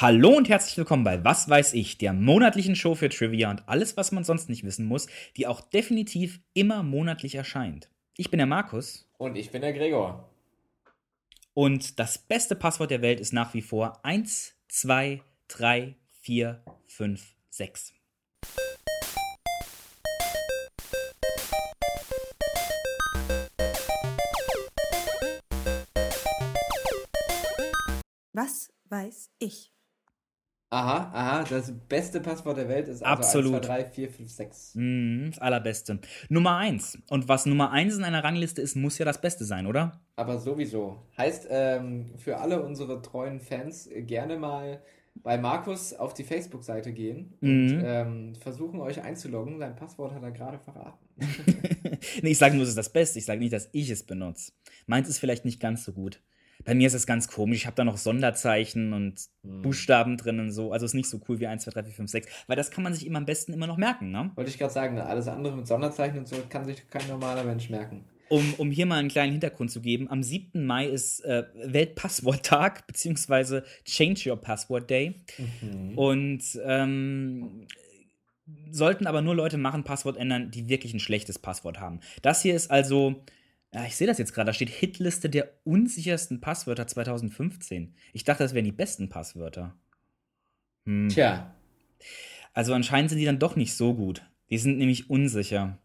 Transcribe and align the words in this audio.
Hallo 0.00 0.30
und 0.30 0.48
herzlich 0.48 0.78
willkommen 0.78 1.04
bei 1.04 1.22
Was 1.24 1.46
weiß 1.46 1.74
ich, 1.74 1.98
der 1.98 2.14
monatlichen 2.14 2.74
Show 2.74 2.94
für 2.94 3.10
Trivia 3.10 3.50
und 3.50 3.68
alles, 3.68 3.98
was 3.98 4.12
man 4.12 4.24
sonst 4.24 4.48
nicht 4.48 4.64
wissen 4.64 4.86
muss, 4.86 5.08
die 5.36 5.46
auch 5.46 5.60
definitiv 5.60 6.40
immer 6.54 6.82
monatlich 6.82 7.34
erscheint. 7.34 7.90
Ich 8.16 8.30
bin 8.30 8.38
der 8.38 8.46
Markus. 8.46 9.06
Und 9.18 9.36
ich 9.36 9.50
bin 9.50 9.60
der 9.60 9.74
Gregor. 9.74 10.32
Und 11.52 11.98
das 11.98 12.16
beste 12.16 12.56
Passwort 12.56 12.90
der 12.90 13.02
Welt 13.02 13.20
ist 13.20 13.34
nach 13.34 13.52
wie 13.52 13.60
vor 13.60 14.02
1, 14.02 14.54
2, 14.68 15.20
3, 15.48 15.94
4, 16.22 16.64
5, 16.86 17.34
6. 17.50 17.92
Was 28.32 28.72
weiß 28.88 29.28
ich? 29.40 29.74
Aha, 30.72 31.10
aha, 31.12 31.44
das 31.50 31.72
beste 31.88 32.20
Passwort 32.20 32.56
der 32.56 32.68
Welt 32.68 32.86
ist 32.86 33.02
also 33.02 33.04
Absolut. 33.04 33.54
1, 33.56 33.66
2, 33.66 33.82
3, 33.82 33.84
4, 33.86 34.10
5, 34.10 34.30
6. 34.30 34.70
Mm, 34.76 35.26
das 35.30 35.38
allerbeste. 35.40 35.98
Nummer 36.28 36.58
1. 36.58 36.98
Und 37.08 37.26
was 37.28 37.44
Nummer 37.44 37.72
1 37.72 37.96
in 37.96 38.04
einer 38.04 38.22
Rangliste 38.22 38.62
ist, 38.62 38.76
muss 38.76 38.96
ja 38.98 39.04
das 39.04 39.20
Beste 39.20 39.44
sein, 39.44 39.66
oder? 39.66 40.00
Aber 40.14 40.38
sowieso. 40.38 41.02
Heißt, 41.18 41.48
ähm, 41.50 42.12
für 42.18 42.38
alle 42.38 42.62
unsere 42.62 43.02
treuen 43.02 43.40
Fans 43.40 43.90
gerne 44.06 44.38
mal 44.38 44.80
bei 45.16 45.36
Markus 45.38 45.92
auf 45.92 46.14
die 46.14 46.22
Facebook-Seite 46.22 46.92
gehen 46.92 47.34
und 47.40 47.66
Mhm. 47.78 47.82
ähm, 47.84 48.34
versuchen 48.36 48.78
euch 48.80 49.02
einzuloggen. 49.02 49.58
Sein 49.58 49.74
Passwort 49.74 50.14
hat 50.14 50.22
er 50.22 50.30
gerade 50.30 50.60
verraten. 50.60 51.04
nee, 52.22 52.30
ich 52.30 52.38
sage 52.38 52.54
nur, 52.54 52.62
es 52.62 52.70
ist 52.70 52.78
das 52.78 52.92
Beste. 52.92 53.18
Ich 53.18 53.24
sage 53.24 53.40
nicht, 53.40 53.52
dass 53.52 53.68
ich 53.72 53.90
es 53.90 54.04
benutze. 54.04 54.52
Meins 54.86 55.08
ist 55.08 55.18
vielleicht 55.18 55.44
nicht 55.44 55.58
ganz 55.58 55.84
so 55.84 55.92
gut. 55.92 56.20
Bei 56.64 56.74
mir 56.74 56.86
ist 56.86 56.94
es 56.94 57.06
ganz 57.06 57.28
komisch. 57.28 57.58
Ich 57.58 57.66
habe 57.66 57.76
da 57.76 57.84
noch 57.84 57.96
Sonderzeichen 57.96 58.92
und 58.92 59.20
Hm. 59.42 59.62
Buchstaben 59.62 60.16
drin 60.16 60.38
und 60.40 60.50
so. 60.50 60.72
Also 60.72 60.84
ist 60.84 60.94
nicht 60.94 61.08
so 61.08 61.20
cool 61.28 61.40
wie 61.40 61.46
1, 61.46 61.64
2, 61.64 61.70
3, 61.70 61.84
4, 61.84 61.92
5, 61.94 62.10
6. 62.10 62.28
Weil 62.46 62.56
das 62.56 62.70
kann 62.70 62.84
man 62.84 62.92
sich 62.92 63.06
immer 63.06 63.18
am 63.18 63.24
besten 63.26 63.52
immer 63.52 63.66
noch 63.66 63.78
merken, 63.78 64.10
ne? 64.10 64.30
Wollte 64.34 64.50
ich 64.50 64.58
gerade 64.58 64.72
sagen, 64.72 64.98
alles 64.98 65.28
andere 65.28 65.56
mit 65.56 65.66
Sonderzeichen 65.66 66.18
und 66.18 66.28
so 66.28 66.36
kann 66.48 66.64
sich 66.64 66.88
kein 66.90 67.06
normaler 67.08 67.44
Mensch 67.44 67.70
merken. 67.70 68.04
Um, 68.28 68.54
um 68.58 68.70
hier 68.70 68.86
mal 68.86 68.98
einen 68.98 69.08
kleinen 69.08 69.32
Hintergrund 69.32 69.72
zu 69.72 69.80
geben, 69.80 70.08
am 70.08 70.22
7. 70.22 70.64
Mai 70.64 70.86
ist 70.86 71.24
äh, 71.24 71.44
Weltpassworttag, 71.64 72.82
beziehungsweise 72.86 73.64
Change 73.84 74.30
Your 74.30 74.36
Password 74.36 74.88
Day. 74.88 75.14
Mhm. 75.62 75.98
Und 75.98 76.42
ähm, 76.64 77.66
sollten 78.70 79.06
aber 79.06 79.20
nur 79.22 79.34
Leute 79.34 79.58
machen, 79.58 79.82
Passwort 79.84 80.16
ändern, 80.16 80.50
die 80.50 80.68
wirklich 80.68 80.94
ein 80.94 81.00
schlechtes 81.00 81.38
Passwort 81.38 81.80
haben. 81.80 82.00
Das 82.22 82.42
hier 82.42 82.54
ist 82.54 82.70
also, 82.70 83.16
ja, 83.72 83.84
ich 83.84 83.96
sehe 83.96 84.06
das 84.06 84.18
jetzt 84.18 84.32
gerade, 84.34 84.46
da 84.46 84.52
steht 84.52 84.68
Hitliste 84.70 85.30
der 85.30 85.50
unsichersten 85.64 86.40
Passwörter 86.40 86.86
2015. 86.86 87.94
Ich 88.12 88.24
dachte, 88.24 88.42
das 88.42 88.54
wären 88.54 88.64
die 88.64 88.72
besten 88.72 89.08
Passwörter. 89.08 89.74
Hm. 90.86 91.08
Tja, 91.08 91.54
Also 92.52 92.74
anscheinend 92.74 93.10
sind 93.10 93.18
die 93.18 93.24
dann 93.26 93.38
doch 93.38 93.56
nicht 93.56 93.74
so 93.74 93.94
gut. 93.94 94.22
Die 94.50 94.58
sind 94.58 94.78
nämlich 94.78 95.08
unsicher. 95.10 95.78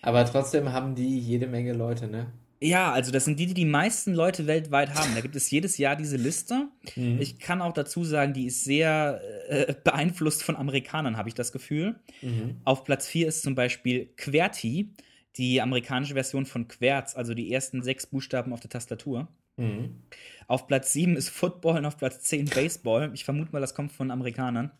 aber 0.00 0.24
trotzdem 0.24 0.72
haben 0.72 0.94
die 0.94 1.18
jede 1.18 1.46
Menge 1.46 1.72
Leute, 1.74 2.06
ne? 2.08 2.32
Ja, 2.60 2.92
also 2.92 3.10
das 3.10 3.24
sind 3.24 3.40
die, 3.40 3.46
die 3.46 3.54
die 3.54 3.64
meisten 3.64 4.14
Leute 4.14 4.46
weltweit 4.46 4.94
haben. 4.94 5.14
Da 5.16 5.20
gibt 5.20 5.34
es 5.34 5.50
jedes 5.50 5.78
Jahr 5.78 5.96
diese 5.96 6.16
Liste. 6.16 6.68
Mhm. 6.94 7.20
Ich 7.20 7.40
kann 7.40 7.60
auch 7.60 7.72
dazu 7.72 8.04
sagen, 8.04 8.32
die 8.34 8.46
ist 8.46 8.62
sehr 8.62 9.20
äh, 9.48 9.74
beeinflusst 9.82 10.44
von 10.44 10.54
Amerikanern, 10.56 11.16
habe 11.16 11.28
ich 11.28 11.34
das 11.34 11.50
Gefühl. 11.50 11.96
Mhm. 12.22 12.58
Auf 12.64 12.84
Platz 12.84 13.08
4 13.08 13.26
ist 13.26 13.42
zum 13.42 13.56
Beispiel 13.56 14.06
QWERTY, 14.16 14.90
die 15.36 15.60
amerikanische 15.60 16.14
Version 16.14 16.46
von 16.46 16.68
Querz, 16.68 17.16
also 17.16 17.34
die 17.34 17.52
ersten 17.52 17.82
sechs 17.82 18.06
Buchstaben 18.06 18.52
auf 18.52 18.60
der 18.60 18.70
Tastatur. 18.70 19.28
Mhm. 19.56 20.02
Auf 20.46 20.66
Platz 20.66 20.92
7 20.92 21.16
ist 21.16 21.28
Football 21.30 21.78
und 21.78 21.86
auf 21.86 21.96
Platz 21.96 22.22
10 22.22 22.46
Baseball. 22.46 23.10
Ich 23.14 23.24
vermute 23.24 23.52
mal, 23.52 23.60
das 23.60 23.74
kommt 23.74 23.92
von 23.92 24.10
Amerikanern. 24.10 24.70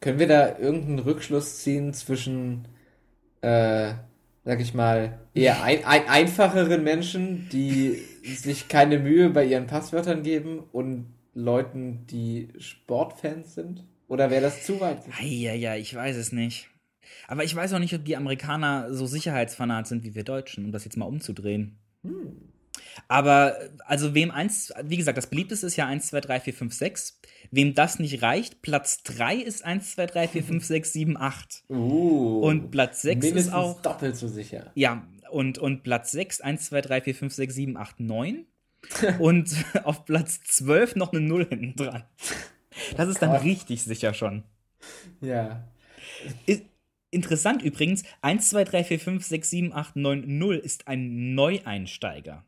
Können 0.00 0.18
wir 0.18 0.28
da 0.28 0.58
irgendeinen 0.58 0.98
Rückschluss 0.98 1.62
ziehen 1.62 1.94
zwischen, 1.94 2.66
äh, 3.40 3.94
sag 4.44 4.60
ich 4.60 4.74
mal, 4.74 5.20
eher 5.34 5.62
ein, 5.62 5.84
ein, 5.84 6.08
einfacheren 6.08 6.82
Menschen, 6.82 7.48
die 7.50 8.02
sich 8.24 8.68
keine 8.68 8.98
Mühe 8.98 9.30
bei 9.30 9.44
ihren 9.44 9.66
Passwörtern 9.66 10.22
geben 10.22 10.60
und 10.72 11.06
Leuten, 11.34 12.06
die 12.10 12.48
Sportfans 12.58 13.54
sind? 13.54 13.84
Oder 14.08 14.30
wäre 14.30 14.42
das 14.42 14.64
zu 14.64 14.80
weit? 14.80 15.02
Ja, 15.20 15.54
ja, 15.54 15.76
ich 15.76 15.94
weiß 15.94 16.16
es 16.16 16.32
nicht. 16.32 16.68
Aber 17.28 17.44
ich 17.44 17.54
weiß 17.54 17.72
auch 17.72 17.78
nicht, 17.78 17.94
ob 17.94 18.04
die 18.04 18.16
Amerikaner 18.16 18.92
so 18.94 19.06
sicherheitsfanat 19.06 19.86
sind 19.86 20.04
wie 20.04 20.14
wir 20.14 20.24
Deutschen, 20.24 20.64
um 20.64 20.72
das 20.72 20.84
jetzt 20.84 20.96
mal 20.96 21.04
umzudrehen. 21.06 21.78
Aber, 23.08 23.56
also 23.86 24.14
wem 24.14 24.30
eins, 24.30 24.72
wie 24.84 24.96
gesagt, 24.96 25.18
das 25.18 25.28
beliebteste 25.28 25.66
ist 25.66 25.76
ja 25.76 25.86
1, 25.86 26.08
2, 26.08 26.20
3, 26.20 26.40
4, 26.40 26.54
5, 26.54 26.74
6. 26.74 27.20
Wem 27.50 27.74
das 27.74 27.98
nicht 27.98 28.22
reicht, 28.22 28.62
Platz 28.62 29.02
3 29.02 29.36
ist 29.36 29.64
1, 29.64 29.92
2, 29.92 30.06
3, 30.06 30.28
4, 30.28 30.44
5, 30.44 30.64
6, 30.64 30.92
7, 30.92 31.16
8. 31.16 31.64
Uh, 31.68 32.40
Und 32.40 32.70
Platz 32.70 33.02
6 33.02 33.24
mindestens 33.24 33.48
ist 33.48 33.54
auch. 33.54 33.80
doppelt 33.82 34.16
so 34.16 34.28
sicher. 34.28 34.70
Ja, 34.74 35.06
und, 35.30 35.58
und 35.58 35.82
Platz 35.82 36.12
6, 36.12 36.40
1, 36.40 36.66
2, 36.66 36.80
3, 36.80 37.00
4, 37.02 37.14
5, 37.14 37.34
6, 37.34 37.54
7, 37.54 37.76
8, 37.76 38.00
9. 38.00 38.46
und 39.18 39.54
auf 39.84 40.04
Platz 40.04 40.40
12 40.44 40.96
noch 40.96 41.12
eine 41.12 41.20
0 41.20 41.46
hinten 41.48 41.76
dran. 41.76 42.04
Das 42.96 43.08
ist 43.08 43.20
dann 43.20 43.32
Gott. 43.32 43.42
richtig 43.42 43.82
sicher 43.82 44.14
schon. 44.14 44.44
Ja. 45.20 45.68
I- 46.48 46.62
Interessant 47.10 47.62
übrigens, 47.62 48.04
1, 48.22 48.50
2, 48.50 48.64
3, 48.64 48.84
4, 48.84 49.00
5, 49.00 49.24
6, 49.24 49.50
7, 49.50 49.72
8, 49.72 49.96
9, 49.96 50.38
0 50.38 50.56
ist 50.56 50.86
ein 50.86 51.34
Neueinsteiger. 51.34 52.44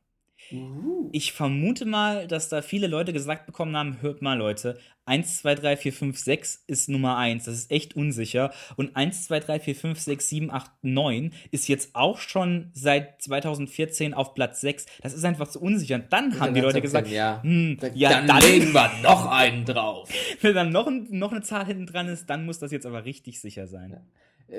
Uh. 0.53 1.09
Ich 1.13 1.33
vermute 1.33 1.85
mal, 1.85 2.27
dass 2.27 2.49
da 2.49 2.63
viele 2.63 2.87
Leute 2.87 3.13
gesagt 3.13 3.47
bekommen 3.47 3.77
haben, 3.77 4.03
hört 4.03 4.23
mal 4.23 4.37
Leute, 4.37 4.79
1, 5.05 5.39
2, 5.39 5.55
3, 5.57 5.77
4, 5.77 5.93
5, 5.93 6.19
6 6.19 6.65
ist 6.67 6.89
Nummer 6.89 7.17
1, 7.17 7.45
das 7.45 7.55
ist 7.57 7.71
echt 7.73 7.97
unsicher. 7.97 8.53
Und 8.77 8.95
1, 8.95 9.25
2, 9.25 9.41
3, 9.41 9.61
4, 9.61 9.75
5, 9.75 10.01
6, 10.01 10.29
7, 10.29 10.51
8, 10.51 10.71
9 10.83 11.33
ist 11.51 11.69
jetzt 11.69 11.95
auch 11.95 12.19
schon 12.19 12.71
seit 12.73 13.21
2014 13.23 14.15
auf 14.15 14.35
Platz 14.35 14.61
6. 14.61 14.87
Das 15.03 15.13
ist 15.13 15.25
einfach 15.25 15.49
zu 15.49 15.61
unsicher. 15.61 15.97
Und 15.97 16.13
dann 16.13 16.39
haben 16.39 16.55
die 16.55 16.61
Leute 16.61 16.81
gesagt, 16.81 17.09
ja. 17.09 17.43
hm, 17.43 17.79
ja, 17.95 18.11
dann, 18.11 18.29
dann, 18.29 18.43
legen 18.43 18.73
wir 18.73 18.91
noch 19.03 19.27
einen 19.27 19.65
drauf. 19.65 20.09
wenn 20.41 20.55
dann 20.55 20.71
noch, 20.71 20.87
ein, 20.87 21.09
noch 21.11 21.33
eine 21.33 21.43
Zahl 21.43 21.67
hinten 21.67 21.87
dran 21.87 22.07
ist, 22.07 22.31
dann 22.31 22.45
muss 22.45 22.61
das 22.61 22.71
jetzt 22.71 22.87
aber 22.87 23.05
richtig 23.05 23.41
sicher 23.41 23.67
sein. 23.67 23.95
Äh, 23.95 24.01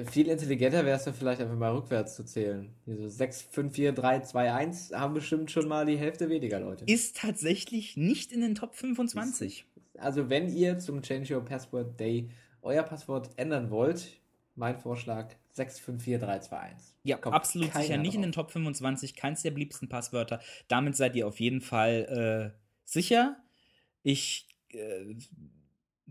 Viel 0.06 0.28
intelligenter 0.28 0.86
wäre 0.86 0.98
es 0.98 1.04
dann 1.04 1.14
vielleicht 1.14 1.42
einfach 1.42 1.56
mal 1.56 1.72
rückwärts 1.72 2.16
zu 2.16 2.24
zählen. 2.26 2.74
Hier 2.86 2.98
so 2.98 3.08
6, 3.08 3.44
5, 3.52 3.76
4, 3.76 3.92
3, 3.92 4.20
2, 4.22 4.54
1 4.54 4.92
haben 4.94 5.14
bestimmt 5.14 5.52
schon 5.52 5.68
mal 5.68 5.86
die 5.86 5.98
Hälfte 5.98 6.30
weniger 6.30 6.60
Leute. 6.60 6.86
Ist 6.86 7.18
tatsächlich 7.18 7.96
nicht 7.96 8.32
in 8.32 8.42
den 8.42 8.56
Top 8.56 8.76
25. 8.76 9.66
Also 9.98 10.30
wenn 10.30 10.52
ihr 10.52 10.80
zum 10.80 11.02
Change 11.02 11.36
Your 11.36 11.46
Password 11.46 12.00
Day 12.00 12.30
euer 12.62 12.84
Passwort 12.84 13.30
ändern 13.36 13.70
wollt, 13.70 14.20
mein 14.56 14.80
Vorschlag 14.80 15.36
654321. 15.52 16.96
Ja, 17.04 17.18
Kommt 17.18 17.36
absolut 17.36 17.74
sicher. 17.74 17.98
Nicht 17.98 18.16
in 18.16 18.22
den 18.22 18.32
Top 18.32 18.52
25, 18.52 19.16
keins 19.16 19.42
der 19.42 19.52
beliebtesten 19.52 19.90
Passwörter. 19.90 20.40
Damit 20.68 20.96
seid 20.96 21.16
ihr 21.16 21.28
auf 21.28 21.40
jeden 21.40 21.62
Fall 21.62 22.54
äh, 22.56 22.60
sicher. 22.86 23.38
Ich 24.02 24.48
äh, 24.70 25.16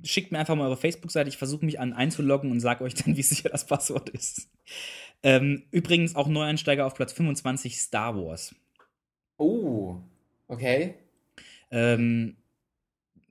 schickt 0.03 0.33
mir 0.33 0.39
einfach 0.39 0.55
mal 0.57 0.65
eure 0.67 0.77
Facebook-Seite. 0.77 1.29
Ich 1.29 1.37
versuche 1.39 1.65
mich 1.65 1.79
an 1.81 1.93
einzuloggen 1.93 2.51
und 2.51 2.61
sage 2.61 2.85
euch 2.85 2.95
dann, 2.95 3.17
wie 3.17 3.23
sicher 3.23 3.49
das 3.51 3.67
Passwort 3.67 4.09
ist. 4.11 4.49
Ähm, 5.23 5.63
übrigens 5.71 6.17
auch 6.17 6.27
Neueinsteiger 6.29 6.87
auf 6.87 6.95
Platz 6.95 7.13
25 7.13 7.79
Star 7.81 8.17
Wars. 8.17 8.55
Oh, 9.37 9.97
okay. 10.49 10.95
Ähm, 11.71 12.37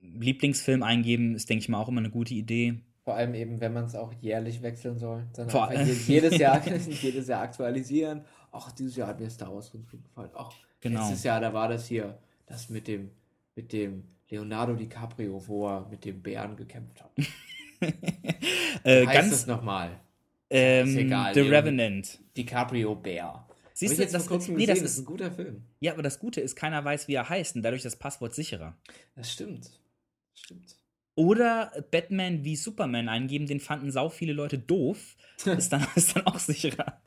Lieblingsfilm 0.00 0.82
eingeben 0.82 1.34
ist, 1.34 1.48
denke 1.48 1.62
ich 1.62 1.68
mal, 1.68 1.78
auch 1.80 1.88
immer 1.88 2.00
eine 2.00 2.10
gute 2.10 2.34
Idee. 2.34 2.80
Vor 3.04 3.14
allem 3.14 3.34
eben, 3.34 3.60
wenn 3.60 3.72
man 3.72 3.84
es 3.86 3.94
auch 3.94 4.12
jährlich 4.20 4.62
wechseln 4.62 4.98
soll. 4.98 5.26
Dann 5.34 5.50
Vor 5.50 5.68
allem- 5.68 5.86
je- 6.06 6.14
jedes 6.14 6.38
Jahr, 6.38 6.64
jedes 6.88 7.28
Jahr 7.28 7.42
aktualisieren. 7.42 8.24
Ach, 8.52 8.70
dieses 8.72 8.96
Jahr 8.96 9.08
hat 9.08 9.20
mir 9.20 9.30
Star 9.30 9.52
Wars 9.54 9.72
ganz 9.72 9.90
gut 9.90 10.02
gefallen. 10.04 10.30
Ach, 10.34 10.52
Genau. 10.80 11.00
letztes 11.00 11.22
Jahr, 11.22 11.40
da 11.40 11.54
war 11.54 11.68
das 11.68 11.86
hier, 11.86 12.18
das 12.46 12.68
mit 12.68 12.88
dem, 12.88 13.10
mit 13.54 13.72
dem 13.72 14.02
Leonardo 14.32 14.72
DiCaprio, 14.72 15.46
wo 15.46 15.68
er 15.68 15.86
mit 15.90 16.06
dem 16.06 16.22
Bären 16.22 16.56
gekämpft 16.56 17.02
hat. 17.02 17.12
äh, 18.82 19.06
heißt 19.06 19.12
ganz 19.12 19.32
es 19.32 19.46
nochmal? 19.46 20.00
ähm, 20.48 20.88
Ist 20.88 20.96
egal, 20.96 21.34
The 21.34 21.40
irgendwie. 21.40 21.56
Revenant. 21.56 22.18
DiCaprio 22.34 22.94
Bär. 22.94 23.46
Siehst 23.74 23.98
du, 23.98 24.06
das, 24.06 24.26
kurzem 24.26 24.56
nee, 24.56 24.64
das 24.64 24.80
gesehen, 24.80 24.86
ist, 24.86 24.98
ein 25.00 25.04
guter 25.04 25.32
Film. 25.32 25.62
ja, 25.80 25.92
aber 25.92 26.02
das 26.02 26.18
Gute 26.18 26.40
ist, 26.40 26.56
keiner 26.56 26.82
weiß, 26.82 27.08
wie 27.08 27.14
er 27.14 27.28
heißt 27.28 27.56
und 27.56 27.62
dadurch 27.62 27.82
das 27.82 27.96
Passwort 27.96 28.34
sicherer. 28.34 28.74
Das 29.16 29.30
stimmt. 29.30 29.66
Das 29.66 30.40
stimmt. 30.40 30.76
Oder 31.14 31.70
Batman 31.90 32.42
wie 32.42 32.56
Superman 32.56 33.10
eingeben, 33.10 33.46
den 33.46 33.60
fanden 33.60 33.90
sau 33.90 34.08
viele 34.08 34.32
Leute 34.32 34.58
doof. 34.58 35.16
Ist 35.44 35.72
dann, 35.72 35.86
ist 35.96 36.14
dann 36.14 36.26
auch 36.26 36.38
sicherer. 36.38 37.01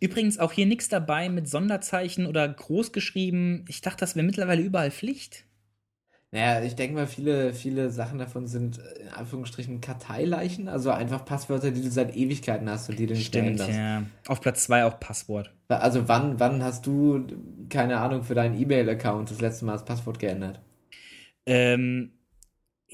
Übrigens 0.00 0.38
auch 0.38 0.52
hier 0.52 0.66
nichts 0.66 0.88
dabei 0.88 1.28
mit 1.28 1.48
Sonderzeichen 1.48 2.26
oder 2.26 2.48
großgeschrieben. 2.48 3.64
Ich 3.68 3.80
dachte, 3.80 4.00
das 4.00 4.16
wäre 4.16 4.26
mittlerweile 4.26 4.62
überall 4.62 4.90
Pflicht. 4.90 5.44
Naja, 6.34 6.64
ich 6.64 6.74
denke 6.74 6.94
mal, 6.94 7.06
viele, 7.06 7.52
viele 7.52 7.90
Sachen 7.90 8.18
davon 8.18 8.46
sind 8.46 8.78
äh, 8.78 9.02
in 9.02 9.08
Anführungsstrichen 9.08 9.82
Karteileichen, 9.82 10.66
also 10.66 10.90
einfach 10.90 11.26
Passwörter, 11.26 11.70
die 11.70 11.82
du 11.82 11.90
seit 11.90 12.16
Ewigkeiten 12.16 12.70
hast 12.70 12.88
und 12.88 12.98
die 12.98 13.06
du 13.06 13.12
nicht 13.12 13.26
Stimmt, 13.26 13.60
änderst. 13.60 13.70
ja. 13.70 14.04
Auf 14.26 14.40
Platz 14.40 14.64
2 14.64 14.86
auch 14.86 14.98
Passwort. 14.98 15.52
Also 15.68 16.08
wann, 16.08 16.40
wann 16.40 16.64
hast 16.64 16.86
du, 16.86 17.26
keine 17.68 17.98
Ahnung, 17.98 18.22
für 18.22 18.34
deinen 18.34 18.58
E-Mail-Account 18.58 19.30
das 19.30 19.42
letzte 19.42 19.66
Mal 19.66 19.72
das 19.72 19.84
Passwort 19.84 20.18
geändert? 20.18 20.62
Ähm, 21.44 22.12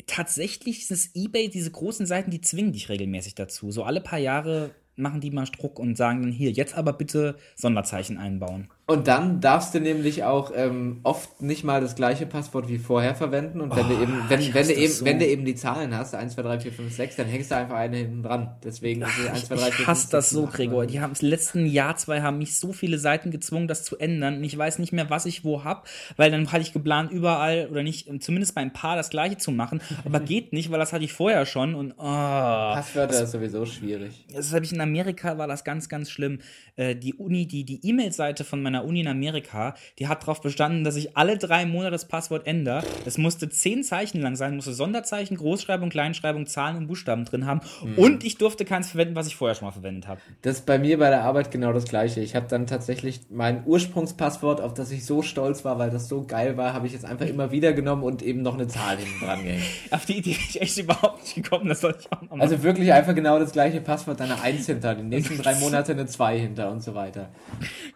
tatsächlich 0.07 0.91
ist 0.91 1.15
eBay, 1.15 1.49
diese 1.49 1.71
großen 1.71 2.07
Seiten, 2.07 2.33
die 2.33 2.41
zwingen 2.41 2.73
dich 2.73 2.89
regelmäßig 2.89 3.37
dazu. 3.37 3.71
So 3.71 3.85
alle 3.85 4.01
paar 4.01 4.19
Jahre 4.19 4.75
machen 4.99 5.21
die 5.21 5.31
mal 5.31 5.47
Druck 5.47 5.79
und 5.79 5.97
sagen 5.97 6.23
dann 6.23 6.33
hier, 6.33 6.51
jetzt 6.51 6.77
aber 6.77 6.93
bitte 6.93 7.37
Sonderzeichen 7.55 8.19
einbauen. 8.19 8.69
Und 8.91 9.07
dann 9.07 9.43
darfst 9.43 9.75
du 9.75 9.81
nämlich 9.81 10.25
auch 10.25 10.51
ähm, 10.55 11.01
oft 11.03 11.43
nicht 11.43 11.63
mal 11.63 11.83
das 11.83 11.95
gleiche 11.95 12.25
Passwort 12.25 12.69
wie 12.69 12.79
vorher 12.79 13.15
verwenden. 13.15 13.61
Und 13.61 13.77
wenn 13.77 13.85
Oh, 13.85 13.89
du 13.91 14.03
eben, 14.03 14.15
wenn, 14.29 14.41
wenn 14.41 14.47
du 14.47 14.53
das 14.53 14.71
eben, 14.71 14.93
so. 14.93 15.05
wenn 15.05 15.19
du 15.19 15.27
eben 15.27 15.45
die 15.45 15.55
Zahlen 15.55 15.95
hast, 15.95 16.15
1, 16.15 16.33
2, 16.35 16.43
3, 16.43 16.61
4, 16.61 16.73
5, 16.73 16.95
6, 16.97 17.17
dann 17.17 17.27
hängst 17.27 17.51
du 17.51 17.57
einfach 17.57 17.77
eine 17.77 17.99
hinten 17.99 18.23
dran. 18.23 18.57
Deswegen 18.65 19.03
ist 19.03 19.11
es 19.19 19.27
1, 19.29 19.45
2, 19.45 19.55
3, 19.57 19.61
4, 19.61 19.73
5, 19.73 19.81
Ich 19.81 19.87
hasse 19.87 20.01
6, 20.01 20.11
das 20.11 20.31
so, 20.31 20.41
7, 20.41 20.49
8, 20.49 20.57
Gregor. 20.57 20.79
9. 20.85 20.89
Die 20.89 21.01
haben 21.01 21.13
im 21.21 21.29
letzten 21.29 21.67
Jahr, 21.67 21.97
zwei 21.97 22.23
haben 22.23 22.39
mich 22.39 22.57
so 22.59 22.73
viele 22.73 22.99
Seiten 22.99 23.31
gezwungen, 23.31 23.69
das 23.69 23.85
zu 23.85 23.99
ändern. 23.99 24.39
Und 24.39 24.45
ich 24.45 24.57
weiß 24.57 24.79
nicht 24.79 24.93
mehr, 24.95 25.11
was 25.11 25.27
ich 25.27 25.45
wo 25.45 25.65
hab, 25.65 25.87
weil 26.17 26.31
dann 26.31 26.51
hatte 26.51 26.63
ich 26.63 26.73
geplant, 26.73 27.13
überall 27.13 27.69
oder 27.71 27.83
nicht, 27.83 28.09
zumindest 28.23 28.55
bei 28.55 28.63
ein 28.63 28.73
paar 28.73 28.97
das 28.97 29.11
gleiche 29.11 29.37
zu 29.37 29.51
machen. 29.53 29.83
Aber 30.07 30.19
geht 30.29 30.55
nicht, 30.55 30.71
weil 30.71 30.79
das 30.79 30.95
hatte 30.95 31.05
ich 31.05 31.13
vorher 31.13 31.45
schon. 31.45 31.75
Und 31.75 31.93
oh, 31.99 32.03
Passwörter 32.03 33.23
ist 33.23 33.33
sowieso 33.33 33.67
schwierig. 33.67 34.25
das 34.35 34.55
habe 34.55 34.65
ich 34.65 34.73
in 34.73 34.81
Amerika, 34.81 35.37
war 35.37 35.47
das 35.47 35.63
ganz, 35.63 35.91
ganz 35.91 36.11
schlimm. 36.11 36.41
Äh, 36.77 36.97
die 36.97 37.13
Uni, 37.13 37.47
die 37.47 37.65
die 37.65 37.87
E-Mail-Seite 37.87 38.45
von 38.45 38.63
meiner 38.63 38.78
Uni 38.85 39.01
in 39.01 39.09
Amerika, 39.09 39.75
die 39.99 40.09
hat 40.09 40.23
darauf 40.23 40.41
bestanden, 40.41 40.85
dass 40.85 40.97
ich 40.97 41.17
alle 41.17 41.39
drei 41.39 41.67
Monate 41.67 41.93
das 41.93 42.07
Passwort 42.07 42.47
ändere. 42.47 42.83
Es 43.05 43.19
musste 43.19 43.49
zehn 43.49 43.83
Zeichen 43.83 44.21
lang 44.21 44.37
sein, 44.37 44.57
musste 44.57 44.73
Sonderzeichen, 44.73 45.37
Großschreibung, 45.37 45.91
Kleinschreibung, 45.91 46.47
Zahlen 46.47 46.77
und 46.77 46.87
Buchstaben 46.87 47.25
drin 47.25 47.47
haben. 47.47 47.61
Und 47.97 48.25
ich 48.25 48.39
durfte 48.39 48.65
keins 48.65 48.91
verwenden, 48.91 49.15
was 49.15 49.27
ich 49.27 49.37
vorher 49.37 49.55
schon 49.55 49.67
mal 49.67 49.73
verwendet 49.73 50.07
habe. 50.07 50.21
Das 50.43 50.57
ist 50.57 50.67
bei 50.67 50.79
mir 50.79 50.99
bei 50.99 51.11
der 51.11 51.23
Arbeit 51.23 51.51
genau 51.51 51.73
das 51.73 51.85
gleiche. 51.85 52.21
Ich 52.21 52.35
habe 52.35 52.47
dann 52.49 52.67
tatsächlich 52.67 53.21
mein 53.31 53.65
Ursprungspasswort, 53.67 54.61
auf 54.61 54.75
das 54.75 54.91
ich 54.91 55.05
so 55.05 55.23
stolz 55.23 55.65
war, 55.65 55.79
weil 55.79 55.91
das 55.91 56.09
so 56.09 56.25
geil 56.25 56.57
war, 56.57 56.73
habe 56.73 56.87
ich 56.87 56.93
jetzt 56.93 57.05
einfach 57.05 57.27
immer 57.27 57.51
wieder 57.51 57.73
genommen 57.73 58.03
und 58.03 58.23
eben 58.23 58.43
noch 58.43 58.55
eine 58.55 58.69
Zahl 58.69 58.97
hinten 58.97 59.25
dran 59.25 59.43
gehängt. 59.43 59.63
Auf 59.91 60.07
die 60.07 60.19
Idee 60.19 60.33
bin 60.33 60.41
ich 60.49 60.61
echt 60.61 60.79
überhaupt 60.79 61.23
nicht 61.23 61.35
gekommen, 61.35 61.69
das 61.69 61.81
soll 61.81 61.95
ich 61.99 62.11
auch 62.13 62.23
noch 62.23 62.31
machen. 62.31 62.41
Also 62.41 62.63
wirklich 62.63 62.93
einfach 62.93 63.15
genau 63.15 63.39
das 63.39 63.53
gleiche 63.53 63.81
Passwort, 63.81 64.21
eine 64.21 64.41
1 64.41 64.67
hinter, 64.67 64.95
die 64.95 65.03
nächsten 65.03 65.39
drei 65.39 65.55
Monate 65.57 65.93
eine 65.93 66.07
2 66.07 66.39
hinter 66.39 66.71
und 66.71 66.83
so 66.83 66.95
weiter. 66.95 67.29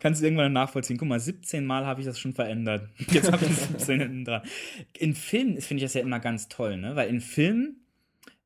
Kannst 0.00 0.20
du 0.20 0.26
irgendwann 0.26 0.52
nachvollziehen. 0.72 0.96
Guck 0.96 1.08
mal, 1.08 1.20
17 1.20 1.64
Mal 1.64 1.86
habe 1.86 2.00
ich 2.00 2.06
das 2.06 2.18
schon 2.18 2.32
verändert. 2.32 2.88
Jetzt 3.10 3.30
habe 3.30 3.44
ich 3.44 3.52
17 3.52 4.00
hinten 4.00 4.24
dran. 4.24 4.42
In 4.98 5.14
Filmen 5.14 5.60
finde 5.60 5.82
ich 5.82 5.86
das 5.86 5.94
ja 5.94 6.00
immer 6.00 6.20
ganz 6.20 6.48
toll, 6.48 6.76
ne? 6.76 6.96
Weil 6.96 7.08
in 7.08 7.20
Filmen 7.20 7.84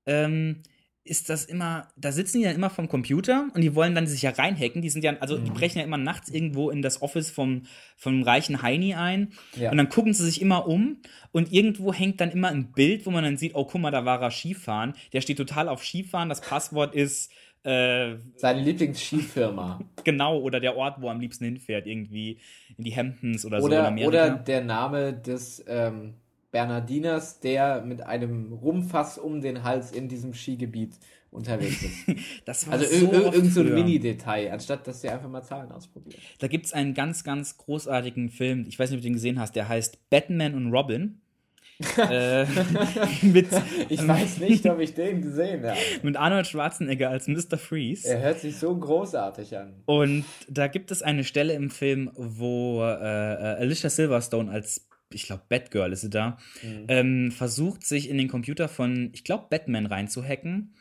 ähm, 0.06 0.62
ist 1.04 1.30
das 1.30 1.44
immer, 1.44 1.88
da 1.96 2.10
sitzen 2.10 2.38
die 2.38 2.44
dann 2.44 2.56
immer 2.56 2.68
vom 2.68 2.88
Computer 2.88 3.46
und 3.54 3.60
die 3.60 3.76
wollen 3.76 3.94
dann 3.94 4.08
sich 4.08 4.22
ja 4.22 4.30
reinhacken. 4.30 4.82
Die 4.82 4.90
sind 4.90 5.04
ja, 5.04 5.16
also 5.20 5.38
Mhm. 5.38 5.44
die 5.44 5.50
brechen 5.52 5.78
ja 5.78 5.84
immer 5.84 5.98
nachts 5.98 6.28
irgendwo 6.30 6.68
in 6.70 6.82
das 6.82 7.00
Office 7.00 7.30
vom, 7.30 7.62
vom 7.96 8.24
reichen 8.24 8.60
Heini 8.60 8.94
ein. 8.94 9.32
Ja. 9.54 9.70
Und 9.70 9.76
dann 9.76 9.88
gucken 9.88 10.14
sie 10.14 10.24
sich 10.24 10.42
immer 10.42 10.66
um 10.66 10.96
und 11.30 11.52
irgendwo 11.52 11.92
hängt 11.92 12.20
dann 12.20 12.32
immer 12.32 12.48
ein 12.48 12.72
Bild, 12.72 13.06
wo 13.06 13.10
man 13.12 13.22
dann 13.22 13.36
sieht, 13.36 13.54
oh, 13.54 13.64
guck 13.64 13.80
mal, 13.80 13.92
da 13.92 14.04
war 14.04 14.20
er 14.20 14.32
Skifahren. 14.32 14.94
Der 15.12 15.20
steht 15.20 15.36
total 15.36 15.68
auf 15.68 15.84
Skifahren. 15.84 16.28
Das 16.28 16.40
Passwort 16.40 16.92
ist 16.94 17.30
äh, 17.66 18.16
Seine 18.36 18.62
Lieblingsskifirma. 18.62 19.80
genau 20.04 20.38
oder 20.40 20.60
der 20.60 20.76
Ort, 20.76 21.00
wo 21.00 21.06
er 21.06 21.12
am 21.12 21.20
liebsten 21.20 21.44
hinfährt, 21.44 21.86
irgendwie 21.86 22.38
in 22.78 22.84
die 22.84 22.94
Hamptons 22.96 23.44
oder, 23.44 23.60
so 23.60 23.66
in 23.66 23.72
Oder, 23.72 23.88
Amerika. 23.88 24.08
oder 24.08 24.30
der 24.30 24.64
Name 24.64 25.12
des 25.12 25.64
ähm, 25.66 26.14
Bernardiners, 26.52 27.40
der 27.40 27.82
mit 27.82 28.02
einem 28.02 28.52
Rumfass 28.52 29.18
um 29.18 29.40
den 29.40 29.62
Hals 29.64 29.92
in 29.92 30.08
diesem 30.08 30.32
Skigebiet 30.32 30.94
unterwegs 31.30 31.82
ist. 31.82 32.16
das 32.46 32.66
war 32.66 32.74
Also 32.74 32.86
so 32.86 33.12
irgend 33.12 33.52
so 33.52 33.60
ein. 33.60 33.74
Mini-Detail, 33.74 34.52
anstatt 34.52 34.86
dass 34.86 35.00
sie 35.02 35.08
einfach 35.10 35.28
mal 35.28 35.42
Zahlen 35.42 35.70
ausprobieren. 35.72 36.20
Da 36.38 36.46
gibt 36.46 36.66
es 36.66 36.72
einen 36.72 36.94
ganz, 36.94 37.24
ganz 37.24 37.58
großartigen 37.58 38.30
Film, 38.30 38.64
ich 38.68 38.78
weiß 38.78 38.90
nicht, 38.90 38.98
ob 38.98 39.02
du 39.02 39.08
den 39.08 39.14
gesehen 39.14 39.38
hast, 39.40 39.56
der 39.56 39.68
heißt 39.68 40.08
Batman 40.08 40.54
und 40.54 40.72
Robin. 40.72 41.20
Äh, 41.98 42.44
mit, 43.22 43.48
Ich 43.88 44.06
weiß 44.06 44.38
nicht, 44.38 44.66
ob 44.66 44.80
ich 44.80 44.94
den 44.94 45.22
gesehen 45.22 45.64
habe. 45.64 45.78
mit 46.02 46.16
Arnold 46.16 46.46
Schwarzenegger 46.46 47.10
als 47.10 47.28
Mr. 47.28 47.58
Freeze. 47.58 48.08
Er 48.08 48.20
hört 48.20 48.40
sich 48.40 48.56
so 48.56 48.76
großartig 48.76 49.56
an. 49.56 49.74
Und 49.86 50.24
da 50.48 50.68
gibt 50.68 50.90
es 50.90 51.02
eine 51.02 51.24
Stelle 51.24 51.52
im 51.54 51.70
Film, 51.70 52.10
wo 52.14 52.82
äh, 52.82 52.86
äh, 52.86 53.56
Alicia 53.60 53.90
Silverstone 53.90 54.50
als, 54.50 54.88
ich 55.12 55.24
glaube, 55.26 55.42
Batgirl 55.48 55.92
ist 55.92 56.00
sie 56.02 56.10
da, 56.10 56.38
ähm, 56.88 57.30
versucht, 57.32 57.86
sich 57.86 58.08
in 58.08 58.18
den 58.18 58.28
Computer 58.28 58.68
von, 58.68 59.10
ich 59.12 59.24
glaube, 59.24 59.46
Batman 59.50 59.86
reinzuhacken. 59.86 60.74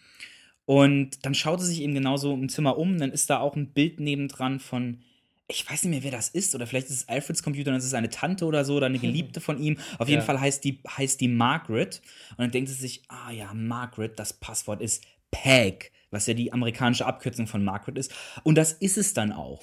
Und 0.65 1.25
dann 1.25 1.35
schaut 1.35 1.61
sie 1.61 1.67
sich 1.67 1.81
eben 1.81 1.93
genauso 1.93 2.33
im 2.33 2.49
Zimmer 2.49 2.77
um. 2.77 2.97
Dann 2.97 3.11
ist 3.11 3.29
da 3.29 3.39
auch 3.39 3.55
ein 3.55 3.71
Bild 3.73 3.99
nebendran 3.99 4.59
von, 4.59 5.01
ich 5.47 5.69
weiß 5.69 5.83
nicht 5.83 5.91
mehr, 5.91 6.03
wer 6.03 6.17
das 6.17 6.29
ist. 6.29 6.55
Oder 6.55 6.65
vielleicht 6.67 6.87
ist 6.87 6.95
es 6.95 7.07
Alfreds 7.09 7.43
Computer 7.43 7.71
und 7.71 7.77
es 7.77 7.85
ist 7.85 7.93
eine 7.93 8.09
Tante 8.09 8.45
oder 8.45 8.65
so 8.65 8.75
oder 8.77 8.87
eine 8.87 8.99
Geliebte 8.99 9.41
von 9.41 9.59
ihm. 9.61 9.77
Auf 9.99 10.07
jeden 10.09 10.21
Ja. 10.21 10.25
Fall 10.25 10.39
heißt 10.39 10.63
die, 10.63 10.79
heißt 10.87 11.21
die 11.21 11.27
Margaret. 11.27 12.01
Und 12.31 12.39
dann 12.39 12.51
denkt 12.51 12.69
sie 12.69 12.75
sich, 12.75 13.03
ah 13.09 13.31
ja, 13.31 13.53
Margaret, 13.53 14.17
das 14.17 14.33
Passwort 14.33 14.81
ist 14.81 15.03
Peg, 15.29 15.91
was 16.11 16.27
ja 16.27 16.33
die 16.33 16.53
amerikanische 16.53 17.05
Abkürzung 17.05 17.45
von 17.45 17.63
Margaret 17.63 17.97
ist. 17.97 18.13
Und 18.43 18.55
das 18.57 18.71
ist 18.71 18.97
es 18.97 19.13
dann 19.13 19.33
auch. 19.33 19.61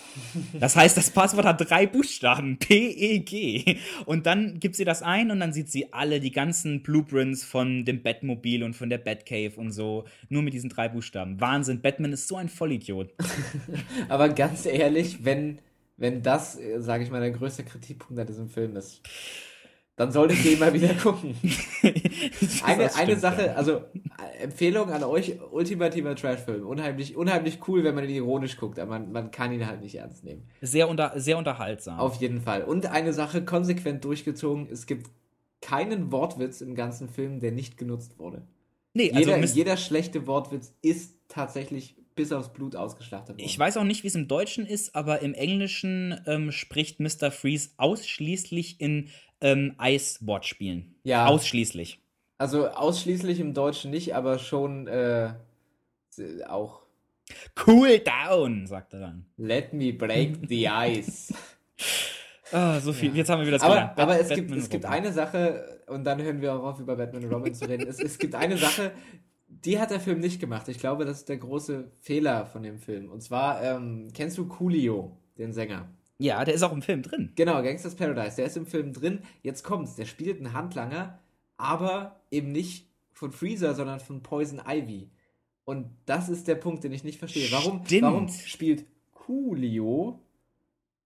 Das 0.61 0.77
heißt, 0.77 0.97
das 0.97 1.11
Passwort 1.11 1.47
hat 1.47 1.69
drei 1.69 1.87
Buchstaben, 1.87 2.59
P-E-G. 2.59 3.79
Und 4.05 4.27
dann 4.27 4.61
gibt 4.61 4.77
sie 4.77 4.85
das 4.85 5.03
ein 5.03 5.31
und 5.31 5.41
dann 5.41 5.53
sieht 5.53 5.71
sie 5.71 5.93
alle, 5.93 6.21
die 6.21 6.31
ganzen 6.31 6.83
Blueprints 6.83 7.43
von 7.43 7.85
dem 7.85 8.03
Batmobil 8.03 8.63
und 8.63 8.75
von 8.75 8.91
der 8.91 8.99
Batcave 8.99 9.55
und 9.57 9.73
so, 9.73 10.05
nur 10.29 10.43
mit 10.43 10.53
diesen 10.55 10.69
drei 10.71 10.89
Buchstaben. 10.89 11.41
Wahnsinn, 11.41 11.81
Batman 11.81 12.13
ist 12.13 12.29
so 12.29 12.37
ein 12.37 12.49
Vollidiot. 12.51 13.13
Aber 14.09 14.29
ganz 14.29 14.67
ehrlich, 14.67 15.25
wenn, 15.25 15.59
wenn 15.97 16.23
das, 16.23 16.59
sage 16.79 17.05
ich 17.05 17.11
mal, 17.11 17.21
der 17.21 17.31
größte 17.31 17.65
Kritikpunkt 17.65 18.21
an 18.21 18.27
diesem 18.27 18.49
Film 18.49 18.77
ist, 18.77 19.03
dann 19.97 20.11
solltet 20.11 20.45
ihr 20.45 20.59
mal 20.59 20.73
wieder 20.73 20.95
gucken. 20.95 21.35
Eine, 22.65 22.95
eine 22.95 23.17
Sache, 23.17 23.47
ja. 23.47 23.53
also 23.55 23.73
äh, 23.73 24.43
Empfehlung 24.43 24.91
an 24.91 25.05
euch, 25.05 25.39
ultimativer 25.51 26.17
Trashfilm. 26.17 26.67
Unheimlich, 26.67 27.17
unheimlich 27.17 27.59
cool, 27.69 27.85
wenn 27.85 27.95
man 27.95 28.05
ihn 28.05 28.17
ironisch 28.17 28.57
guckt, 28.57 28.79
aber 28.79 28.99
man, 28.99 29.13
man 29.13 29.31
kann 29.31 29.53
ihn 29.53 29.67
halt 29.67 29.83
nicht 29.83 29.97
ernst 29.97 30.25
nehmen. 30.25 30.49
Sehr, 30.63 30.89
unter, 30.89 31.21
sehr 31.21 31.37
unterhaltsam. 31.37 31.99
Auf 31.99 32.17
jeden 32.17 32.41
Fall. 32.41 32.65
Und 32.65 32.87
eine 32.87 33.13
Sache 33.13 33.45
konsequent 33.45 34.05
durchgezogen, 34.05 34.69
es 34.71 34.87
gibt 34.87 35.11
keinen 35.61 36.11
Wortwitz 36.11 36.63
im 36.63 36.75
ganzen 36.75 37.09
Film, 37.09 37.41
der 37.41 37.53
nicht 37.53 37.77
genutzt 37.77 38.19
wurde. 38.19 38.43
nee, 38.95 39.13
also 39.13 39.31
Jeder, 39.31 39.45
jeder 39.45 39.77
schlechte 39.77 40.27
Wortwitz 40.27 40.75
ist 40.81 41.17
tatsächlich 41.29 41.97
bis 42.15 42.33
aufs 42.33 42.53
Blut 42.53 42.77
ausgeschlachtet 42.77 43.37
worden. 43.37 43.45
ich 43.45 43.59
weiß 43.59 43.77
auch 43.77 43.85
nicht, 43.85 44.03
wie 44.03 44.09
es 44.09 44.15
im 44.15 44.29
Deutschen 44.29 44.67
ist, 44.67 44.95
aber 44.95 45.21
im 45.21 45.35
Englischen 45.35 46.21
ähm, 46.27 46.53
spricht 46.53 47.01
Mr. 47.01 47.31
Freeze 47.31 47.71
ausschließlich 47.77 48.81
in 48.81 49.09
ähm, 49.41 49.75
Ice-Watch-Spielen. 49.81 50.95
Ja. 51.05 51.27
Ausschließlich. 51.27 52.01
Also 52.39 52.69
ausschließlich 52.69 53.41
im 53.41 53.55
Deutschen 53.55 53.91
nicht, 53.91 54.15
aber 54.15 54.39
schon 54.39 54.87
äh, 54.87 55.35
auch. 56.49 56.83
Cool 57.67 58.01
down, 58.01 58.67
sagt 58.67 58.95
er 58.95 59.01
dann. 59.01 59.27
Let 59.37 59.73
me 59.73 59.93
break 59.93 60.39
the 60.49 60.67
ice. 60.67 61.33
Ah, 62.53 62.81
so 62.81 62.93
viel. 62.93 63.17
Jetzt 63.17 63.31
haben 63.31 63.41
wir 63.41 63.47
wieder 63.47 63.57
das 63.57 63.67
aber 63.67 63.95
aber 63.97 64.21
es, 64.21 64.29
gibt, 64.29 64.51
es 64.51 64.69
gibt 64.69 64.85
eine 64.85 65.11
Sache, 65.11 65.81
und 65.87 66.05
dann 66.05 66.21
hören 66.21 66.43
wir 66.43 66.53
auch 66.53 66.63
auf, 66.63 66.81
über 66.81 66.97
Batman 66.97 67.25
und 67.25 67.33
Robin 67.33 67.55
zu 67.55 67.65
reden. 67.67 67.87
Es, 67.89 67.99
es 67.99 68.19
gibt 68.19 68.35
eine 68.35 68.59
Sache, 68.59 68.93
die 69.65 69.79
hat 69.79 69.91
der 69.91 70.01
Film 70.01 70.21
nicht 70.21 70.41
gemacht. 70.41 70.69
Ich 70.69 70.79
glaube, 70.79 71.05
das 71.05 71.19
ist 71.19 71.29
der 71.29 71.37
große 71.37 71.91
Fehler 72.01 72.47
von 72.47 72.63
dem 72.63 72.79
Film. 72.79 73.11
Und 73.11 73.23
zwar, 73.23 73.63
ähm, 73.63 74.09
kennst 74.15 74.39
du 74.39 74.49
Coolio, 74.49 75.17
den 75.39 75.53
Sänger? 75.53 75.89
Ja, 76.19 76.45
der 76.45 76.55
ist 76.55 76.63
auch 76.63 76.73
im 76.73 76.83
Film 76.83 77.03
drin. 77.03 77.33
Genau, 77.35 77.63
Gangsters 77.63 77.95
Paradise, 77.95 78.37
der 78.37 78.47
ist 78.47 78.57
im 78.57 78.67
Film 78.67 78.93
drin. 78.93 79.21
Jetzt 79.43 79.63
kommt's, 79.65 79.97
der 79.97 80.07
spielt 80.07 80.39
einen 80.39 80.53
Handlanger, 80.53 81.19
aber 81.57 82.21
eben 82.31 82.53
nicht 82.53 82.89
von 83.13 83.33
Freezer, 83.33 83.75
sondern 83.75 84.01
von 84.01 84.23
Poison 84.23 84.61
Ivy. 84.67 85.11
Und 85.65 85.91
das 86.07 86.29
ist 86.29 86.49
der 86.49 86.57
Punkt, 86.57 86.85
den 86.85 86.93
ich 86.93 87.05
nicht 87.05 87.19
verstehe. 87.19 87.51
Warum, 87.51 87.85
Stimmt. 87.85 88.03
warum 88.03 88.29
spielt 88.29 88.87
Coolio 89.13 90.21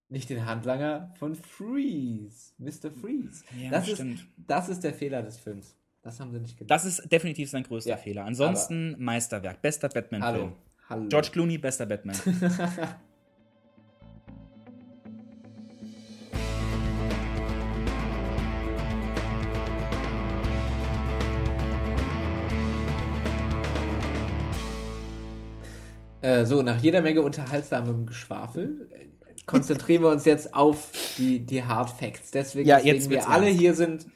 nicht 0.09 0.31
den 0.31 0.47
Handlanger 0.47 1.13
von 1.19 1.35
Freeze, 1.35 2.53
Mr. 2.59 2.91
Freeze? 2.91 3.45
Ja, 3.61 3.71
das, 3.71 3.91
stimmt. 3.91 4.21
Ist, 4.21 4.27
das 4.47 4.69
ist 4.69 4.85
der 4.85 4.95
Fehler 4.95 5.23
des 5.23 5.39
Films. 5.39 5.77
Das 6.07 6.21
haben 6.21 6.31
sie 6.31 6.39
nicht 6.39 6.57
gedacht. 6.57 6.71
Das 6.71 6.85
ist 6.85 7.11
definitiv 7.11 7.51
sein 7.51 7.65
größter 7.65 7.91
Ja, 7.91 7.97
Fehler. 7.97 8.25
Ansonsten 8.27 8.95
Meisterwerk. 8.97 9.61
Bester 9.61 9.89
Batman-Film. 9.89 10.35
Hallo. 10.35 10.53
Hallo. 10.89 11.09
George 11.09 11.31
Clooney, 11.33 11.59
bester 11.59 11.85
Batman. 11.85 12.17
Äh, 26.23 26.45
so, 26.45 26.63
nach 26.63 26.81
jeder 26.83 27.03
Menge 27.03 27.23
unterhaltsamem 27.23 28.07
Geschwafel 28.07 28.89
äh, 28.91 29.07
konzentrieren 29.45 30.03
wir 30.03 30.09
uns 30.11 30.25
jetzt 30.25 30.55
auf 30.55 30.91
die, 31.19 31.39
die 31.41 31.63
Hard 31.63 31.91
Facts. 31.91 32.33
Deswegen, 32.33 32.69
Ja, 32.69 32.77
deswegen 32.77 32.97
jetzt 32.97 33.11
wir 33.11 33.17
wird's 33.19 33.29
alle 33.29 33.47
ernst. 33.47 33.61
hier 33.61 33.75
sind. 33.75 34.07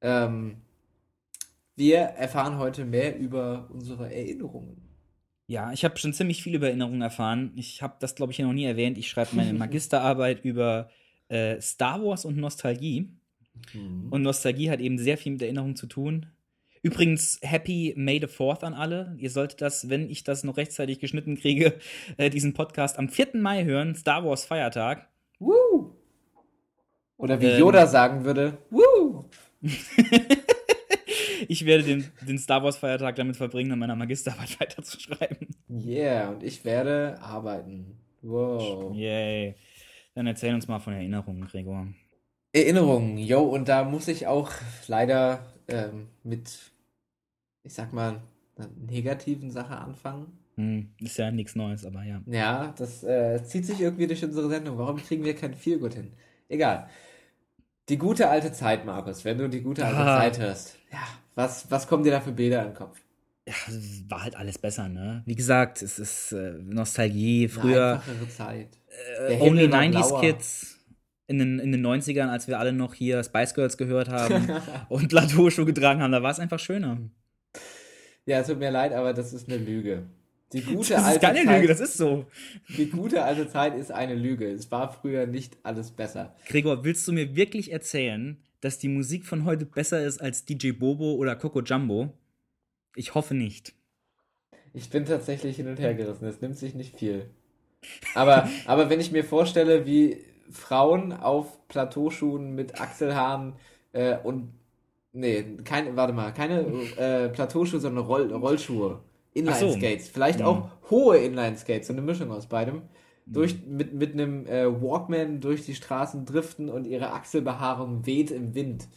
Ähm, 0.00 0.62
wir 1.78 1.98
erfahren 1.98 2.58
heute 2.58 2.84
mehr 2.84 3.16
über 3.18 3.68
unsere 3.72 4.12
Erinnerungen. 4.12 4.88
Ja, 5.46 5.72
ich 5.72 5.84
habe 5.84 5.96
schon 5.98 6.12
ziemlich 6.12 6.42
viel 6.42 6.54
über 6.54 6.66
Erinnerungen 6.66 7.00
erfahren. 7.00 7.52
Ich 7.56 7.80
habe 7.80 7.96
das, 8.00 8.14
glaube 8.14 8.32
ich, 8.32 8.38
noch 8.40 8.52
nie 8.52 8.66
erwähnt. 8.66 8.98
Ich 8.98 9.08
schreibe 9.08 9.34
meine 9.34 9.52
Magisterarbeit 9.58 10.44
über 10.44 10.90
äh, 11.28 11.60
Star 11.60 12.04
Wars 12.04 12.24
und 12.24 12.36
Nostalgie. 12.36 13.08
Mhm. 13.72 14.08
Und 14.10 14.22
Nostalgie 14.22 14.70
hat 14.70 14.80
eben 14.80 14.98
sehr 14.98 15.16
viel 15.16 15.32
mit 15.32 15.42
Erinnerungen 15.42 15.76
zu 15.76 15.86
tun. 15.86 16.26
Übrigens, 16.82 17.38
Happy 17.42 17.94
May 17.96 18.20
the 18.20 18.26
4th 18.26 18.62
an 18.62 18.74
alle. 18.74 19.14
Ihr 19.18 19.30
solltet 19.30 19.62
das, 19.62 19.88
wenn 19.88 20.10
ich 20.10 20.22
das 20.22 20.44
noch 20.44 20.56
rechtzeitig 20.56 21.00
geschnitten 21.00 21.36
kriege, 21.36 21.78
äh, 22.18 22.28
diesen 22.28 22.54
Podcast 22.54 22.98
am 22.98 23.08
4. 23.08 23.28
Mai 23.34 23.64
hören, 23.64 23.94
Star 23.94 24.24
Wars 24.24 24.44
Feiertag. 24.44 25.08
Woo! 25.38 25.94
Oder 27.16 27.40
wie 27.40 27.46
Ähm. 27.46 27.60
Yoda 27.60 27.86
sagen 27.86 28.24
würde, 28.24 28.58
Woo! 28.70 29.24
Ich 31.48 31.64
werde 31.64 31.82
den, 31.82 32.04
den 32.26 32.38
Star 32.38 32.62
Wars 32.62 32.76
Feiertag 32.76 33.16
damit 33.16 33.36
verbringen, 33.36 33.72
an 33.72 33.78
meiner 33.78 33.96
Magisterarbeit 33.96 34.60
weiterzuschreiben. 34.60 35.48
Yeah, 35.68 36.30
und 36.30 36.42
ich 36.42 36.64
werde 36.64 37.18
arbeiten. 37.20 37.98
Wow. 38.22 38.94
Yay. 38.94 39.54
Dann 40.14 40.26
erzähl 40.26 40.54
uns 40.54 40.68
mal 40.68 40.78
von 40.78 40.92
Erinnerungen, 40.92 41.46
Gregor. 41.46 41.86
Erinnerungen, 42.52 43.18
yo, 43.18 43.42
und 43.42 43.68
da 43.68 43.84
muss 43.84 44.08
ich 44.08 44.26
auch 44.26 44.50
leider 44.88 45.40
ähm, 45.68 46.08
mit, 46.22 46.50
ich 47.62 47.74
sag 47.74 47.92
mal, 47.92 48.22
einer 48.56 48.68
negativen 48.88 49.50
Sache 49.50 49.76
anfangen. 49.76 50.26
Hm, 50.56 50.90
ist 51.00 51.18
ja 51.18 51.30
nichts 51.30 51.54
Neues, 51.54 51.84
aber 51.86 52.02
ja. 52.04 52.20
Ja, 52.26 52.74
das 52.76 53.04
äh, 53.04 53.42
zieht 53.44 53.64
sich 53.64 53.80
irgendwie 53.80 54.06
durch 54.08 54.24
unsere 54.24 54.48
Sendung. 54.48 54.76
Warum 54.78 54.96
kriegen 54.96 55.24
wir 55.24 55.36
kein 55.36 55.54
Feelgood 55.54 55.94
hin? 55.94 56.12
Egal. 56.48 56.88
Die 57.88 57.96
gute 57.98 58.28
alte 58.28 58.52
Zeit, 58.52 58.84
Markus, 58.84 59.24
wenn 59.24 59.38
du 59.38 59.48
die 59.48 59.62
gute 59.62 59.86
alte 59.86 59.98
Ah. 60.00 60.18
Zeit 60.20 60.38
hörst. 60.40 60.78
Ja, 60.92 61.06
was, 61.38 61.70
was 61.70 61.86
kommen 61.86 62.02
dir 62.02 62.10
da 62.10 62.20
für 62.20 62.32
Bilder 62.32 62.62
in 62.62 62.68
den 62.70 62.74
Kopf? 62.74 63.00
Ja, 63.46 63.54
es 63.68 64.02
war 64.10 64.24
halt 64.24 64.36
alles 64.36 64.58
besser, 64.58 64.88
ne? 64.88 65.22
Wie 65.24 65.36
gesagt, 65.36 65.80
es 65.82 65.98
ist 65.98 66.32
äh, 66.32 66.54
Nostalgie. 66.58 67.44
Eine 67.44 67.48
Früher 67.48 67.92
einfachere 67.94 68.28
Zeit. 68.28 68.68
äh, 69.28 69.38
Only 69.40 69.70
war 69.70 69.80
90s 69.80 69.90
blauer. 70.08 70.20
Kids 70.20 70.78
in 71.28 71.38
den, 71.38 71.58
in 71.60 71.70
den 71.72 71.86
90ern, 71.86 72.28
als 72.28 72.48
wir 72.48 72.58
alle 72.58 72.72
noch 72.72 72.92
hier 72.92 73.22
Spice 73.22 73.54
Girls 73.54 73.76
gehört 73.78 74.08
haben 74.08 74.48
und 74.88 75.08
Plateauschuhe 75.08 75.64
getragen 75.64 76.02
haben, 76.02 76.10
da 76.12 76.22
war 76.22 76.32
es 76.32 76.40
einfach 76.40 76.58
schöner. 76.58 76.98
Ja, 78.26 78.42
tut 78.42 78.58
mir 78.58 78.70
leid, 78.70 78.92
aber 78.92 79.14
das 79.14 79.32
ist 79.32 79.48
eine 79.48 79.58
Lüge. 79.58 80.02
Die 80.52 80.60
gute 80.62 80.94
Das 80.94 81.02
ist 81.02 81.06
alte 81.06 81.20
keine 81.20 81.44
Zeit, 81.44 81.56
Lüge, 81.60 81.68
das 81.68 81.80
ist 81.80 81.96
so. 81.98 82.26
die 82.76 82.86
gute 82.90 83.22
alte 83.22 83.48
Zeit 83.48 83.76
ist 83.76 83.92
eine 83.92 84.14
Lüge. 84.14 84.50
Es 84.50 84.70
war 84.70 84.92
früher 84.92 85.26
nicht 85.26 85.56
alles 85.62 85.90
besser. 85.92 86.34
Gregor, 86.46 86.84
willst 86.84 87.06
du 87.06 87.12
mir 87.12 87.36
wirklich 87.36 87.70
erzählen, 87.70 88.42
dass 88.60 88.78
die 88.78 88.88
Musik 88.88 89.24
von 89.24 89.44
heute 89.44 89.64
besser 89.64 90.04
ist 90.04 90.20
als 90.20 90.44
DJ 90.44 90.72
Bobo 90.72 91.14
oder 91.14 91.36
Coco 91.36 91.60
Jumbo? 91.60 92.12
Ich 92.96 93.14
hoffe 93.14 93.34
nicht. 93.34 93.74
Ich 94.74 94.90
bin 94.90 95.04
tatsächlich 95.04 95.56
hin 95.56 95.68
und 95.68 95.78
her 95.78 95.94
gerissen. 95.94 96.26
Es 96.26 96.40
nimmt 96.40 96.56
sich 96.56 96.74
nicht 96.74 96.96
viel. 96.96 97.30
Aber, 98.14 98.48
aber 98.66 98.90
wenn 98.90 99.00
ich 99.00 99.12
mir 99.12 99.24
vorstelle, 99.24 99.86
wie 99.86 100.18
Frauen 100.50 101.12
auf 101.12 101.66
Plateauschuhen 101.68 102.54
mit 102.54 102.80
Achselhaaren 102.80 103.54
äh, 103.92 104.16
und 104.18 104.52
nee, 105.12 105.44
keine, 105.64 105.96
warte 105.96 106.12
mal, 106.12 106.32
keine 106.32 106.60
äh, 106.96 107.28
Plateauschuhe, 107.28 107.80
sondern 107.80 108.04
Roll, 108.04 108.32
Rollschuhe, 108.32 109.00
Inline-Skates, 109.34 110.08
vielleicht 110.08 110.42
auch 110.42 110.70
hohe 110.90 111.18
Inline-Skates, 111.18 111.86
so 111.86 111.92
eine 111.92 112.02
Mischung 112.02 112.30
aus 112.30 112.46
beidem, 112.46 112.82
durch, 113.32 113.56
mit, 113.66 113.92
mit 113.94 114.12
einem 114.12 114.46
äh, 114.46 114.66
Walkman 114.82 115.40
durch 115.40 115.64
die 115.64 115.74
Straßen 115.74 116.24
driften 116.24 116.68
und 116.68 116.86
ihre 116.86 117.12
Achselbehaarung 117.12 118.06
weht 118.06 118.30
im 118.30 118.54
Wind. 118.54 118.88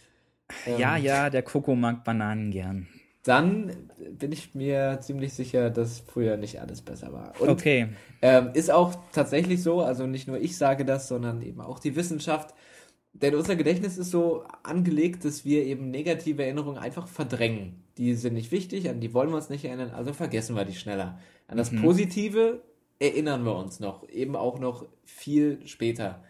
Ähm, 0.66 0.80
Ja, 0.80 0.98
ja, 0.98 1.30
der 1.30 1.44
Coco 1.44 1.76
mag 1.76 2.04
Bananen 2.04 2.52
gern. 2.52 2.88
Dann 3.24 3.72
bin 4.18 4.32
ich 4.32 4.56
mir 4.56 4.98
ziemlich 5.02 5.34
sicher, 5.34 5.70
dass 5.70 6.00
früher 6.00 6.38
nicht 6.38 6.60
alles 6.60 6.82
besser 6.82 7.14
war. 7.14 7.40
Und 7.40 7.50
Okay. 7.50 7.90
ähm, 8.24 8.50
ist 8.54 8.72
auch 8.72 8.96
tatsächlich 9.12 9.62
so, 9.62 9.82
also 9.82 10.08
nicht 10.08 10.28
nur 10.28 10.40
ich 10.40 10.58
sage 10.58 10.86
das, 10.86 11.08
sondern 11.08 11.42
eben 11.44 11.62
auch 11.62 11.78
die 11.78 11.96
Wissenschaft. 11.96 12.56
Denn 13.14 13.36
unser 13.36 13.56
Gedächtnis 13.56 13.98
ist 13.98 14.10
so 14.10 14.44
angelegt, 14.64 15.26
dass 15.26 15.46
wir 15.46 15.66
eben 15.66 15.92
negative 15.92 16.44
Erinnerungen 16.44 16.78
einfach 16.80 17.08
verdrängen. 17.08 17.84
Die 17.98 18.16
sind 18.16 18.34
nicht 18.34 18.52
wichtig, 18.52 18.90
an 18.90 19.02
die 19.02 19.14
wollen 19.14 19.30
wir 19.30 19.36
uns 19.36 19.50
nicht 19.50 19.66
erinnern, 19.66 19.92
also 19.92 20.14
vergessen 20.14 20.56
wir 20.56 20.66
die 20.66 20.74
schneller. 20.74 21.20
An 21.48 21.58
das 21.58 21.70
Positive 21.82 22.62
erinnern 23.02 23.44
wir 23.44 23.56
uns 23.56 23.80
noch, 23.80 24.08
eben 24.08 24.36
auch 24.36 24.60
noch 24.60 24.86
viel 25.04 25.66
später. 25.66 26.24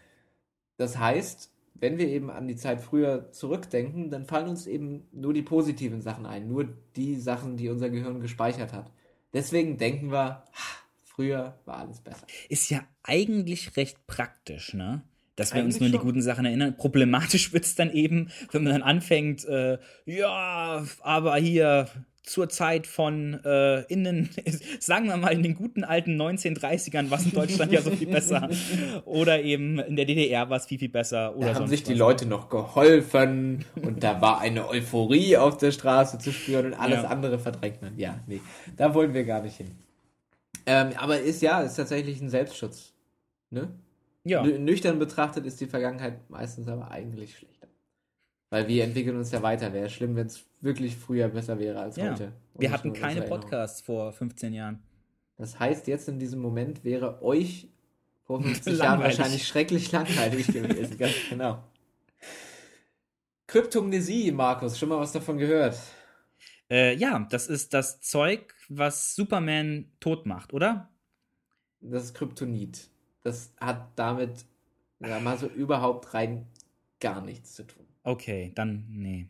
Das 0.78 0.98
heißt, 0.98 1.52
wenn 1.74 1.98
wir 1.98 2.08
eben 2.08 2.30
an 2.30 2.48
die 2.48 2.56
Zeit 2.56 2.80
früher 2.80 3.30
zurückdenken, 3.30 4.10
dann 4.10 4.24
fallen 4.24 4.48
uns 4.48 4.66
eben 4.66 5.06
nur 5.12 5.34
die 5.34 5.42
positiven 5.42 6.00
Sachen 6.00 6.24
ein, 6.24 6.48
nur 6.48 6.68
die 6.96 7.16
Sachen, 7.16 7.58
die 7.58 7.68
unser 7.68 7.90
Gehirn 7.90 8.20
gespeichert 8.20 8.72
hat. 8.72 8.90
Deswegen 9.34 9.76
denken 9.76 10.10
wir, 10.10 10.44
"Ha, 10.52 10.82
früher 11.02 11.58
war 11.66 11.78
alles 11.78 12.00
besser. 12.00 12.26
Ist 12.48 12.70
ja 12.70 12.82
eigentlich 13.02 13.76
recht 13.76 14.06
praktisch, 14.06 14.72
ne? 14.72 15.02
Dass 15.36 15.54
wir 15.54 15.62
uns 15.62 15.76
Eigentlich 15.76 15.80
nur 15.80 15.86
an 15.86 15.92
die 15.92 16.12
guten 16.12 16.22
Sachen 16.22 16.44
erinnern. 16.46 16.76
Problematisch 16.76 17.52
wird's 17.52 17.74
dann 17.74 17.92
eben, 17.92 18.30
wenn 18.50 18.64
man 18.64 18.72
dann 18.72 18.82
anfängt, 18.82 19.44
äh, 19.44 19.78
ja, 20.06 20.84
aber 21.00 21.36
hier 21.36 21.88
zur 22.24 22.48
Zeit 22.48 22.86
von 22.86 23.40
äh, 23.44 23.80
innen, 23.92 24.30
sagen 24.80 25.06
wir 25.08 25.16
mal 25.16 25.32
in 25.32 25.42
den 25.42 25.54
guten 25.56 25.82
alten 25.82 26.20
1930ern 26.20 27.10
war 27.10 27.18
es 27.18 27.24
in 27.26 27.32
Deutschland 27.32 27.72
ja 27.72 27.82
so 27.82 27.90
viel 27.90 28.06
besser. 28.06 28.48
Oder 29.04 29.42
eben 29.42 29.78
in 29.80 29.96
der 29.96 30.04
DDR 30.04 30.48
war 30.48 30.56
es 30.58 30.66
viel, 30.66 30.78
viel 30.78 30.88
besser. 30.88 31.36
Oder 31.36 31.48
Da 31.48 31.54
haben 31.56 31.66
sich 31.66 31.82
die 31.82 31.92
was. 31.92 31.98
Leute 31.98 32.26
noch 32.26 32.48
geholfen 32.48 33.64
und 33.82 34.04
da 34.04 34.20
war 34.20 34.40
eine 34.40 34.68
Euphorie 34.68 35.36
auf 35.36 35.56
der 35.58 35.72
Straße 35.72 36.18
zu 36.18 36.32
spüren 36.32 36.66
und 36.66 36.74
alles 36.74 37.02
Ja. 37.02 37.08
andere 37.08 37.38
verdrängt 37.40 37.82
man. 37.82 37.98
Ja, 37.98 38.20
nee, 38.28 38.40
da 38.76 38.94
wollen 38.94 39.14
wir 39.14 39.24
gar 39.24 39.42
nicht 39.42 39.56
hin. 39.56 39.72
Ähm, 40.64 40.90
aber 40.96 41.18
ist 41.18 41.42
ja, 41.42 41.60
ist 41.62 41.74
tatsächlich 41.74 42.20
ein 42.20 42.30
Selbstschutz. 42.30 42.92
Ne? 43.50 43.68
Ja. 44.24 44.42
Nü- 44.42 44.58
Nüchtern 44.58 45.00
betrachtet 45.00 45.44
ist 45.44 45.60
die 45.60 45.66
Vergangenheit 45.66 46.30
meistens 46.30 46.68
aber 46.68 46.90
eigentlich 46.92 47.36
schlechter. 47.36 47.66
Weil 48.50 48.68
wir 48.68 48.84
entwickeln 48.84 49.16
uns 49.16 49.32
ja 49.32 49.42
weiter. 49.42 49.72
Wäre 49.72 49.90
schlimm, 49.90 50.14
wenn 50.14 50.28
es 50.28 50.44
wirklich 50.62 50.96
früher 50.96 51.28
besser 51.28 51.58
wäre 51.58 51.80
als 51.80 51.96
ja. 51.96 52.12
heute. 52.12 52.32
Und 52.54 52.62
Wir 52.62 52.70
hatten 52.70 52.92
keine 52.92 53.20
Erinnerung. 53.20 53.40
Podcasts 53.40 53.82
vor 53.82 54.12
15 54.12 54.54
Jahren. 54.54 54.82
Das 55.36 55.58
heißt, 55.58 55.86
jetzt 55.88 56.08
in 56.08 56.18
diesem 56.18 56.40
Moment 56.40 56.84
wäre 56.84 57.22
euch 57.22 57.68
vor 58.24 58.42
50 58.42 58.78
Jahren 58.78 59.00
wahrscheinlich 59.00 59.46
schrecklich 59.46 59.92
langweilig 59.92 60.46
gewesen. 60.46 60.96
Ganz 60.96 61.14
genau. 61.28 61.62
Kryptomnesie, 63.46 64.32
Markus, 64.32 64.78
schon 64.78 64.88
mal 64.88 64.98
was 64.98 65.12
davon 65.12 65.36
gehört? 65.36 65.76
Äh, 66.70 66.94
ja, 66.94 67.26
das 67.28 67.48
ist 67.48 67.74
das 67.74 68.00
Zeug, 68.00 68.54
was 68.70 69.14
Superman 69.14 69.92
tot 70.00 70.24
macht, 70.24 70.54
oder? 70.54 70.88
Das 71.82 72.04
ist 72.04 72.14
Kryptonit. 72.14 72.88
Das 73.22 73.52
hat 73.60 73.90
damit 73.96 74.46
ja, 75.00 75.20
mal 75.20 75.36
so 75.36 75.48
überhaupt 75.48 76.14
rein 76.14 76.46
gar 77.00 77.20
nichts 77.20 77.54
zu 77.54 77.66
tun. 77.66 77.84
Okay, 78.04 78.52
dann 78.54 78.86
nee. 78.88 79.28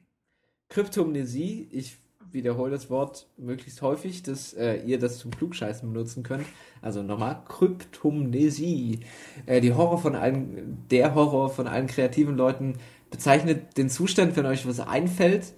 Kryptomnesie, 0.72 1.68
ich 1.70 1.98
wiederhole 2.30 2.70
das 2.70 2.88
Wort 2.88 3.26
möglichst 3.36 3.82
häufig, 3.82 4.22
dass 4.22 4.54
äh, 4.54 4.76
ihr 4.86 4.98
das 4.98 5.18
zum 5.18 5.30
Klugscheißen 5.30 5.92
benutzen 5.92 6.22
könnt. 6.22 6.46
Also 6.80 7.02
nochmal, 7.02 7.42
Kryptomnesie. 7.46 9.00
Äh, 9.44 9.60
die 9.60 9.74
Horror 9.74 9.98
von 9.98 10.14
allen, 10.14 10.86
der 10.90 11.14
Horror 11.14 11.50
von 11.50 11.66
allen 11.66 11.88
kreativen 11.88 12.38
Leuten 12.38 12.78
bezeichnet 13.10 13.76
den 13.76 13.90
Zustand, 13.90 14.34
wenn 14.36 14.46
euch 14.46 14.66
was 14.66 14.80
einfällt, 14.80 15.52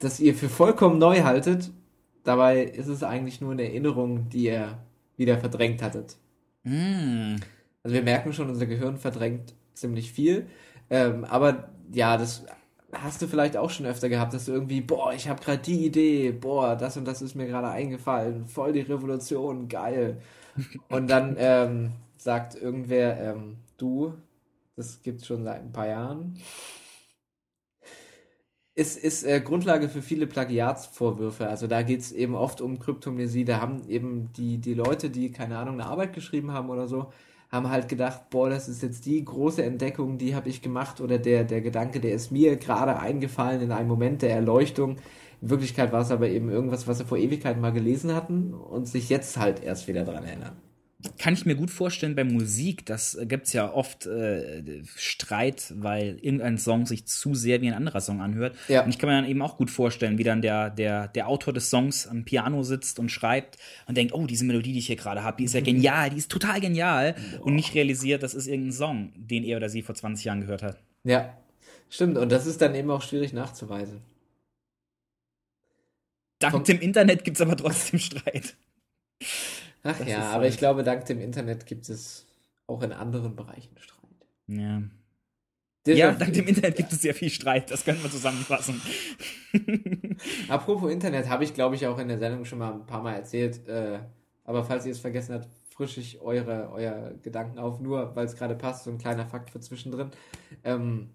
das 0.00 0.20
ihr 0.20 0.34
für 0.34 0.50
vollkommen 0.50 0.98
neu 0.98 1.22
haltet. 1.22 1.70
Dabei 2.22 2.62
ist 2.62 2.88
es 2.88 3.02
eigentlich 3.02 3.40
nur 3.40 3.52
eine 3.52 3.64
Erinnerung, 3.64 4.28
die 4.28 4.44
ihr 4.44 4.78
wieder 5.16 5.38
verdrängt 5.38 5.80
hattet. 5.80 6.16
Mm. 6.64 7.36
Also 7.82 7.94
wir 7.94 8.02
merken 8.02 8.34
schon, 8.34 8.50
unser 8.50 8.66
Gehirn 8.66 8.98
verdrängt 8.98 9.54
ziemlich 9.72 10.12
viel. 10.12 10.46
Ähm, 10.90 11.24
aber 11.24 11.70
ja, 11.90 12.18
das 12.18 12.44
hast 12.92 13.22
du 13.22 13.26
vielleicht 13.26 13.56
auch 13.56 13.70
schon 13.70 13.86
öfter 13.86 14.08
gehabt, 14.08 14.34
dass 14.34 14.44
du 14.44 14.52
irgendwie, 14.52 14.80
boah, 14.80 15.12
ich 15.12 15.28
habe 15.28 15.42
gerade 15.42 15.62
die 15.62 15.86
Idee, 15.86 16.32
boah, 16.32 16.76
das 16.76 16.96
und 16.96 17.06
das 17.06 17.22
ist 17.22 17.34
mir 17.34 17.46
gerade 17.46 17.68
eingefallen, 17.68 18.46
voll 18.46 18.72
die 18.72 18.80
Revolution, 18.80 19.68
geil. 19.68 20.20
Und 20.88 21.08
dann 21.08 21.36
ähm, 21.38 21.92
sagt 22.18 22.54
irgendwer, 22.54 23.18
ähm, 23.20 23.56
du, 23.78 24.14
das 24.76 25.02
gibt's 25.02 25.26
schon 25.26 25.44
seit 25.44 25.62
ein 25.62 25.72
paar 25.72 25.88
Jahren. 25.88 26.38
Ist, 28.74 28.96
ist 28.96 29.24
äh, 29.24 29.40
Grundlage 29.40 29.88
für 29.90 30.00
viele 30.00 30.26
Plagiatsvorwürfe. 30.26 31.46
Also 31.46 31.66
da 31.66 31.82
geht's 31.82 32.10
eben 32.10 32.34
oft 32.34 32.62
um 32.62 32.78
Kryptomnesie. 32.78 33.44
Da 33.44 33.60
haben 33.60 33.86
eben 33.88 34.32
die, 34.32 34.58
die 34.58 34.72
Leute, 34.72 35.10
die, 35.10 35.30
keine 35.30 35.58
Ahnung, 35.58 35.74
eine 35.74 35.86
Arbeit 35.90 36.14
geschrieben 36.14 36.52
haben 36.52 36.70
oder 36.70 36.88
so, 36.88 37.12
haben 37.52 37.68
halt 37.68 37.88
gedacht, 37.88 38.30
boah, 38.30 38.48
das 38.48 38.68
ist 38.68 38.82
jetzt 38.82 39.04
die 39.04 39.22
große 39.22 39.62
Entdeckung, 39.62 40.16
die 40.16 40.34
habe 40.34 40.48
ich 40.48 40.62
gemacht 40.62 41.00
oder 41.02 41.18
der, 41.18 41.44
der 41.44 41.60
Gedanke, 41.60 42.00
der 42.00 42.14
ist 42.14 42.32
mir 42.32 42.56
gerade 42.56 42.98
eingefallen 42.98 43.60
in 43.60 43.72
einem 43.72 43.88
Moment 43.88 44.22
der 44.22 44.30
Erleuchtung. 44.30 44.96
In 45.42 45.50
Wirklichkeit 45.50 45.92
war 45.92 46.00
es 46.00 46.10
aber 46.10 46.28
eben 46.28 46.48
irgendwas, 46.48 46.88
was 46.88 46.98
sie 46.98 47.04
vor 47.04 47.18
Ewigkeiten 47.18 47.60
mal 47.60 47.72
gelesen 47.72 48.14
hatten 48.14 48.54
und 48.54 48.88
sich 48.88 49.10
jetzt 49.10 49.36
halt 49.36 49.62
erst 49.62 49.86
wieder 49.86 50.04
dran 50.04 50.24
erinnern. 50.24 50.56
Kann 51.18 51.34
ich 51.34 51.44
mir 51.46 51.56
gut 51.56 51.70
vorstellen 51.70 52.14
bei 52.14 52.22
Musik, 52.24 52.86
das 52.86 53.14
äh, 53.14 53.26
gibt's 53.26 53.52
ja 53.52 53.72
oft 53.72 54.06
äh, 54.06 54.82
Streit, 54.96 55.72
weil 55.76 56.18
irgendein 56.20 56.58
Song 56.58 56.86
sich 56.86 57.06
zu 57.06 57.34
sehr 57.34 57.60
wie 57.60 57.68
ein 57.68 57.74
anderer 57.74 58.00
Song 58.00 58.20
anhört. 58.20 58.56
Ja. 58.68 58.84
Und 58.84 58.90
ich 58.90 58.98
kann 58.98 59.08
mir 59.10 59.16
dann 59.20 59.28
eben 59.28 59.42
auch 59.42 59.56
gut 59.56 59.70
vorstellen, 59.70 60.18
wie 60.18 60.24
dann 60.24 60.42
der, 60.42 60.70
der, 60.70 61.08
der 61.08 61.28
Autor 61.28 61.52
des 61.52 61.70
Songs 61.70 62.06
am 62.06 62.24
Piano 62.24 62.62
sitzt 62.62 62.98
und 62.98 63.10
schreibt 63.10 63.58
und 63.86 63.96
denkt, 63.96 64.14
oh, 64.14 64.26
diese 64.26 64.44
Melodie, 64.44 64.72
die 64.72 64.78
ich 64.78 64.86
hier 64.86 64.96
gerade 64.96 65.22
habe, 65.22 65.38
die 65.38 65.44
ist 65.44 65.54
ja 65.54 65.60
genial, 65.60 66.10
die 66.10 66.18
ist 66.18 66.30
total 66.30 66.60
genial. 66.60 67.14
Und 67.40 67.54
nicht 67.54 67.74
realisiert, 67.74 68.22
das 68.22 68.34
ist 68.34 68.46
irgendein 68.46 68.72
Song, 68.72 69.12
den 69.16 69.42
er 69.44 69.56
oder 69.56 69.68
sie 69.68 69.82
vor 69.82 69.94
20 69.94 70.24
Jahren 70.24 70.40
gehört 70.42 70.62
hat. 70.62 70.78
Ja, 71.04 71.36
stimmt. 71.90 72.16
Und 72.16 72.30
das 72.30 72.46
ist 72.46 72.60
dann 72.62 72.74
eben 72.74 72.90
auch 72.90 73.02
schwierig 73.02 73.32
nachzuweisen. 73.32 74.02
dank 76.38 76.52
Vom- 76.52 76.64
dem 76.64 76.80
Internet 76.80 77.24
gibt 77.24 77.36
es 77.38 77.40
aber 77.40 77.56
trotzdem 77.56 77.98
Streit. 77.98 78.56
Ach 79.82 79.98
Das 79.98 80.08
ja, 80.08 80.30
aber 80.30 80.42
halt- 80.42 80.52
ich 80.52 80.58
glaube, 80.58 80.82
dank 80.84 81.04
dem 81.06 81.20
Internet 81.20 81.66
gibt 81.66 81.88
es 81.88 82.26
auch 82.66 82.82
in 82.82 82.92
anderen 82.92 83.34
Bereichen 83.36 83.76
Streit. 83.78 83.98
Ja. 84.46 84.82
Déjà 85.84 85.96
ja, 85.96 86.12
dank 86.12 86.32
dem 86.32 86.46
Internet 86.46 86.76
gibt 86.76 86.92
es 86.92 87.02
sehr 87.02 87.14
viel 87.14 87.30
Streit, 87.30 87.70
das 87.70 87.84
können 87.84 88.00
wir 88.02 88.10
zusammenfassen. 88.10 88.80
Apropos 90.48 90.92
Internet, 90.92 91.28
habe 91.28 91.42
ich 91.44 91.54
glaube 91.54 91.74
ich 91.74 91.86
auch 91.86 91.98
in 91.98 92.08
der 92.08 92.18
Sendung 92.18 92.44
schon 92.44 92.58
mal 92.58 92.72
ein 92.72 92.86
paar 92.86 93.02
Mal 93.02 93.14
erzählt. 93.14 93.66
Äh, 93.68 93.98
aber 94.44 94.64
falls 94.64 94.86
ihr 94.86 94.92
es 94.92 95.00
vergessen 95.00 95.34
habt, 95.34 95.48
frische 95.70 96.00
ich 96.00 96.20
eure, 96.20 96.70
euer 96.72 97.12
Gedanken 97.22 97.58
auf, 97.58 97.80
nur 97.80 98.14
weil 98.14 98.26
es 98.26 98.36
gerade 98.36 98.54
passt, 98.54 98.84
so 98.84 98.90
ein 98.90 98.98
kleiner 98.98 99.26
Fakt 99.26 99.50
für 99.50 99.60
zwischendrin. 99.60 100.10
Ähm, 100.62 101.10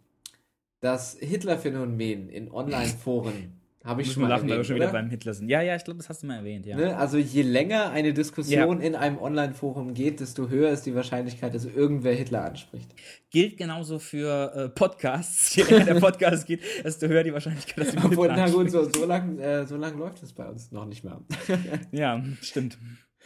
das 0.80 1.18
Hitler-Phänomen 1.20 2.30
in 2.30 2.52
Online-Foren 2.52 3.54
habe 3.84 4.02
ich 4.02 4.12
schon 4.12 4.24
mal 4.24 4.28
lachen, 4.28 4.50
erwähnt, 4.50 4.66
schon 4.66 4.76
wieder 4.76 4.92
beim 4.92 5.10
Hitler 5.10 5.34
sind. 5.34 5.50
Ja, 5.50 5.62
ja, 5.62 5.76
ich 5.76 5.84
glaube, 5.84 5.98
das 5.98 6.10
hast 6.10 6.24
du 6.24 6.28
mal 6.28 6.38
erwähnt, 6.38 6.66
ja. 6.66 6.76
Ne? 6.76 6.98
Also 6.98 7.18
je 7.18 7.42
länger 7.42 7.92
eine 7.92 8.14
Diskussion 8.14 8.82
in 8.82 8.96
einem 8.96 9.18
Online-Forum 9.18 9.94
geht, 9.94 10.20
desto 10.20 10.50
höher 10.50 10.72
ist 10.72 10.86
die 10.86 10.96
Wahrscheinlichkeit, 10.96 11.56
dass 11.56 11.66
irgendwer 11.66 12.14
Hitler 12.14 12.44
anspricht. 12.44 12.94
Gilt 13.30 13.58
genauso 13.58 14.00
für 14.00 14.54
äh, 14.56 14.70
Podcasts. 14.70 15.56
Je 15.56 15.64
länger 15.64 15.86
der 15.86 16.00
Podcast 16.00 16.48
geht, 16.48 16.62
desto 16.84 17.08
höher 17.08 17.24
die 17.24 17.34
Wahrscheinlichkeit, 17.34 17.88
dass 17.88 18.04
Obwohl, 18.04 18.30
Hitler 18.30 18.48
na 18.48 18.50
gut, 18.50 18.72
so, 18.72 18.84
so 18.90 19.06
lang, 19.06 19.40
äh, 19.40 19.66
so 19.66 19.78
lang 19.78 19.98
läuft 19.98 20.22
es 20.24 20.34
bei 20.34 20.48
uns 20.48 20.72
noch 20.72 20.86
nicht 20.86 21.04
mehr. 21.04 21.22
Ja, 21.92 22.22
stimmt. 22.42 22.78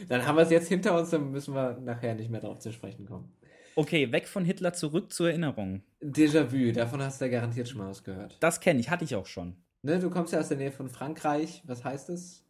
Dann 0.08 0.26
haben 0.26 0.36
wir 0.36 0.44
es 0.44 0.50
jetzt 0.50 0.68
hinter 0.68 0.98
uns, 0.98 1.10
dann 1.10 1.32
müssen 1.32 1.54
wir 1.54 1.80
nachher 1.80 2.16
nicht 2.16 2.30
mehr 2.30 2.42
drauf 2.42 2.60
zu 2.60 2.72
sprechen 2.72 3.06
kommen. 3.06 3.32
Okay, 3.76 4.12
weg 4.12 4.28
von 4.28 4.44
Hitler 4.44 4.74
zurück 4.74 5.14
zur 5.14 5.30
Erinnerung. 5.30 5.82
Déjà-vu, 6.02 6.74
davon 6.74 7.02
hast 7.02 7.22
du 7.22 7.26
ja 7.26 7.32
garantiert 7.32 7.70
schon 7.70 7.80
mal 7.80 7.90
was 7.90 8.04
gehört. 8.04 8.38
Das 8.40 8.60
kenne 8.60 8.80
ich, 8.80 8.90
hatte 8.90 9.06
ich 9.06 9.16
auch 9.16 9.28
schon. 9.28 9.56
Ne, 9.84 9.98
du 10.00 10.10
kommst 10.10 10.32
ja 10.34 10.40
aus 10.40 10.48
der 10.48 10.58
Nähe 10.58 10.72
von 10.72 10.90
Frankreich. 10.90 11.64
Was 11.66 11.84
heißt 11.84 12.10
es? 12.10 12.44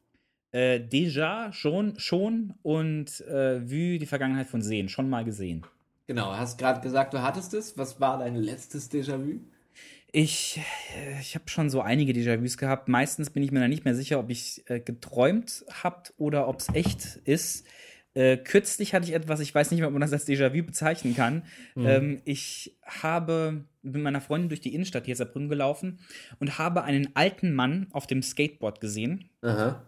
Äh, 0.51 0.79
déjà, 0.79 1.53
schon, 1.53 1.97
schon 1.97 2.55
und 2.61 3.21
äh, 3.21 3.61
vu, 3.61 3.97
die 3.97 4.05
Vergangenheit 4.05 4.47
von 4.47 4.61
sehen, 4.61 4.89
schon 4.89 5.09
mal 5.09 5.23
gesehen. 5.23 5.65
Genau, 6.07 6.35
hast 6.35 6.57
gerade 6.57 6.81
gesagt, 6.81 7.13
du 7.13 7.21
hattest 7.21 7.53
es. 7.53 7.77
Was 7.77 8.01
war 8.01 8.19
dein 8.19 8.35
letztes 8.35 8.91
Déjà-vu? 8.91 9.39
Ich, 10.11 10.59
äh, 10.97 11.21
ich 11.21 11.35
habe 11.35 11.47
schon 11.47 11.69
so 11.69 11.79
einige 11.79 12.11
Déjà-vus 12.11 12.57
gehabt. 12.57 12.89
Meistens 12.89 13.29
bin 13.29 13.43
ich 13.43 13.51
mir 13.51 13.61
da 13.61 13.69
nicht 13.69 13.85
mehr 13.85 13.95
sicher, 13.95 14.19
ob 14.19 14.29
ich 14.29 14.69
äh, 14.69 14.81
geträumt 14.81 15.63
habe 15.71 16.09
oder 16.17 16.49
ob 16.49 16.59
es 16.59 16.67
echt 16.73 17.15
ist. 17.23 17.65
Äh, 18.13 18.35
kürzlich 18.35 18.93
hatte 18.93 19.05
ich 19.05 19.13
etwas, 19.13 19.39
ich 19.39 19.55
weiß 19.55 19.71
nicht 19.71 19.79
mehr, 19.79 19.87
ob 19.87 19.93
man 19.93 20.01
das 20.01 20.11
als 20.11 20.27
Déjà-vu 20.27 20.63
bezeichnen 20.63 21.15
kann. 21.15 21.43
Ähm, 21.77 22.21
ich 22.25 22.77
habe 22.83 23.63
mit 23.83 24.01
meiner 24.01 24.21
Freundin 24.21 24.49
durch 24.49 24.61
die 24.61 24.73
Innenstadt 24.73 25.05
hier 25.05 25.15
Saarbrücken 25.15 25.49
gelaufen 25.49 25.99
und 26.39 26.57
habe 26.57 26.83
einen 26.83 27.15
alten 27.15 27.53
Mann 27.53 27.87
auf 27.91 28.07
dem 28.07 28.21
Skateboard 28.21 28.79
gesehen. 28.79 29.29
Aha. 29.41 29.81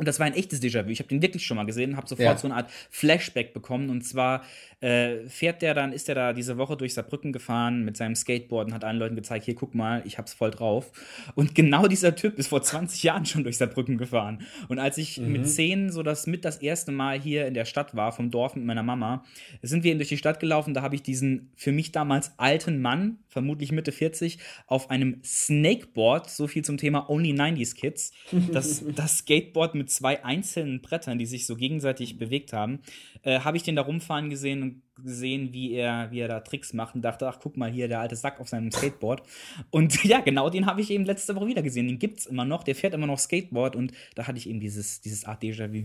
Und 0.00 0.08
das 0.08 0.18
war 0.18 0.24
ein 0.24 0.32
echtes 0.32 0.62
Déjà-vu. 0.62 0.88
Ich 0.88 0.98
habe 0.98 1.10
den 1.10 1.20
wirklich 1.20 1.44
schon 1.44 1.58
mal 1.58 1.66
gesehen 1.66 1.94
habe 1.98 2.08
sofort 2.08 2.24
Ja. 2.26 2.38
so 2.38 2.46
eine 2.48 2.56
Art 2.56 2.70
Flashback 2.88 3.52
bekommen. 3.52 3.90
Und 3.90 4.00
zwar 4.00 4.42
äh, 4.80 5.28
fährt 5.28 5.60
der 5.60 5.74
dann, 5.74 5.92
ist 5.92 6.08
der 6.08 6.14
da 6.14 6.32
diese 6.32 6.56
Woche 6.56 6.74
durch 6.74 6.94
Saarbrücken 6.94 7.34
gefahren 7.34 7.84
mit 7.84 7.98
seinem 7.98 8.14
Skateboard 8.14 8.68
und 8.68 8.72
hat 8.72 8.82
allen 8.82 8.96
Leuten 8.98 9.14
gezeigt, 9.14 9.44
hier 9.44 9.54
guck 9.54 9.74
mal, 9.74 10.02
ich 10.06 10.16
hab's 10.16 10.32
voll 10.32 10.50
drauf. 10.50 10.90
Und 11.34 11.54
genau 11.54 11.86
dieser 11.86 12.14
Typ 12.16 12.38
ist 12.38 12.46
vor 12.48 12.62
20 12.62 13.02
Jahren 13.02 13.26
schon 13.26 13.42
durch 13.44 13.58
Saarbrücken 13.58 13.98
gefahren. 13.98 14.40
Und 14.68 14.78
als 14.78 14.96
ich 14.96 15.18
mit 15.18 15.46
10 15.46 15.92
so 15.92 16.02
das 16.02 16.26
mit 16.26 16.46
das 16.46 16.56
erste 16.56 16.92
Mal 16.92 17.20
hier 17.20 17.46
in 17.46 17.52
der 17.52 17.66
Stadt 17.66 17.94
war, 17.94 18.12
vom 18.12 18.30
Dorf 18.30 18.56
mit 18.56 18.64
meiner 18.64 18.82
Mama, 18.82 19.22
sind 19.60 19.84
wir 19.84 19.90
eben 19.90 19.98
durch 19.98 20.08
die 20.08 20.16
Stadt 20.16 20.40
gelaufen. 20.40 20.72
Da 20.72 20.80
habe 20.80 20.94
ich 20.94 21.02
diesen 21.02 21.50
für 21.56 21.72
mich 21.72 21.92
damals 21.92 22.32
alten 22.38 22.80
Mann, 22.80 23.18
vermutlich 23.30 23.72
Mitte 23.72 23.92
40, 23.92 24.38
auf 24.66 24.90
einem 24.90 25.20
Snakeboard, 25.24 26.28
so 26.28 26.46
viel 26.46 26.64
zum 26.64 26.76
Thema 26.76 27.08
Only 27.08 27.32
90s 27.32 27.74
Kids, 27.74 28.12
das, 28.52 28.84
das 28.94 29.18
Skateboard 29.18 29.74
mit 29.74 29.90
zwei 29.90 30.24
einzelnen 30.24 30.82
Brettern, 30.82 31.18
die 31.18 31.26
sich 31.26 31.46
so 31.46 31.56
gegenseitig 31.56 32.18
bewegt 32.18 32.52
haben, 32.52 32.80
äh, 33.22 33.40
habe 33.40 33.56
ich 33.56 33.62
den 33.62 33.76
da 33.76 33.82
rumfahren 33.82 34.28
gesehen 34.28 34.62
und 34.62 34.82
gesehen, 35.02 35.52
wie 35.52 35.72
er, 35.72 36.10
wie 36.10 36.20
er 36.20 36.28
da 36.28 36.40
Tricks 36.40 36.72
macht 36.72 36.94
und 36.94 37.02
dachte, 37.02 37.26
ach, 37.28 37.38
guck 37.40 37.56
mal 37.56 37.70
hier, 37.70 37.88
der 37.88 38.00
alte 38.00 38.16
Sack 38.16 38.40
auf 38.40 38.48
seinem 38.48 38.70
Skateboard. 38.70 39.22
Und 39.70 40.04
ja, 40.04 40.20
genau 40.20 40.50
den 40.50 40.66
habe 40.66 40.80
ich 40.80 40.90
eben 40.90 41.04
letzte 41.04 41.34
Woche 41.36 41.46
wieder 41.46 41.62
gesehen. 41.62 41.86
Den 41.86 41.98
gibt's 41.98 42.26
immer 42.26 42.44
noch, 42.44 42.64
der 42.64 42.74
fährt 42.74 42.94
immer 42.94 43.06
noch 43.06 43.18
Skateboard 43.18 43.76
und 43.76 43.92
da 44.14 44.26
hatte 44.26 44.38
ich 44.38 44.48
eben 44.48 44.60
dieses, 44.60 45.00
dieses 45.00 45.24
Art 45.24 45.42
Déjà-vu. 45.42 45.84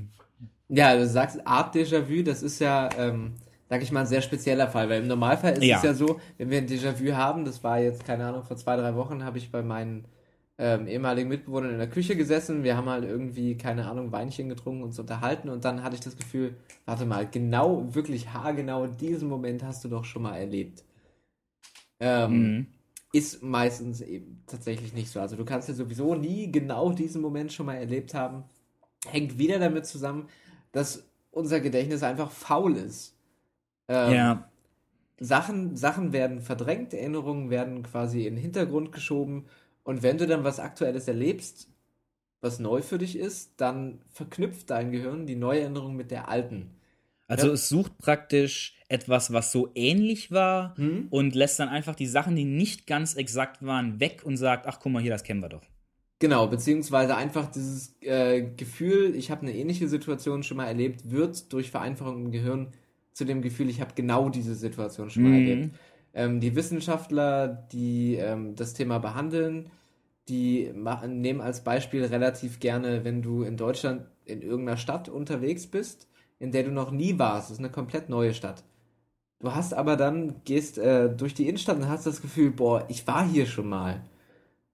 Ja, 0.67 0.97
du 0.97 1.07
sagst 1.07 1.45
Art 1.45 1.75
Déjà-vu, 1.75 2.23
das 2.23 2.43
ist 2.43 2.59
ja, 2.59 2.89
ähm, 2.97 3.33
sag 3.69 3.81
ich 3.81 3.91
mal, 3.91 4.01
ein 4.01 4.05
sehr 4.07 4.21
spezieller 4.21 4.67
Fall, 4.67 4.89
weil 4.89 5.01
im 5.01 5.07
Normalfall 5.07 5.57
ist 5.57 5.63
Ja. 5.65 5.77
es 5.77 5.83
ja 5.83 5.93
so, 5.93 6.19
wenn 6.37 6.49
wir 6.49 6.59
ein 6.59 6.67
Déjà-vu 6.67 7.13
haben, 7.15 7.45
das 7.45 7.63
war 7.63 7.79
jetzt, 7.79 8.05
keine 8.05 8.25
Ahnung, 8.25 8.43
vor 8.43 8.57
zwei, 8.57 8.75
drei 8.75 8.95
Wochen 8.95 9.23
habe 9.23 9.37
ich 9.37 9.51
bei 9.51 9.61
meinen 9.63 10.05
ähm, 10.57 10.87
ehemaligen 10.87 11.27
Mitbewohnern 11.27 11.71
in 11.71 11.77
der 11.79 11.89
Küche 11.89 12.15
gesessen, 12.15 12.63
wir 12.63 12.77
haben 12.77 12.87
halt 12.87 13.03
irgendwie, 13.03 13.57
keine 13.57 13.87
Ahnung, 13.87 14.11
Weinchen 14.13 14.47
getrunken, 14.47 14.83
uns 14.83 14.97
unterhalten 14.99 15.49
und 15.49 15.65
dann 15.65 15.83
hatte 15.83 15.95
ich 15.95 16.01
das 16.01 16.15
Gefühl, 16.15 16.55
warte 16.85 17.05
mal, 17.05 17.27
genau, 17.27 17.93
wirklich 17.93 18.29
haargenau 18.33 18.87
diesen 18.87 19.27
Moment 19.27 19.63
hast 19.63 19.83
du 19.83 19.89
doch 19.89 20.05
schon 20.05 20.21
mal 20.21 20.37
erlebt. 20.37 20.83
Ähm, 21.99 22.31
Mhm. 22.41 22.67
ist 23.13 23.41
meistens 23.43 24.01
eben 24.01 24.43
tatsächlich 24.47 24.93
nicht 24.93 25.09
so. 25.09 25.19
Also 25.19 25.35
du 25.37 25.45
kannst 25.45 25.69
ja 25.69 25.73
sowieso 25.73 26.15
nie 26.15 26.51
genau 26.51 26.91
diesen 26.91 27.21
Moment 27.21 27.53
schon 27.53 27.65
mal 27.65 27.75
erlebt 27.75 28.13
haben. 28.13 28.43
Hängt 29.07 29.37
wieder 29.37 29.59
damit 29.59 29.85
zusammen, 29.85 30.27
dass 30.71 31.03
unser 31.31 31.59
Gedächtnis 31.61 32.03
einfach 32.03 32.31
faul 32.31 32.75
ist. 32.75 33.14
Ähm, 33.87 34.15
Ja, 34.15 34.49
Sachen, 35.19 35.77
Sachen 35.77 36.13
werden 36.13 36.41
verdrängt, 36.41 36.93
Erinnerungen 36.93 37.49
werden 37.49 37.83
quasi 37.83 38.27
in 38.27 38.35
den 38.35 38.41
Hintergrund 38.43 38.91
geschoben 38.91 39.47
und 39.83 40.03
wenn 40.03 40.17
du 40.17 40.27
dann 40.27 40.43
was 40.43 40.59
Aktuelles 40.59 41.07
erlebst, 41.07 41.69
was 42.41 42.59
neu 42.59 42.81
für 42.83 42.97
dich 42.99 43.17
ist, 43.17 43.53
dann 43.61 44.01
verknüpft 44.09 44.69
dein 44.71 44.91
Gehirn 44.91 45.27
die 45.27 45.35
neue 45.37 45.61
Erinnerung 45.61 45.95
mit 45.97 46.11
der 46.11 46.29
alten. 46.29 46.71
also 47.27 47.47
Ja. 47.47 47.53
es 47.53 47.69
sucht 47.69 47.97
praktisch 47.99 48.79
etwas, 48.89 49.31
was 49.33 49.51
so 49.51 49.69
ähnlich 49.75 50.31
war 50.31 50.75
Hm? 50.77 51.09
und 51.09 51.35
lässt 51.35 51.59
dann 51.59 51.69
einfach 51.69 51.95
die 51.95 52.07
Sachen, 52.07 52.35
die 52.35 52.45
nicht 52.45 52.87
ganz 52.87 53.15
exakt 53.15 53.63
waren, 53.65 53.99
weg 53.99 54.21
und 54.25 54.37
sagt, 54.37 54.65
ach 54.67 54.79
guck 54.79 54.91
mal 54.91 55.01
hier, 55.01 55.11
das 55.11 55.23
kennen 55.23 55.41
wir 55.41 55.49
doch. 55.49 55.63
Genau, 56.19 56.47
beziehungsweise 56.47 57.15
einfach 57.17 57.51
dieses 57.51 57.95
äh, 58.01 58.41
Gefühl, 58.55 59.15
ich 59.15 59.31
habe 59.31 59.41
eine 59.41 59.53
ähnliche 59.53 59.87
Situation 59.89 60.43
schon 60.43 60.57
mal 60.57 60.65
erlebt, 60.65 61.11
wird 61.11 61.51
durch 61.51 61.71
Vereinfachung 61.71 62.25
im 62.25 62.31
Gehirn 62.31 62.71
zu 63.15 63.25
dem 63.25 63.41
Gefühl, 63.43 63.69
ich 63.69 63.81
habe 63.81 63.93
genau 63.95 64.29
diese 64.29 64.55
Situation 64.55 65.09
schon 65.11 65.23
mal 65.23 65.33
Mhm. 65.33 65.35
erlebt. 65.35 65.71
Ähm, 66.13 66.41
die 66.41 66.55
Wissenschaftler, 66.55 67.49
die 67.73 68.15
ähm, 68.17 68.55
das 68.55 68.75
Thema 68.75 68.99
behandeln, 68.99 69.71
die 70.29 70.71
ma- 70.75 71.07
nehmen 71.07 71.41
als 71.41 71.63
Beispiel 71.63 72.05
relativ 72.05 72.59
gerne, 72.61 73.05
wenn 73.05 73.23
du 73.23 73.43
in 73.43 73.57
Deutschland 73.57 74.07
in 74.25 74.41
irgendeiner 74.43 74.77
Stadt 74.77 75.09
unterwegs 75.09 75.67
bist, 75.67 76.07
in 76.39 76.51
der 76.53 76.63
du 76.63 76.71
noch 76.71 76.91
nie 76.91 77.19
warst. 77.19 77.49
Das 77.49 77.53
ist 77.57 77.59
eine 77.59 77.71
komplett 77.71 78.09
neue 78.09 78.33
Stadt. 78.35 78.63
Du 79.39 79.53
hast 79.55 79.73
aber 79.73 79.97
dann, 79.97 80.35
gehst 80.45 80.77
äh, 80.77 81.09
durch 81.15 81.33
die 81.33 81.47
Innenstadt 81.47 81.77
und 81.77 81.89
hast 81.89 82.05
das 82.07 82.21
Gefühl, 82.21 82.51
boah, 82.51 82.85
ich 82.89 83.05
war 83.07 83.27
hier 83.27 83.45
schon 83.45 83.69
mal. 83.69 84.01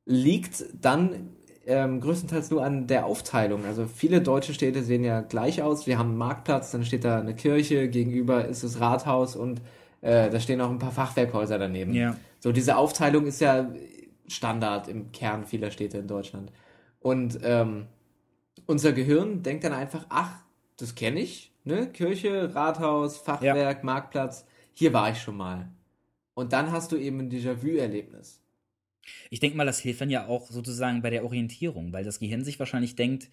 Liegt 0.05 0.65
dann 0.81 1.29
ähm, 1.65 2.01
größtenteils 2.01 2.49
nur 2.49 2.63
an 2.63 2.87
der 2.87 3.05
Aufteilung. 3.05 3.65
Also 3.65 3.85
viele 3.85 4.21
deutsche 4.21 4.53
Städte 4.53 4.83
sehen 4.83 5.03
ja 5.03 5.21
gleich 5.21 5.61
aus. 5.61 5.87
Wir 5.87 5.97
haben 5.97 6.09
einen 6.09 6.17
Marktplatz, 6.17 6.71
dann 6.71 6.85
steht 6.85 7.03
da 7.03 7.19
eine 7.19 7.35
Kirche, 7.35 7.87
gegenüber 7.87 8.45
ist 8.45 8.63
das 8.63 8.79
Rathaus 8.79 9.35
und 9.35 9.61
äh, 10.01 10.29
da 10.29 10.39
stehen 10.39 10.61
auch 10.61 10.69
ein 10.69 10.79
paar 10.79 10.91
Fachwerkhäuser 10.91 11.59
daneben. 11.59 11.93
Ja. 11.93 12.15
So, 12.39 12.51
diese 12.51 12.77
Aufteilung 12.77 13.25
ist 13.27 13.41
ja 13.41 13.69
Standard 14.27 14.87
im 14.87 15.11
Kern 15.11 15.45
vieler 15.45 15.71
Städte 15.71 15.97
in 15.99 16.07
Deutschland. 16.07 16.51
Und 16.99 17.39
ähm, 17.43 17.87
unser 18.65 18.93
Gehirn 18.93 19.43
denkt 19.43 19.63
dann 19.63 19.73
einfach, 19.73 20.05
ach, 20.09 20.39
das 20.77 20.95
kenne 20.95 21.19
ich, 21.19 21.53
ne? 21.63 21.87
Kirche, 21.87 22.55
Rathaus, 22.55 23.17
Fachwerk, 23.17 23.83
Marktplatz, 23.83 24.45
hier 24.73 24.93
war 24.93 25.11
ich 25.11 25.21
schon 25.21 25.37
mal. 25.37 25.69
Und 26.33 26.53
dann 26.53 26.71
hast 26.71 26.91
du 26.91 26.95
eben 26.95 27.19
ein 27.19 27.29
Déjà-vu-Erlebnis. 27.29 28.40
Ich 29.29 29.39
denke 29.39 29.57
mal, 29.57 29.65
das 29.65 29.79
hilft 29.79 30.01
dann 30.01 30.09
ja 30.09 30.27
auch 30.27 30.49
sozusagen 30.49 31.01
bei 31.01 31.09
der 31.09 31.23
Orientierung, 31.23 31.93
weil 31.93 32.03
das 32.03 32.19
Gehirn 32.19 32.43
sich 32.43 32.59
wahrscheinlich 32.59 32.95
denkt, 32.95 33.29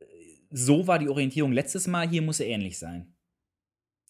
äh, 0.00 0.04
so 0.50 0.86
war 0.86 0.98
die 0.98 1.08
Orientierung 1.08 1.52
letztes 1.52 1.86
Mal, 1.86 2.08
hier 2.08 2.22
muss 2.22 2.40
er 2.40 2.46
ähnlich 2.46 2.78
sein. 2.78 3.14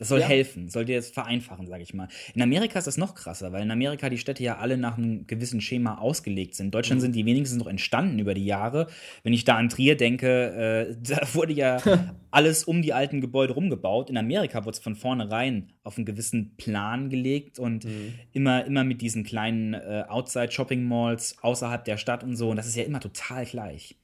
Das 0.00 0.08
soll 0.08 0.20
Ja. 0.20 0.26
helfen, 0.26 0.68
soll 0.70 0.86
dir 0.86 0.96
das 0.96 1.10
vereinfachen, 1.10 1.66
sage 1.66 1.82
ich 1.82 1.92
mal. 1.94 2.08
In 2.34 2.40
Amerika 2.40 2.78
ist 2.78 2.86
das 2.86 2.96
noch 2.96 3.14
krasser, 3.14 3.52
weil 3.52 3.62
in 3.62 3.70
Amerika 3.70 4.08
die 4.08 4.16
Städte 4.16 4.42
ja 4.42 4.56
alle 4.56 4.76
nach 4.78 4.96
einem 4.96 5.26
gewissen 5.26 5.60
Schema 5.60 5.98
ausgelegt 5.98 6.54
sind. 6.54 6.66
In 6.66 6.70
Deutschland 6.72 7.00
Mhm. 7.00 7.02
sind 7.02 7.16
die 7.16 7.26
wenigstens 7.26 7.58
noch 7.58 7.66
entstanden 7.66 8.18
über 8.18 8.32
die 8.34 8.46
Jahre. 8.46 8.86
Wenn 9.22 9.34
ich 9.34 9.44
da 9.44 9.56
an 9.56 9.68
Trier 9.68 9.96
denke, 9.98 10.88
äh, 10.88 10.96
da 11.22 11.34
wurde 11.34 11.52
ja 11.52 11.76
alles 12.30 12.64
um 12.64 12.80
die 12.80 12.94
alten 12.94 13.20
Gebäude 13.20 13.52
rumgebaut. 13.52 14.08
In 14.10 14.16
Amerika 14.16 14.64
wurde 14.64 14.76
es 14.76 14.82
von 14.82 14.96
vornherein 14.96 15.72
auf 15.84 15.98
einen 15.98 16.06
gewissen 16.06 16.56
Plan 16.56 17.10
gelegt 17.10 17.58
und 17.58 17.86
immer, 18.32 18.64
immer 18.64 18.84
mit 18.84 19.02
diesen 19.02 19.22
kleinen 19.22 19.74
äh, 19.74 20.04
Outside-Shopping-Malls 20.08 21.36
außerhalb 21.42 21.84
der 21.84 21.98
Stadt 21.98 22.24
und 22.24 22.36
so. 22.36 22.48
Und 22.48 22.56
das 22.56 22.66
ist 22.66 22.76
ja 22.76 22.84
immer 22.84 23.00
total 23.00 23.44
gleich. 23.44 23.96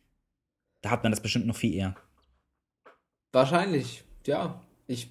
Da 0.83 0.91
hat 0.91 1.03
man 1.03 1.11
das 1.11 1.21
bestimmt 1.23 1.47
noch 1.47 1.57
viel 1.57 1.75
eher. 1.75 1.97
Wahrscheinlich, 3.33 4.05
ja. 4.27 4.61
Ich 4.87 5.11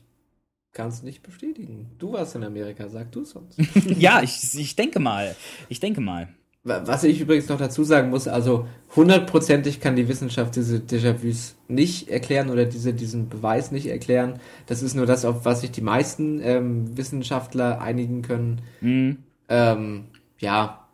kann 0.75 0.89
es 0.89 1.01
nicht 1.01 1.23
bestätigen. 1.23 1.89
Du 1.97 2.13
warst 2.13 2.35
in 2.35 2.43
Amerika, 2.43 2.87
sag 2.89 3.11
du 3.13 3.21
es 3.21 3.33
uns. 3.33 3.55
ja, 3.97 4.21
ich, 4.21 4.53
ich 4.59 4.75
denke 4.75 4.99
mal. 4.99 5.35
Ich 5.69 5.79
denke 5.79 6.01
mal. 6.01 6.27
Was 6.63 7.03
ich 7.03 7.21
übrigens 7.21 7.47
noch 7.47 7.59
dazu 7.59 7.83
sagen 7.83 8.09
muss, 8.09 8.27
also 8.27 8.67
hundertprozentig 8.95 9.79
kann 9.79 9.95
die 9.95 10.07
Wissenschaft 10.07 10.55
diese 10.55 10.77
Déjà-vus 10.77 11.53
nicht 11.67 12.09
erklären 12.09 12.49
oder 12.49 12.65
diese, 12.65 12.91
diesen 12.93 13.29
Beweis 13.29 13.71
nicht 13.71 13.85
erklären. 13.85 14.39
Das 14.65 14.81
ist 14.81 14.95
nur 14.95 15.05
das, 15.05 15.25
auf 15.25 15.45
was 15.45 15.61
sich 15.61 15.71
die 15.71 15.81
meisten 15.81 16.41
ähm, 16.41 16.97
Wissenschaftler 16.97 17.79
einigen 17.81 18.23
können. 18.23 18.61
Mhm. 18.81 19.17
Ähm, 19.47 20.05
ja. 20.39 20.87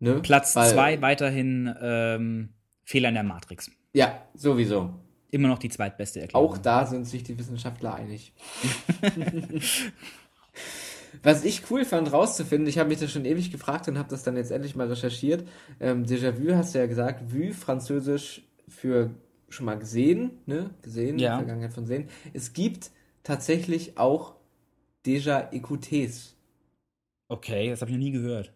Ne? 0.00 0.20
Platz 0.22 0.56
Weil- 0.56 0.72
zwei 0.72 1.02
weiterhin 1.02 1.72
ähm, 1.80 2.48
Fehler 2.84 3.10
in 3.10 3.14
der 3.14 3.22
Matrix. 3.24 3.70
Ja, 3.92 4.18
sowieso. 4.34 4.94
Immer 5.32 5.48
noch 5.48 5.58
die 5.58 5.70
zweitbeste 5.70 6.20
Erklärung. 6.20 6.46
Auch 6.50 6.58
da 6.58 6.84
sind 6.84 7.06
sich 7.06 7.24
die 7.24 7.38
Wissenschaftler 7.38 7.94
einig. 7.94 8.34
Was 11.22 11.44
ich 11.44 11.70
cool 11.70 11.86
fand 11.86 12.12
rauszufinden, 12.12 12.68
ich 12.68 12.78
habe 12.78 12.90
mich 12.90 13.00
das 13.00 13.10
schon 13.10 13.24
ewig 13.24 13.50
gefragt 13.50 13.88
und 13.88 13.96
habe 13.96 14.10
das 14.10 14.22
dann 14.22 14.36
jetzt 14.36 14.50
endlich 14.50 14.76
mal 14.76 14.88
recherchiert. 14.88 15.48
Ähm, 15.80 16.04
Déjà-vu 16.04 16.54
hast 16.54 16.74
du 16.74 16.80
ja 16.80 16.86
gesagt, 16.86 17.32
vu, 17.32 17.52
französisch 17.54 18.42
für 18.68 19.10
schon 19.48 19.64
mal 19.64 19.78
gesehen, 19.78 20.32
ne? 20.44 20.68
Gesehen, 20.82 21.18
Ja. 21.18 21.36
Vergangenheit 21.36 21.72
von 21.72 21.86
sehen. 21.86 22.08
Es 22.34 22.52
gibt 22.52 22.90
tatsächlich 23.22 23.96
auch 23.96 24.34
Déjà-Écoutés. 25.06 26.34
Okay, 27.28 27.70
das 27.70 27.80
habe 27.80 27.90
ich 27.90 27.96
noch 27.96 28.04
nie 28.04 28.12
gehört. 28.12 28.52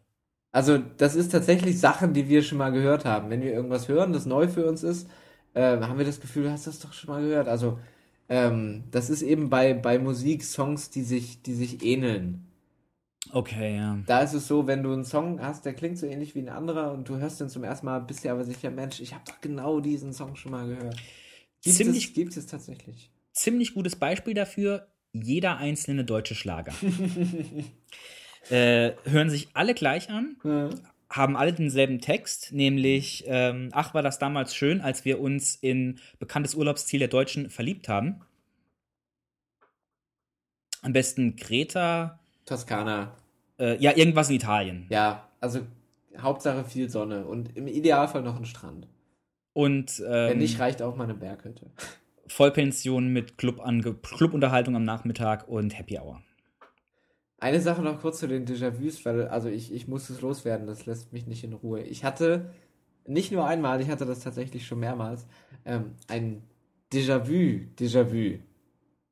Also, 0.52 0.76
das 0.76 1.14
ist 1.14 1.32
tatsächlich 1.32 1.80
Sachen, 1.80 2.12
die 2.12 2.28
wir 2.28 2.42
schon 2.42 2.58
mal 2.58 2.70
gehört 2.70 3.06
haben. 3.06 3.30
Wenn 3.30 3.40
wir 3.42 3.52
irgendwas 3.52 3.88
hören, 3.88 4.12
das 4.12 4.26
neu 4.26 4.48
für 4.48 4.66
uns 4.66 4.82
ist, 4.82 5.08
äh, 5.56 5.80
haben 5.80 5.98
wir 5.98 6.04
das 6.04 6.20
Gefühl, 6.20 6.44
du 6.44 6.50
hast 6.52 6.66
das 6.66 6.78
doch 6.80 6.92
schon 6.92 7.10
mal 7.10 7.22
gehört. 7.22 7.48
Also, 7.48 7.78
ähm, 8.28 8.84
das 8.90 9.08
ist 9.10 9.22
eben 9.22 9.48
bei, 9.50 9.72
bei 9.74 9.98
Musik 9.98 10.44
Songs, 10.44 10.90
die 10.90 11.02
sich, 11.02 11.42
die 11.42 11.54
sich 11.54 11.82
ähneln. 11.84 12.42
Okay, 13.32 13.76
ja. 13.76 13.98
Da 14.06 14.20
ist 14.20 14.34
es 14.34 14.46
so, 14.46 14.66
wenn 14.66 14.82
du 14.82 14.92
einen 14.92 15.04
Song 15.04 15.40
hast, 15.40 15.64
der 15.64 15.74
klingt 15.74 15.98
so 15.98 16.06
ähnlich 16.06 16.34
wie 16.34 16.40
ein 16.40 16.48
anderer 16.48 16.92
und 16.92 17.08
du 17.08 17.16
hörst 17.16 17.40
den 17.40 17.48
zum 17.48 17.64
ersten 17.64 17.86
Mal, 17.86 18.00
bist 18.00 18.22
dir 18.22 18.32
aber 18.32 18.44
sicher, 18.44 18.70
Mensch, 18.70 19.00
ich 19.00 19.14
habe 19.14 19.24
doch 19.26 19.40
genau 19.40 19.80
diesen 19.80 20.12
Song 20.12 20.36
schon 20.36 20.52
mal 20.52 20.66
gehört. 20.68 20.96
Gibt 21.62 21.76
Ziemlich- 21.76 22.06
es, 22.08 22.14
gibt 22.14 22.36
es 22.36 22.46
tatsächlich. 22.46 23.10
Ziemlich 23.32 23.74
gutes 23.74 23.96
Beispiel 23.96 24.34
dafür, 24.34 24.86
jeder 25.12 25.56
einzelne 25.58 26.04
deutsche 26.04 26.34
Schlager. 26.34 26.72
äh, 28.50 28.92
hören 29.04 29.30
sich 29.30 29.48
alle 29.54 29.74
gleich 29.74 30.10
an, 30.10 30.36
haben 31.08 31.36
alle 31.36 31.52
denselben 31.52 32.00
Text, 32.00 32.52
nämlich, 32.52 33.24
ähm, 33.26 33.68
ach, 33.72 33.94
war 33.94 34.02
das 34.02 34.18
damals 34.18 34.54
schön, 34.54 34.80
als 34.80 35.04
wir 35.04 35.20
uns 35.20 35.54
in 35.56 36.00
bekanntes 36.18 36.54
Urlaubsziel 36.54 36.98
der 36.98 37.08
Deutschen 37.08 37.48
verliebt 37.50 37.88
haben. 37.88 38.22
Am 40.82 40.92
besten 40.92 41.36
Kreta, 41.36 42.18
Toskana. 42.44 43.12
äh, 43.58 43.76
ja, 43.78 43.96
irgendwas 43.96 44.28
in 44.30 44.36
Italien. 44.36 44.86
Ja, 44.88 45.28
also 45.40 45.60
Hauptsache 46.18 46.64
viel 46.64 46.88
Sonne 46.88 47.24
und 47.24 47.56
im 47.56 47.66
Idealfall 47.66 48.22
noch 48.22 48.36
ein 48.36 48.44
Strand. 48.44 48.86
Und 49.52 50.00
Wenn 50.00 50.32
ähm, 50.32 50.38
nicht, 50.38 50.58
reicht 50.58 50.82
auch 50.82 50.96
mal 50.96 51.04
eine 51.04 51.14
Berghütte. 51.14 51.70
Vollpension 52.26 53.08
mit 53.12 53.38
Clubange 53.38 53.94
Clubunterhaltung 53.94 54.76
am 54.76 54.84
Nachmittag 54.84 55.48
und 55.48 55.78
Happy 55.78 55.98
Hour. 55.98 56.22
Eine 57.38 57.60
Sache 57.60 57.82
noch 57.82 58.00
kurz 58.00 58.18
zu 58.20 58.28
den 58.28 58.46
Déjà-vus, 58.46 59.04
weil, 59.04 59.28
also 59.28 59.48
ich, 59.48 59.72
ich 59.72 59.88
muss 59.88 60.08
es 60.08 60.22
loswerden, 60.22 60.66
das 60.66 60.86
lässt 60.86 61.12
mich 61.12 61.26
nicht 61.26 61.44
in 61.44 61.52
Ruhe. 61.52 61.82
Ich 61.82 62.04
hatte, 62.04 62.50
nicht 63.06 63.30
nur 63.30 63.46
einmal, 63.46 63.80
ich 63.80 63.88
hatte 63.88 64.06
das 64.06 64.20
tatsächlich 64.20 64.66
schon 64.66 64.80
mehrmals, 64.80 65.26
ähm, 65.64 65.92
ein 66.08 66.42
Déjà-vu, 66.92 67.66
Déjà-vu. 67.78 68.38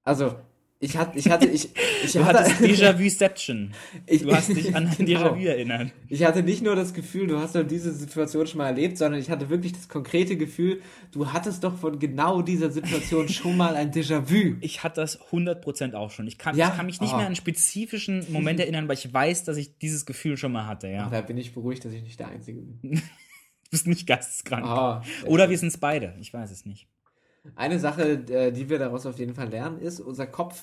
Also, 0.04 0.36
ich 0.84 0.96
hatte, 0.96 1.18
ich 1.18 1.30
hatte, 1.30 1.46
ich, 1.46 1.68
ich 2.04 2.12
Du 2.12 2.24
hatte, 2.24 2.40
hattest 2.40 2.60
Déjà-vu-Seption. 2.60 3.72
Ich- 4.06 4.22
Du 4.22 4.34
hast 4.34 4.48
dich 4.48 4.74
an 4.76 4.86
ein 4.98 5.06
Genau. 5.06 5.20
Déjà-vu 5.34 5.44
erinnert. 5.46 5.92
ich 6.08 6.24
hatte 6.24 6.42
nicht 6.42 6.62
nur 6.62 6.76
das 6.76 6.92
Gefühl, 6.94 7.26
du 7.26 7.38
hast 7.38 7.54
doch 7.54 7.62
diese 7.66 7.92
Situation 7.92 8.46
schon 8.46 8.58
mal 8.58 8.66
erlebt, 8.68 8.98
sondern 8.98 9.20
ich 9.20 9.30
hatte 9.30 9.48
wirklich 9.50 9.72
das 9.72 9.88
konkrete 9.88 10.36
Gefühl, 10.36 10.80
du 11.12 11.32
hattest 11.32 11.64
doch 11.64 11.76
von 11.76 11.98
genau 11.98 12.42
dieser 12.42 12.70
Situation 12.70 13.28
schon 13.30 13.56
mal 13.56 13.74
ein 13.76 13.90
Déjà-vu. 13.92 14.56
Ich 14.60 14.82
hatte 14.82 15.00
das 15.00 15.20
100% 15.30 15.94
auch 15.94 16.10
schon. 16.10 16.26
Ich 16.26 16.38
kann, 16.38 16.56
Ja? 16.56 16.68
ich 16.68 16.76
kann 16.76 16.86
mich 16.86 17.00
nicht 17.00 17.12
Oh. 17.12 17.16
mehr 17.16 17.20
an 17.26 17.26
einen 17.28 17.36
spezifischen 17.36 18.24
Moment 18.32 18.60
erinnern, 18.60 18.86
weil 18.88 18.96
ich 18.96 19.12
weiß, 19.12 19.44
dass 19.44 19.56
ich 19.56 19.78
dieses 19.78 20.06
Gefühl 20.06 20.36
schon 20.36 20.52
mal 20.52 20.66
hatte, 20.66 20.88
ja. 20.88 21.08
Da 21.08 21.20
bin 21.20 21.36
ich 21.38 21.54
beruhigt, 21.54 21.84
dass 21.84 21.92
ich 21.92 22.02
nicht 22.02 22.18
der 22.20 22.28
Einzige 22.28 22.60
bin. 22.60 22.78
Du 22.92 23.00
bist 23.70 23.86
nicht 23.86 24.06
geisteskrank. 24.06 24.64
Ah, 24.66 25.02
Oder 25.26 25.50
wir 25.50 25.58
sind 25.58 25.68
es 25.68 25.78
beide. 25.78 26.14
Ich 26.20 26.32
weiß 26.32 26.50
es 26.52 26.64
nicht. 26.66 26.86
Eine 27.56 27.78
Sache, 27.78 28.22
äh, 28.30 28.52
die 28.52 28.70
wir 28.70 28.78
daraus 28.78 29.04
auf 29.04 29.18
jeden 29.18 29.34
Fall 29.34 29.48
lernen, 29.48 29.78
ist, 29.80 30.00
unser 30.00 30.26
Kopf 30.26 30.62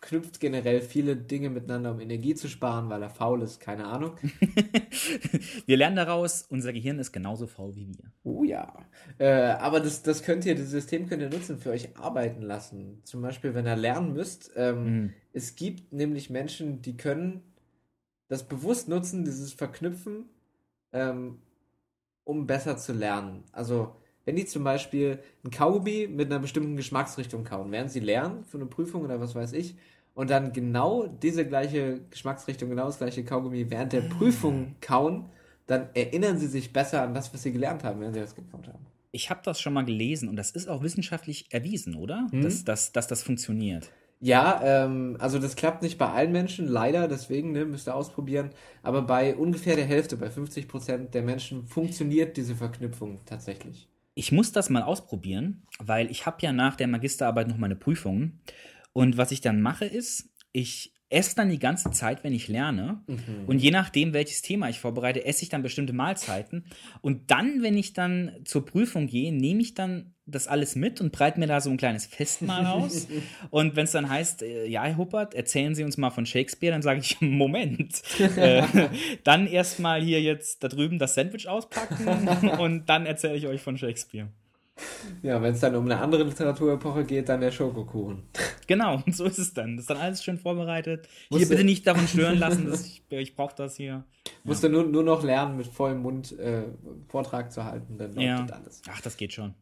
verknüpft 0.00 0.40
generell 0.40 0.80
viele 0.80 1.16
Dinge 1.16 1.50
miteinander, 1.50 1.92
um 1.92 2.00
Energie 2.00 2.34
zu 2.34 2.48
sparen, 2.48 2.88
weil 2.88 3.02
er 3.02 3.10
faul 3.10 3.42
ist, 3.42 3.60
keine 3.60 3.86
Ahnung. 3.86 4.12
Wir 5.66 5.76
lernen 5.76 5.96
daraus, 5.96 6.46
unser 6.48 6.72
Gehirn 6.72 6.98
ist 6.98 7.12
genauso 7.12 7.46
faul 7.46 7.74
wie 7.76 7.88
wir. 7.88 8.12
Oh 8.24 8.42
ja. 8.42 8.74
Äh, 9.18 9.28
aber 9.30 9.80
das, 9.80 10.02
das 10.02 10.22
könnt 10.22 10.46
ihr, 10.46 10.54
das 10.54 10.70
System 10.70 11.06
könnt 11.08 11.22
ihr 11.22 11.28
nutzen, 11.30 11.58
für 11.58 11.70
euch 11.70 11.96
arbeiten 11.96 12.42
lassen. 12.42 13.00
Zum 13.04 13.20
Beispiel, 13.22 13.54
wenn 13.54 13.66
ihr 13.66 13.76
lernen 13.76 14.12
müsst. 14.12 14.50
Ähm, 14.56 14.84
Mhm. 14.84 15.14
Es 15.32 15.54
gibt 15.54 15.92
nämlich 15.92 16.30
Menschen, 16.30 16.82
die 16.82 16.96
können 16.96 17.42
das 18.28 18.48
bewusst 18.48 18.88
nutzen, 18.88 19.24
dieses 19.24 19.52
Verknüpfen, 19.52 20.24
ähm, 20.92 21.38
um 22.24 22.46
besser 22.46 22.76
zu 22.76 22.92
lernen. 22.92 23.44
Also, 23.52 23.96
wenn 24.24 24.36
die 24.36 24.44
zum 24.44 24.64
Beispiel 24.64 25.18
ein 25.44 25.50
Kaugummi 25.50 26.08
mit 26.10 26.30
einer 26.30 26.40
bestimmten 26.40 26.76
Geschmacksrichtung 26.76 27.44
kauen, 27.44 27.72
während 27.72 27.90
sie 27.90 28.00
lernen 28.00 28.44
für 28.44 28.58
eine 28.58 28.66
Prüfung 28.66 29.02
oder 29.02 29.20
was 29.20 29.34
weiß 29.34 29.52
ich, 29.52 29.76
und 30.14 30.30
dann 30.30 30.52
genau 30.52 31.06
diese 31.06 31.46
gleiche 31.46 32.00
Geschmacksrichtung, 32.10 32.68
genau 32.68 32.86
das 32.86 32.98
gleiche 32.98 33.24
Kaugummi 33.24 33.70
während 33.70 33.92
der 33.92 34.02
Prüfung 34.02 34.74
kauen, 34.80 35.26
dann 35.66 35.88
erinnern 35.94 36.38
sie 36.38 36.48
sich 36.48 36.72
besser 36.72 37.02
an 37.02 37.14
das, 37.14 37.32
was 37.32 37.42
sie 37.42 37.52
gelernt 37.52 37.84
haben, 37.84 38.00
während 38.00 38.14
sie 38.14 38.20
das 38.20 38.34
gekaut 38.34 38.66
haben. 38.66 38.86
Ich 39.12 39.30
habe 39.30 39.40
das 39.44 39.60
schon 39.60 39.72
mal 39.72 39.84
gelesen 39.84 40.28
und 40.28 40.36
das 40.36 40.50
ist 40.50 40.68
auch 40.68 40.82
wissenschaftlich 40.82 41.46
erwiesen, 41.50 41.94
oder? 41.94 42.28
Mhm. 42.32 42.42
Dass, 42.42 42.64
dass, 42.64 42.92
dass 42.92 43.06
das 43.06 43.22
funktioniert. 43.22 43.90
Ja, 44.20 44.60
ähm, 44.62 45.16
also 45.18 45.38
das 45.38 45.56
klappt 45.56 45.82
nicht 45.82 45.96
bei 45.96 46.10
allen 46.10 46.32
Menschen, 46.32 46.68
leider, 46.68 47.08
deswegen 47.08 47.52
ne, 47.52 47.64
müsst 47.64 47.88
ihr 47.88 47.94
ausprobieren. 47.94 48.50
Aber 48.82 49.02
bei 49.02 49.34
ungefähr 49.34 49.76
der 49.76 49.86
Hälfte, 49.86 50.16
bei 50.16 50.28
50 50.28 50.68
Prozent 50.68 51.14
der 51.14 51.22
Menschen 51.22 51.66
funktioniert 51.66 52.36
diese 52.36 52.54
Verknüpfung 52.54 53.20
tatsächlich. 53.24 53.88
Ich 54.20 54.32
muss 54.32 54.52
das 54.52 54.68
mal 54.68 54.82
ausprobieren, 54.82 55.62
weil 55.78 56.10
ich 56.10 56.26
habe 56.26 56.36
ja 56.42 56.52
nach 56.52 56.76
der 56.76 56.88
Magisterarbeit 56.88 57.48
noch 57.48 57.56
meine 57.56 57.74
Prüfungen. 57.74 58.38
Und 58.92 59.16
was 59.16 59.30
ich 59.30 59.40
dann 59.40 59.62
mache, 59.62 59.86
ist, 59.86 60.28
ich 60.52 60.92
esse 61.10 61.34
dann 61.34 61.50
die 61.50 61.58
ganze 61.58 61.90
Zeit, 61.90 62.24
wenn 62.24 62.32
ich 62.32 62.48
lerne. 62.48 63.02
Und 63.46 63.58
je 63.58 63.72
nachdem, 63.72 64.12
welches 64.12 64.42
Thema 64.42 64.68
ich 64.68 64.78
vorbereite, 64.78 65.24
esse 65.24 65.42
ich 65.42 65.48
dann 65.48 65.62
bestimmte 65.62 65.92
Mahlzeiten. 65.92 66.64
Und 67.02 67.30
dann, 67.32 67.62
wenn 67.62 67.76
ich 67.76 67.92
dann 67.92 68.32
zur 68.44 68.64
Prüfung 68.64 69.08
gehe, 69.08 69.32
nehme 69.32 69.60
ich 69.60 69.74
dann 69.74 70.14
das 70.30 70.46
alles 70.46 70.76
mit 70.76 71.00
und 71.00 71.10
breite 71.10 71.40
mir 71.40 71.48
da 71.48 71.60
so 71.60 71.70
ein 71.70 71.76
kleines 71.76 72.06
Festmahl 72.06 72.64
aus. 72.64 73.08
und 73.50 73.74
wenn 73.74 73.84
es 73.84 73.90
dann 73.90 74.08
heißt, 74.08 74.42
äh, 74.42 74.66
ja, 74.66 74.84
Herr 74.84 74.96
Huppert, 74.96 75.34
erzählen 75.34 75.74
Sie 75.74 75.82
uns 75.82 75.96
mal 75.96 76.10
von 76.10 76.26
Shakespeare, 76.26 76.72
dann 76.72 76.82
sage 76.82 77.00
ich, 77.00 77.16
Moment. 77.20 78.02
äh, 78.36 78.62
dann 79.24 79.48
erstmal 79.48 80.00
hier 80.02 80.22
jetzt 80.22 80.62
da 80.62 80.68
drüben 80.68 81.00
das 81.00 81.14
Sandwich 81.14 81.48
auspacken 81.48 82.48
und 82.60 82.88
dann 82.88 83.06
erzähle 83.06 83.36
ich 83.36 83.48
euch 83.48 83.60
von 83.60 83.76
Shakespeare. 83.76 84.28
Ja, 85.22 85.40
wenn 85.42 85.54
es 85.54 85.60
dann 85.60 85.74
um 85.76 85.84
eine 85.84 85.98
andere 86.00 86.22
Literaturepoche 86.24 87.04
geht, 87.04 87.28
dann 87.28 87.40
der 87.40 87.50
Schokokuchen. 87.50 88.22
Genau, 88.66 89.02
und 89.04 89.14
so 89.16 89.24
ist 89.24 89.38
es 89.38 89.52
dann. 89.54 89.76
Das 89.76 89.84
ist 89.84 89.90
dann 89.90 89.98
alles 89.98 90.22
schön 90.24 90.38
vorbereitet. 90.38 91.06
Hier 91.28 91.38
Musst 91.38 91.44
du- 91.44 91.48
bitte 91.50 91.64
nicht 91.64 91.86
davon 91.86 92.06
stören 92.08 92.38
lassen, 92.38 92.66
dass 92.70 92.86
ich, 92.86 93.02
ich 93.10 93.34
brauche 93.36 93.54
das 93.56 93.76
hier. 93.76 94.04
Musst 94.44 94.62
du 94.64 94.68
nur, 94.68 94.84
nur 94.84 95.02
noch 95.02 95.22
lernen, 95.22 95.56
mit 95.56 95.66
vollem 95.66 96.02
Mund 96.02 96.38
äh, 96.38 96.64
Vortrag 97.08 97.52
zu 97.52 97.64
halten, 97.64 97.98
dann 97.98 98.14
läuft 98.14 98.26
Ja. 98.26 98.42
das 98.42 98.52
alles. 98.52 98.82
Ach, 98.90 99.00
das 99.00 99.16
geht 99.16 99.32
schon. 99.32 99.54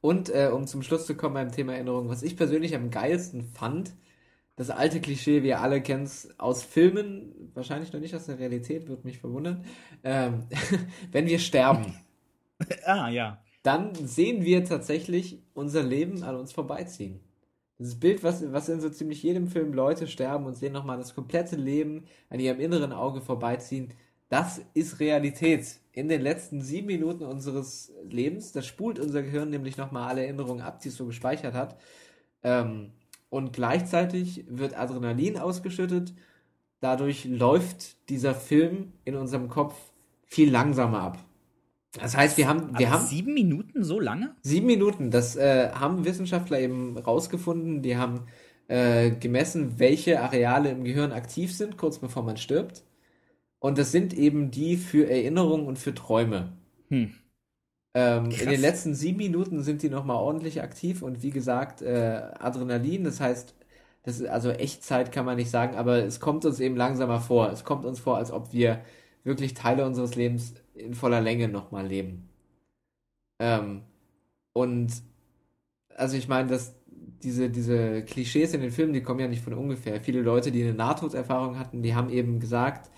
Und 0.00 0.30
äh, 0.30 0.50
um 0.52 0.66
zum 0.66 0.82
Schluss 0.82 1.06
zu 1.06 1.14
kommen 1.14 1.34
beim 1.34 1.52
Thema 1.52 1.74
Erinnerung, 1.74 2.08
was 2.08 2.22
ich 2.22 2.36
persönlich 2.36 2.74
am 2.74 2.90
geilsten 2.90 3.44
fand, 3.44 3.92
das 4.56 4.68
alte 4.68 5.00
Klischee, 5.00 5.42
wie 5.42 5.48
ihr 5.48 5.60
alle 5.60 5.80
kennt 5.80 6.10
aus 6.38 6.62
Filmen, 6.62 7.50
wahrscheinlich 7.54 7.92
noch 7.92 8.00
nicht 8.00 8.14
aus 8.14 8.26
der 8.26 8.38
Realität, 8.38 8.88
würde 8.88 9.06
mich 9.06 9.18
verwundern, 9.18 9.64
ähm, 10.04 10.44
wenn 11.12 11.26
wir 11.26 11.38
sterben. 11.38 11.94
Ah, 12.84 13.08
ja. 13.08 13.42
Dann 13.62 13.94
sehen 13.94 14.44
wir 14.44 14.64
tatsächlich 14.64 15.42
unser 15.54 15.82
Leben 15.82 16.22
an 16.22 16.36
uns 16.36 16.52
vorbeiziehen. 16.52 17.20
Dieses 17.78 17.98
Bild, 17.98 18.22
was, 18.22 18.52
was 18.52 18.68
in 18.68 18.80
so 18.80 18.90
ziemlich 18.90 19.22
jedem 19.22 19.48
Film 19.48 19.72
Leute 19.72 20.06
sterben 20.06 20.46
und 20.46 20.54
sehen 20.54 20.72
nochmal 20.72 20.98
das 20.98 21.14
komplette 21.14 21.56
Leben 21.56 22.04
an 22.30 22.40
ihrem 22.40 22.60
inneren 22.60 22.92
Auge 22.92 23.20
vorbeiziehen, 23.20 23.92
das 24.28 24.62
ist 24.72 25.00
Realität. 25.00 25.80
In 25.92 26.08
den 26.08 26.22
letzten 26.22 26.62
sieben 26.62 26.86
Minuten 26.86 27.24
unseres 27.24 27.92
Lebens, 28.08 28.52
das 28.52 28.66
spult 28.66 28.98
unser 28.98 29.22
Gehirn 29.22 29.50
nämlich 29.50 29.76
nochmal 29.76 30.08
alle 30.08 30.22
Erinnerungen 30.22 30.62
ab, 30.62 30.80
die 30.80 30.88
es 30.88 30.96
so 30.96 31.06
gespeichert 31.06 31.54
hat. 31.54 31.76
Ähm, 32.42 32.92
und 33.30 33.52
gleichzeitig 33.52 34.44
wird 34.48 34.78
Adrenalin 34.78 35.38
ausgeschüttet. 35.38 36.14
Dadurch 36.80 37.24
läuft 37.24 38.08
dieser 38.08 38.34
Film 38.34 38.92
in 39.04 39.16
unserem 39.16 39.48
Kopf 39.48 39.74
viel 40.24 40.50
langsamer 40.50 41.00
ab. 41.00 41.18
Das 41.98 42.16
heißt, 42.16 42.36
wir 42.36 42.48
haben, 42.48 42.78
wir 42.78 42.88
Aber 42.88 42.90
haben 42.90 43.06
sieben 43.06 43.34
Minuten 43.34 43.84
so 43.84 44.00
lange? 44.00 44.34
sieben 44.42 44.66
Minuten. 44.66 45.10
Das 45.10 45.36
äh, 45.36 45.70
haben 45.72 46.04
Wissenschaftler 46.04 46.60
eben 46.60 46.98
rausgefunden. 46.98 47.82
Die 47.82 47.96
haben 47.96 48.26
äh, 48.68 49.10
gemessen, 49.12 49.78
welche 49.78 50.20
Areale 50.20 50.70
im 50.70 50.84
Gehirn 50.84 51.12
aktiv 51.12 51.54
sind, 51.54 51.76
kurz 51.76 51.98
bevor 51.98 52.22
man 52.22 52.36
stirbt. 52.36 52.84
Und 53.60 53.78
das 53.78 53.92
sind 53.92 54.14
eben 54.14 54.50
die 54.50 54.76
für 54.76 55.08
Erinnerungen 55.08 55.66
und 55.66 55.78
für 55.78 55.94
Träume. 55.94 56.52
Hm. 56.90 57.14
Ähm, 57.94 58.30
in 58.30 58.48
den 58.48 58.60
letzten 58.60 58.94
sieben 58.94 59.18
Minuten 59.18 59.62
sind 59.62 59.82
die 59.82 59.90
nochmal 59.90 60.16
ordentlich 60.16 60.62
aktiv 60.62 61.02
und 61.02 61.22
wie 61.22 61.30
gesagt, 61.30 61.82
äh, 61.82 62.22
Adrenalin, 62.38 63.04
das 63.04 63.20
heißt, 63.20 63.54
das 64.02 64.20
ist 64.20 64.26
also 64.28 64.50
Echtzeit 64.50 65.12
kann 65.12 65.26
man 65.26 65.36
nicht 65.36 65.50
sagen, 65.50 65.76
aber 65.76 65.98
es 66.04 66.18
kommt 66.18 66.44
uns 66.44 66.58
eben 66.60 66.76
langsamer 66.76 67.20
vor. 67.20 67.50
Es 67.50 67.64
kommt 67.64 67.84
uns 67.84 68.00
vor, 68.00 68.16
als 68.16 68.32
ob 68.32 68.52
wir 68.52 68.82
wirklich 69.24 69.54
Teile 69.54 69.86
unseres 69.86 70.14
Lebens 70.14 70.54
in 70.74 70.94
voller 70.94 71.20
Länge 71.20 71.48
nochmal 71.48 71.86
leben. 71.86 72.28
Ähm, 73.38 73.82
und 74.52 74.92
also 75.96 76.16
ich 76.16 76.28
meine, 76.28 76.48
dass 76.48 76.74
diese, 77.22 77.50
diese 77.50 78.02
Klischees 78.04 78.54
in 78.54 78.60
den 78.60 78.70
Filmen, 78.70 78.92
die 78.92 79.02
kommen 79.02 79.20
ja 79.20 79.28
nicht 79.28 79.42
von 79.42 79.54
ungefähr. 79.54 80.00
Viele 80.00 80.20
Leute, 80.22 80.50
die 80.50 80.62
eine 80.62 80.74
Nahtoderfahrung 80.74 81.58
hatten, 81.58 81.82
die 81.82 81.94
haben 81.94 82.10
eben 82.10 82.40
gesagt, 82.40 82.90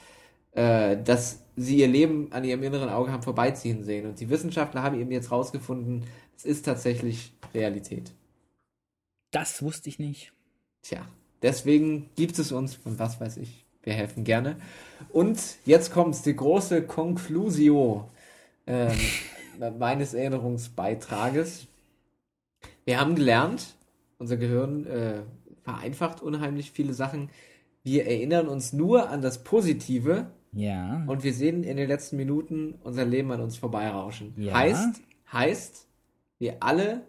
äh, 0.53 1.03
dass 1.03 1.45
sie 1.57 1.79
ihr 1.79 1.89
Leben 1.89 2.33
an 2.33 2.45
ihrem 2.45 2.63
inneren 2.63 2.89
Auge 2.89 3.13
haben 3.13 3.23
vorbeiziehen 3.23 3.85
sehen. 3.85 4.07
Und 4.07 4.21
die 4.21 4.31
Wissenschaftler 4.31 4.83
haben 4.83 4.99
eben 4.99 5.11
jetzt 5.11 5.31
rausgefunden, 5.31 6.05
es 6.37 6.45
ist 6.45 6.65
tatsächlich 6.65 7.33
Realität. 7.53 8.13
Das 9.31 9.63
wusste 9.63 9.89
ich 9.89 9.99
nicht. 9.99 10.33
Tja, 10.83 11.07
deswegen 11.43 12.11
gibt 12.17 12.39
es 12.39 12.53
uns 12.53 12.79
und 12.85 12.99
was 12.99 13.21
weiß 13.21 13.37
ich. 13.39 13.64
Wir 13.85 13.93
helfen 13.93 14.25
gerne. 14.25 14.57
Und 15.11 15.39
jetzt 15.65 15.93
kommt 15.93 16.25
die 16.27 16.35
große 16.35 16.83
Conclusio 16.87 18.09
ähm, 18.67 18.97
meines 19.79 20.15
Erinnerungsbeitrages. 20.15 21.67
Wir 22.85 23.01
haben 23.01 23.15
gelernt, 23.15 23.75
unser 24.19 24.37
Gehirn 24.37 24.87
äh, 24.87 25.23
vereinfacht 25.63 26.23
unheimlich 26.23 26.73
viele 26.73 26.95
Sachen. 26.95 27.31
Wir 27.83 28.07
erinnern 28.07 28.49
uns 28.49 28.73
nur 28.73 29.11
an 29.11 29.21
das 29.21 29.45
Positive 29.45 30.27
Ja. 30.53 31.05
und 31.07 31.23
wir 31.23 31.35
sehen 31.35 31.63
in 31.65 31.77
den 31.77 31.89
letzten 31.89 32.17
Minuten 32.17 32.75
unser 32.83 33.05
Leben 33.05 33.31
an 33.33 33.41
uns 33.41 33.57
vorbeirauschen. 33.57 34.35
Ja. 34.39 34.55
Heißt, 34.55 35.01
heißt, 35.33 35.87
wir 36.39 36.57
alle 36.61 37.03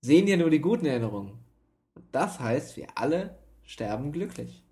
sehen 0.00 0.26
ja 0.26 0.36
nur 0.36 0.50
die 0.50 0.60
guten 0.60 0.86
Erinnerungen. 0.86 1.32
Und 1.94 2.04
das 2.12 2.40
heißt, 2.40 2.76
wir 2.76 2.86
alle 2.94 3.36
sterben 3.62 4.12
glücklich. 4.12 4.62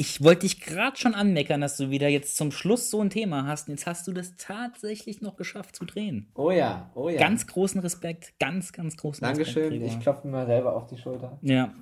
Ich 0.00 0.22
wollte 0.22 0.42
dich 0.42 0.60
gerade 0.60 0.96
schon 0.96 1.12
anmeckern, 1.12 1.60
dass 1.60 1.76
du 1.76 1.90
wieder 1.90 2.06
jetzt 2.06 2.36
zum 2.36 2.52
Schluss 2.52 2.88
so 2.88 3.00
ein 3.02 3.10
Thema 3.10 3.46
hast. 3.48 3.66
Und 3.68 3.74
jetzt 3.74 3.86
hast 3.86 4.06
du 4.06 4.12
das 4.12 4.36
tatsächlich 4.36 5.22
noch 5.22 5.34
geschafft 5.34 5.74
zu 5.74 5.84
drehen. 5.86 6.28
Oh 6.36 6.52
ja, 6.52 6.88
oh 6.94 7.08
ja. 7.08 7.18
Ganz 7.18 7.48
großen 7.48 7.80
Respekt. 7.80 8.32
Ganz, 8.38 8.72
ganz 8.72 8.96
großen 8.96 9.26
Dankeschön. 9.26 9.64
Respekt. 9.64 9.82
Ich 9.82 9.88
Gregor. 9.90 10.02
klopfe 10.02 10.26
mir 10.28 10.32
mal 10.34 10.46
selber 10.46 10.76
auf 10.76 10.86
die 10.86 10.98
Schulter. 10.98 11.36
Ja, 11.42 11.74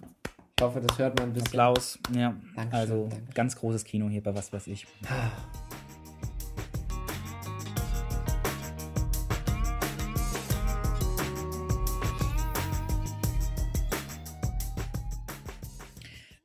Ich 0.59 0.65
hoffe, 0.65 0.81
das 0.81 0.99
hört 0.99 1.19
man 1.19 1.29
ein 1.29 1.33
bisschen. 1.35 1.49
Applaus. 1.49 1.99
Ja. 2.15 2.35
Dankeschön, 2.55 2.73
also 2.73 3.03
Dankeschön. 3.03 3.35
ganz 3.35 3.57
großes 3.57 3.85
Kino 3.85 4.09
hier 4.09 4.23
bei 4.23 4.35
was 4.35 4.51
weiß 4.51 4.67
ich. 4.69 4.87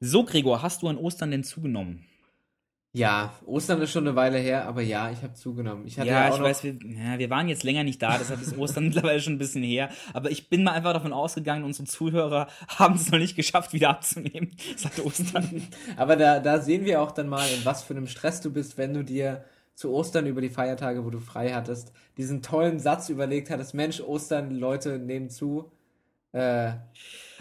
So, 0.04 0.26
Gregor, 0.26 0.64
hast 0.64 0.82
du 0.82 0.88
an 0.88 0.98
Ostern 0.98 1.30
denn 1.30 1.44
zugenommen? 1.44 2.04
Ja, 2.92 3.36
Ostern 3.46 3.80
ist 3.84 3.92
schon 3.92 4.08
eine 4.08 4.16
Weile 4.16 4.40
her, 4.40 4.66
aber 4.68 4.82
ja, 4.82 5.12
ich 5.12 5.22
habe 5.22 5.36
zugenommen. 5.36 5.86
Ich 5.86 6.00
hatte 6.00 6.10
Ja, 6.10 6.28
ja, 6.28 6.36
ich 6.36 6.42
weiß, 6.42 6.64
wir, 6.64 6.74
ja, 6.74 7.20
wir 7.20 7.30
waren 7.30 7.48
jetzt 7.48 7.62
länger 7.62 7.84
nicht 7.84 8.02
da, 8.02 8.18
deshalb 8.18 8.42
ist 8.42 8.58
Ostern 8.58 8.86
mittlerweile 8.88 9.22
schon 9.22 9.34
ein 9.34 9.38
bisschen 9.38 9.62
her. 9.62 9.92
Aber 10.12 10.32
ich 10.32 10.50
bin 10.50 10.64
mal 10.64 10.72
einfach 10.72 10.94
davon 10.94 11.14
ausgegangen, 11.14 11.64
unsere 11.64 11.88
Zuhörer 11.88 12.48
haben 12.68 12.96
es 12.96 13.12
noch 13.12 13.20
nicht 13.20 13.36
geschafft, 13.36 13.74
wieder 13.74 13.92
abzunehmen 13.92 14.56
seit 14.76 15.00
Ostern. 15.06 15.68
Aber 15.98 16.16
da, 16.16 16.40
da 16.40 16.60
sehen 16.60 16.84
wir 16.84 17.00
auch 17.00 17.12
dann 17.12 17.30
mal, 17.30 17.48
in 17.48 17.64
was 17.64 17.84
für 17.84 17.94
einem 17.94 18.08
Stress 18.08 18.42
du 18.42 18.52
bist, 18.52 18.80
wenn 18.80 18.96
du 18.96 19.04
dir 19.04 19.46
zu 19.76 19.92
Ostern 19.94 20.26
über 20.26 20.42
die 20.42 20.50
Feiertage, 20.50 21.06
wo 21.06 21.12
du 21.12 21.20
frei 21.20 21.54
hattest, 21.54 21.94
diesen 22.18 22.42
tollen 22.42 22.80
Satz 22.80 23.10
überlegt 23.10 23.52
hattest, 23.52 23.76
Mensch, 23.76 24.02
Ostern, 24.02 24.50
Leute 24.50 24.98
nehmen 24.98 25.30
zu. 25.30 25.72
Äh, 26.34 26.72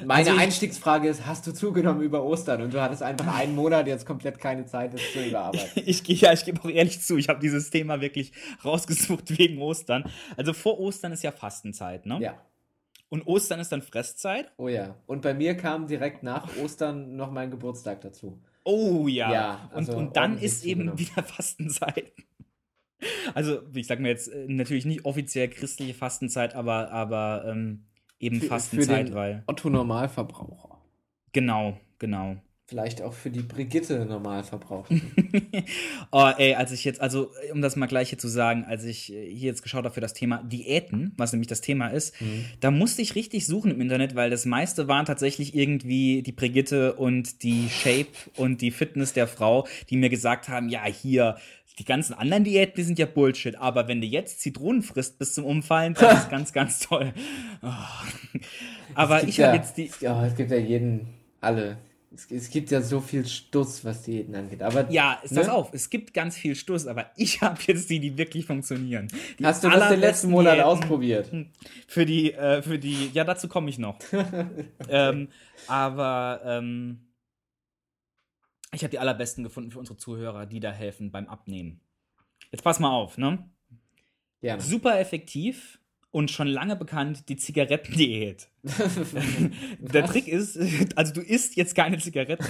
meine 0.05 0.15
Also 0.15 0.33
ich- 0.33 0.41
Einstiegsfrage 0.41 1.09
ist, 1.09 1.27
hast 1.27 1.47
du 1.47 1.53
zugenommen 1.53 2.01
über 2.03 2.25
Ostern? 2.25 2.63
Und 2.63 2.75
du 2.75 2.81
hattest 2.81 3.03
einfach 3.03 3.37
einen 3.39 3.55
Monat 3.55 3.87
jetzt 3.87 4.05
komplett 4.07 4.39
keine 4.39 4.67
Zeit, 4.67 4.95
das 4.95 5.01
zu 5.13 5.25
überarbeiten. 5.25 5.83
Ich 5.87 6.03
gehe 6.03 6.17
ja, 6.17 6.33
ich 6.33 6.45
gebe 6.45 6.61
auch 6.61 6.69
ehrlich 6.71 7.01
zu, 7.01 7.17
ich 7.17 7.29
habe 7.29 7.39
dieses 7.41 7.71
Thema 7.71 8.01
wirklich 8.01 8.33
rausgesucht 8.65 9.39
wegen 9.39 9.61
Ostern. 9.61 10.05
Also 10.37 10.53
vor 10.53 10.81
Ostern 10.81 11.13
ist 11.13 11.23
ja 11.23 11.31
Fastenzeit, 11.33 12.07
ne? 12.07 12.19
Ja, 12.21 12.41
Und 13.11 13.27
Ostern 13.27 13.61
ist 13.61 13.71
dann 13.73 13.83
Fresszeit. 13.83 14.51
oh 14.57 14.69
ja. 14.69 14.97
Und 15.07 15.23
bei 15.23 15.35
mir 15.35 15.57
kam 15.57 15.87
direkt 15.87 16.23
nach 16.23 16.49
Ostern 16.57 17.15
noch 17.17 17.31
mein 17.31 17.51
Geburtstag 17.51 18.01
dazu. 18.01 18.41
Oh 18.65 19.07
ja. 19.09 19.33
Ja, 19.33 19.71
also 19.73 19.93
und, 19.93 19.99
und 20.09 20.17
dann 20.17 20.39
ist 20.39 20.65
eben 20.65 20.89
zugenommen. 20.89 20.99
wieder 20.99 21.23
Fastenzeit. 21.25 22.13
Also, 23.35 23.63
ich 23.75 23.87
sag 23.87 23.99
mir 24.01 24.09
jetzt 24.09 24.29
äh, 24.29 24.47
natürlich 24.49 24.85
nicht 24.85 25.05
offiziell 25.07 25.49
christliche 25.49 25.95
Fastenzeit, 25.95 26.55
aber, 26.55 26.91
aber 26.91 27.45
ähm, 27.49 27.85
eben 28.21 28.41
Für- 28.41 28.47
Fastenzeit, 28.47 28.99
für 28.99 29.05
den 29.05 29.15
weil. 29.15 29.43
Otto 29.47 29.69
Normalverbraucher. 29.71 30.79
Genau, 31.33 31.79
genau. 31.99 32.37
Vielleicht 32.71 33.03
auch 33.03 33.15
für 33.15 33.31
die 33.31 33.43
Brigitte 33.43 34.05
Normalverbraucher. 34.05 34.95
oh, 36.13 36.31
ey, 36.39 36.55
als 36.55 36.71
ich 36.71 36.85
jetzt, 36.85 37.01
also 37.01 37.33
um 37.53 37.63
das 37.63 37.75
mal 37.75 37.87
gleich 37.87 38.11
hier 38.11 38.19
zu 38.19 38.29
sagen, 38.29 38.65
als 38.65 38.85
ich 38.85 39.07
hier 39.07 39.25
jetzt 39.25 39.65
geschaut 39.65 39.85
habe 39.85 39.93
für 39.93 40.01
das 40.01 40.15
Thema 40.15 40.41
Diäten, 40.45 41.13
was 41.17 41.33
nämlich 41.33 41.49
das 41.49 41.63
Thema 41.63 41.89
ist, 41.89 42.15
da 42.61 42.71
musste 42.71 43.03
ich 43.03 43.17
richtig 43.17 43.49
suchen 43.49 43.73
im 43.73 43.81
Internet, 43.81 44.15
weil 44.15 44.31
das 44.31 44.47
meiste 44.47 44.87
waren 44.87 45.05
tatsächlich 45.05 45.57
irgendwie 45.57 46.23
die 46.23 46.31
Brigitte 46.31 46.93
und 46.93 47.43
die 47.43 47.69
Shape 47.69 48.07
und 48.37 48.61
die 48.61 48.71
Fitness 48.71 49.15
der 49.15 49.27
Frau, 49.27 49.67
die 49.89 49.97
mir 49.97 50.09
gesagt 50.09 50.49
haben, 50.49 50.69
ja, 50.69 50.85
hier, 50.85 51.39
die 51.81 51.87
ganzen 51.87 52.13
anderen 52.13 52.45
Diäten, 52.45 52.75
die 52.77 52.83
sind 52.83 52.99
ja 52.99 53.07
Bullshit, 53.07 53.57
aber 53.57 53.89
wenn 53.89 54.03
du 54.03 54.07
jetzt 54.07 54.41
Zitronen 54.41 54.83
frisst 54.83 55.19
bis 55.19 55.33
zum 55.33 55.47
Umfallen, 55.47 55.95
das 55.95 56.25
ist 56.25 56.31
ganz, 56.31 56.53
ganz 56.53 56.79
toll. 56.81 57.15
Oh. 57.63 57.69
Aber 58.95 59.25
ich 59.25 59.39
ja, 59.39 59.47
habe 59.47 59.57
jetzt 59.57 59.79
die, 59.79 59.91
Ja, 60.01 60.27
es 60.27 60.37
gibt 60.37 60.51
ja 60.51 60.59
jeden, 60.59 61.09
alle. 61.41 61.79
Es, 62.15 62.31
es 62.31 62.51
gibt 62.51 62.71
ja 62.71 62.83
so 62.83 63.01
viel 63.01 63.27
Stuss, 63.27 63.83
was 63.83 64.03
Diäten 64.03 64.35
angeht. 64.35 64.63
Aber 64.63 64.91
Ja, 64.91 65.21
ist 65.23 65.35
das 65.35 65.47
Ne? 65.47 65.53
auf. 65.55 65.73
Es 65.73 65.89
gibt 65.89 66.13
ganz 66.13 66.37
viel 66.37 66.55
Stuss, 66.55 66.87
aber 66.87 67.07
ich 67.17 67.41
habe 67.41 67.59
jetzt 67.67 67.89
die, 67.89 67.99
die 67.99 68.19
wirklich 68.19 68.45
funktionieren. 68.45 69.09
Die 69.39 69.47
hast 69.47 69.65
du 69.65 69.71
das 69.71 69.89
den 69.89 70.01
letzten 70.01 70.31
Monat 70.31 70.57
Diäten 70.57 70.67
ausprobiert? 70.69 71.31
Für 71.89 72.05
die, 72.05 72.35
äh, 72.35 72.61
für 72.61 72.79
die, 72.79 73.09
ja, 73.15 73.25
dazu 73.25 73.49
komme 73.49 73.71
ich 73.71 73.79
noch. 73.79 73.97
ähm, 74.91 75.29
aber 75.67 76.43
ähm, 76.45 76.99
ich 78.73 78.83
habe 78.83 78.91
die 78.91 78.99
allerbesten 78.99 79.45
gefunden 79.45 79.71
für 79.71 79.79
unsere 79.79 79.97
Zuhörer, 79.99 80.47
die 80.47 80.61
da 80.61 80.71
helfen 80.71 81.11
beim 81.11 81.27
Abnehmen. 81.27 81.81
Jetzt 82.53 82.63
pass 82.63 82.81
mal 82.81 82.91
auf, 82.91 83.19
ne? 83.19 83.49
Gerne. 84.41 84.63
Super 84.63 84.99
effektiv 84.99 85.79
und 86.11 86.31
schon 86.31 86.49
lange 86.49 86.77
bekannt 86.77 87.29
die 87.29 87.37
Zigarettendiät. 87.37 88.49
Der 89.81 90.05
Trick 90.07 90.29
ist, 90.29 90.59
also 90.97 91.13
du 91.13 91.21
isst 91.21 91.57
jetzt 91.57 91.75
keine 91.75 91.99
Zigaretten, 91.99 92.45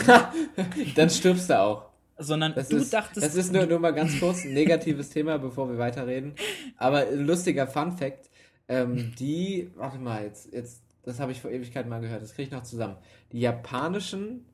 Dann 0.95 1.11
stirbst 1.11 1.51
du 1.51 1.59
auch. 1.59 1.91
sondern 2.19 2.55
Das 2.55 2.69
du 2.69 2.77
ist, 2.77 2.93
dachtest, 2.93 3.27
das 3.27 3.35
ist 3.35 3.53
nur, 3.53 3.67
nur 3.67 3.79
mal 3.81 3.93
ganz 3.93 4.19
kurz 4.19 4.45
ein 4.45 4.55
negatives 4.55 5.11
Thema, 5.11 5.39
bevor 5.39 5.69
wir 5.69 5.79
weiterreden. 5.79 6.35
Aber 6.77 6.99
ein 7.07 7.27
lustiger 7.27 7.67
Fun 7.67 7.93
Fact. 7.97 8.31
Ähm, 8.69 9.13
die, 9.19 9.69
warte 9.75 9.99
mal, 9.99 10.23
jetzt, 10.23 10.53
jetzt, 10.53 10.83
das 11.03 11.19
habe 11.19 11.33
ich 11.33 11.41
vor 11.41 11.51
Ewigkeit 11.51 11.89
mal 11.89 12.01
gehört, 12.01 12.23
das 12.23 12.35
kriege 12.35 12.47
ich 12.47 12.53
noch 12.53 12.63
zusammen. 12.63 12.97
Die 13.33 13.41
japanischen 13.41 14.47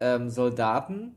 ähm, 0.00 0.30
Soldaten, 0.30 1.16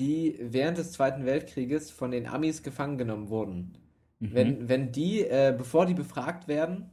die 0.00 0.38
während 0.40 0.78
des 0.78 0.92
Zweiten 0.92 1.26
Weltkrieges 1.26 1.90
von 1.90 2.10
den 2.10 2.26
Amis 2.28 2.62
gefangen 2.62 2.98
genommen 2.98 3.28
wurden. 3.30 3.78
Mhm. 4.20 4.34
Wenn, 4.34 4.68
wenn 4.68 4.92
die, 4.92 5.22
äh, 5.22 5.54
bevor 5.56 5.86
die 5.86 5.94
befragt 5.94 6.48
werden, 6.48 6.90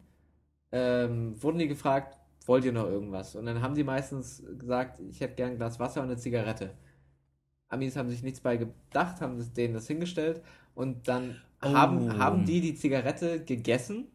ähm, 0.72 1.42
wurden 1.42 1.60
die 1.60 1.68
gefragt, 1.68 2.18
wollt 2.46 2.66
ihr 2.66 2.74
noch 2.74 2.88
irgendwas? 2.88 3.36
Und 3.36 3.46
dann 3.46 3.62
haben 3.62 3.76
die 3.76 3.84
meistens 3.84 4.44
gesagt, 4.60 5.00
ich 5.02 5.22
hätte 5.22 5.36
gern 5.36 5.52
ein 5.52 5.58
Glas 5.58 5.80
Wasser 5.80 6.02
und 6.02 6.08
eine 6.10 6.18
Zigarette. 6.18 6.72
Amis 7.70 7.96
haben 7.96 8.10
sich 8.10 8.24
nichts 8.24 8.42
bei 8.42 8.58
gedacht, 8.58 9.22
haben 9.22 9.54
denen 9.54 9.74
das 9.74 9.88
hingestellt 9.88 10.42
und 10.76 11.08
dann 11.08 11.42
Oh. 11.64 11.74
haben, 11.74 12.18
haben 12.20 12.46
die 12.46 12.62
die 12.62 12.76
Zigarette 12.76 13.44
gegessen 13.44 14.12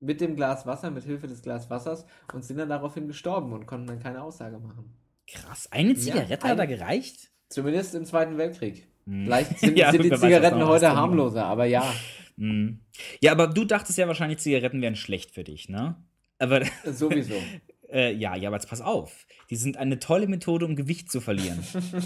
mit 0.00 0.20
dem 0.20 0.34
Glas 0.34 0.66
Wasser, 0.66 0.90
mit 0.90 1.04
Hilfe 1.04 1.28
des 1.28 1.40
Glas 1.42 1.70
Wassers 1.70 2.04
und 2.32 2.44
sind 2.44 2.58
dann 2.58 2.68
daraufhin 2.68 3.06
gestorben 3.06 3.52
und 3.52 3.66
konnten 3.66 3.86
dann 3.86 4.00
keine 4.00 4.22
Aussage 4.22 4.58
machen. 4.58 4.92
Krass, 5.32 5.70
eine 5.70 5.94
Zigarette 5.94 6.44
ein- 6.44 6.50
hat 6.50 6.58
da 6.58 6.66
gereicht? 6.66 7.30
Zumindest 7.48 7.94
im 7.94 8.04
Zweiten 8.04 8.36
Weltkrieg. 8.38 8.86
Hm. 9.06 9.24
Vielleicht 9.24 9.58
sind, 9.60 9.78
Ja, 9.78 9.90
sind 9.92 10.04
die 10.04 10.10
Zigaretten 10.12 10.66
heute 10.66 10.94
harmloser, 10.94 11.44
aber 11.46 11.64
ja, 11.64 11.92
Mhm. 12.38 12.80
Ja, 13.20 13.32
aber 13.32 13.48
du 13.48 13.64
dachtest 13.64 13.98
ja 13.98 14.06
wahrscheinlich, 14.06 14.38
Zigaretten 14.38 14.80
wären 14.80 14.94
schlecht 14.96 15.32
für 15.32 15.42
dich, 15.44 15.68
ne? 15.68 15.96
Aber 16.38 16.62
sowieso. 16.84 17.34
äh, 17.92 18.12
ja, 18.14 18.36
ja, 18.36 18.48
aber 18.48 18.56
jetzt 18.56 18.68
pass 18.68 18.80
auf. 18.80 19.26
Die 19.50 19.56
sind 19.56 19.76
eine 19.76 19.98
tolle 19.98 20.28
Methode, 20.28 20.64
um 20.64 20.76
Gewicht 20.76 21.10
zu 21.10 21.20
verlieren. 21.20 21.58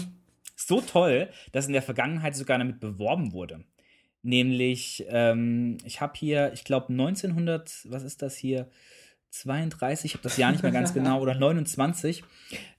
so 0.55 0.81
toll, 0.81 1.29
dass 1.51 1.67
in 1.67 1.73
der 1.73 1.83
Vergangenheit 1.83 2.35
sogar 2.35 2.57
damit 2.57 2.79
beworben 2.79 3.31
wurde. 3.31 3.63
Nämlich, 4.23 5.05
ähm, 5.09 5.77
ich 5.85 6.01
habe 6.01 6.13
hier, 6.15 6.51
ich 6.53 6.63
glaube 6.63 6.87
1900, 6.93 7.85
was 7.89 8.03
ist 8.03 8.21
das 8.21 8.35
hier? 8.35 8.69
32, 9.33 10.05
ich 10.05 10.13
habe 10.13 10.23
das 10.23 10.37
Jahr 10.37 10.51
nicht 10.51 10.61
mehr 10.61 10.71
ganz 10.71 10.93
genau, 10.93 11.19
oder 11.19 11.33
29. 11.33 12.23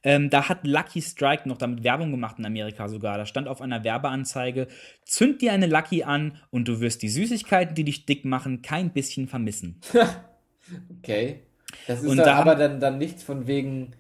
Ähm, 0.05 0.31
da 0.31 0.49
hat 0.49 0.65
Lucky 0.67 1.03
Strike 1.03 1.49
noch 1.49 1.59
damit 1.59 1.83
Werbung 1.83 2.13
gemacht 2.13 2.37
in 2.39 2.47
Amerika 2.47 2.89
sogar. 2.89 3.19
Da 3.19 3.27
stand 3.27 3.49
auf 3.49 3.61
einer 3.61 3.83
Werbeanzeige: 3.83 4.69
Zünd 5.05 5.43
dir 5.43 5.53
eine 5.53 5.67
Lucky 5.67 6.05
an 6.05 6.39
und 6.51 6.69
du 6.69 6.81
wirst 6.81 7.03
die 7.03 7.09
Süßigkeiten, 7.09 7.75
die 7.75 7.83
dich 7.85 8.07
dick 8.07 8.25
machen, 8.25 8.63
kein 8.63 8.93
bisschen 8.93 9.29
vermissen. 9.29 9.81
Okay. 10.99 11.41
Das 11.87 12.01
ist 12.03 12.09
Und 12.09 12.17
dann 12.17 12.25
da- 12.27 12.37
aber 12.37 12.55
dann, 12.55 12.81
dann 12.81 12.97
nichts 12.97 13.23
von 13.23 13.47
wegen 13.47 13.93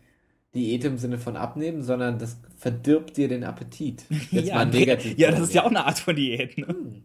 Diät 0.55 0.85
im 0.85 0.97
Sinne 0.97 1.19
von 1.19 1.37
abnehmen, 1.37 1.83
sondern 1.83 2.19
das 2.19 2.38
verdirbt 2.57 3.19
dir 3.19 3.29
den 3.29 3.45
Appetit. 3.45 4.05
Jetzt 4.31 4.51
mal 4.55 4.64
negativ. 4.64 5.19
ja, 5.19 5.31
das 5.31 5.40
ist 5.40 5.53
ja 5.55 5.64
auch 5.64 5.71
eine 5.71 5.85
Art 5.85 5.99
von 5.99 6.17
Diät. 6.17 6.57
Ne? 6.57 6.69
Hm. 6.69 7.05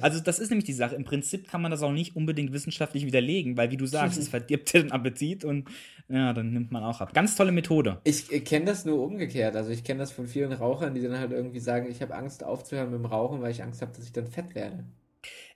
Also 0.00 0.20
das 0.20 0.38
ist 0.38 0.50
nämlich 0.50 0.64
die 0.64 0.72
Sache. 0.72 0.94
Im 0.94 1.04
Prinzip 1.04 1.48
kann 1.48 1.60
man 1.62 1.70
das 1.70 1.82
auch 1.82 1.92
nicht 1.92 2.14
unbedingt 2.16 2.52
wissenschaftlich 2.52 3.04
widerlegen, 3.06 3.56
weil 3.56 3.70
wie 3.70 3.76
du 3.76 3.86
sagst, 3.86 4.18
es 4.20 4.28
verdirbt 4.28 4.72
dir 4.72 4.82
den 4.82 4.92
Appetit 4.92 5.44
und 5.44 5.68
ja, 6.08 6.32
dann 6.32 6.52
nimmt 6.52 6.70
man 6.70 6.84
auch 6.84 7.00
ab. 7.00 7.12
Ganz 7.14 7.34
tolle 7.36 7.50
Methode. 7.52 8.00
Ich 8.04 8.28
kenne 8.44 8.66
das 8.66 8.84
nur 8.84 9.02
umgekehrt. 9.04 9.56
Also 9.56 9.70
ich 9.70 9.82
kenne 9.82 10.00
das 10.00 10.12
von 10.12 10.28
vielen 10.28 10.52
Rauchern, 10.52 10.94
die 10.94 11.02
dann 11.02 11.18
halt 11.18 11.32
irgendwie 11.32 11.60
sagen, 11.60 11.90
ich 11.90 12.00
habe 12.00 12.14
Angst 12.14 12.44
aufzuhören 12.44 12.90
mit 12.90 13.00
dem 13.00 13.06
Rauchen, 13.06 13.42
weil 13.42 13.50
ich 13.50 13.62
Angst 13.62 13.82
habe, 13.82 13.92
dass 13.92 14.04
ich 14.04 14.12
dann 14.12 14.26
fett 14.28 14.54
werde. 14.54 14.84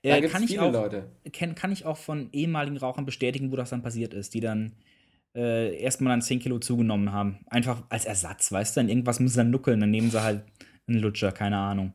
Da 0.03 0.17
Äh, 0.17 0.23
kann, 0.23 0.43
ich 0.43 0.49
viele 0.51 0.63
auch, 0.63 0.73
Leute. 0.73 1.11
kann, 1.33 1.55
kann 1.55 1.73
ich 1.73 1.85
auch 1.85 1.97
von 1.99 2.31
ehemaligen 2.33 2.77
Rauchern 2.79 3.05
bestätigen, 3.07 3.53
wo 3.53 3.57
das 3.57 3.71
dann 3.71 3.83
passiert 3.83 4.15
ist, 4.15 4.35
die 4.35 4.41
dann 4.41 4.73
äh, 5.37 5.77
erstmal 5.77 6.13
dann 6.13 6.23
10 6.23 6.41
Kilo 6.41 6.59
zugenommen 6.59 7.13
haben. 7.13 7.41
Einfach 7.47 7.85
als 7.91 8.05
Ersatz, 8.07 8.51
weißt 8.51 8.77
du? 8.77 8.81
Dann 8.81 8.89
irgendwas 8.89 9.21
müssen 9.21 9.35
sie 9.35 9.39
dann 9.39 9.51
nuckeln, 9.51 9.81
dann 9.81 9.91
nehmen 9.91 10.11
sie 10.11 10.23
halt 10.23 10.43
einen 10.89 10.99
Lutscher, 10.99 11.33
keine 11.33 11.59
Ahnung. 11.59 11.93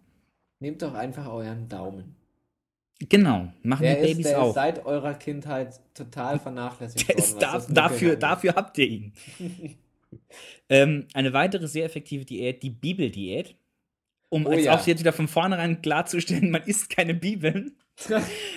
Nehmt 0.65 0.81
doch 0.81 0.95
einfach 0.95 1.27
euren 1.27 1.69
Daumen. 1.69 2.15
Genau, 2.97 3.53
machen 3.61 3.83
Der, 3.83 3.97
die 3.97 4.01
ist, 4.01 4.07
Babys 4.13 4.23
der 4.25 4.31
ist 4.33 4.39
auch. 4.39 4.53
seit 4.55 4.83
eurer 4.83 5.13
Kindheit 5.13 5.79
total 5.93 6.39
vernachlässigt 6.39 7.07
Der 7.07 7.15
worden. 7.17 7.23
ist 7.23 7.37
da, 7.39 7.59
dafür, 7.69 8.07
angeht. 8.09 8.23
dafür 8.23 8.55
habt 8.55 8.77
ihr 8.79 8.87
ihn. 8.87 9.13
ähm, 10.69 11.07
eine 11.13 11.33
weitere 11.33 11.67
sehr 11.67 11.85
effektive 11.85 12.25
Diät, 12.25 12.63
die 12.63 12.71
Bibeldiät. 12.71 13.55
Um 14.29 14.47
Oh 14.47 14.49
als 14.49 14.63
ja. 14.63 14.73
auch 14.75 14.87
jetzt 14.87 15.01
wieder 15.01 15.13
von 15.13 15.27
vornherein 15.27 15.83
klarzustellen, 15.83 16.49
man 16.49 16.63
isst 16.63 16.89
keine 16.89 17.13
Bibeln. 17.13 17.77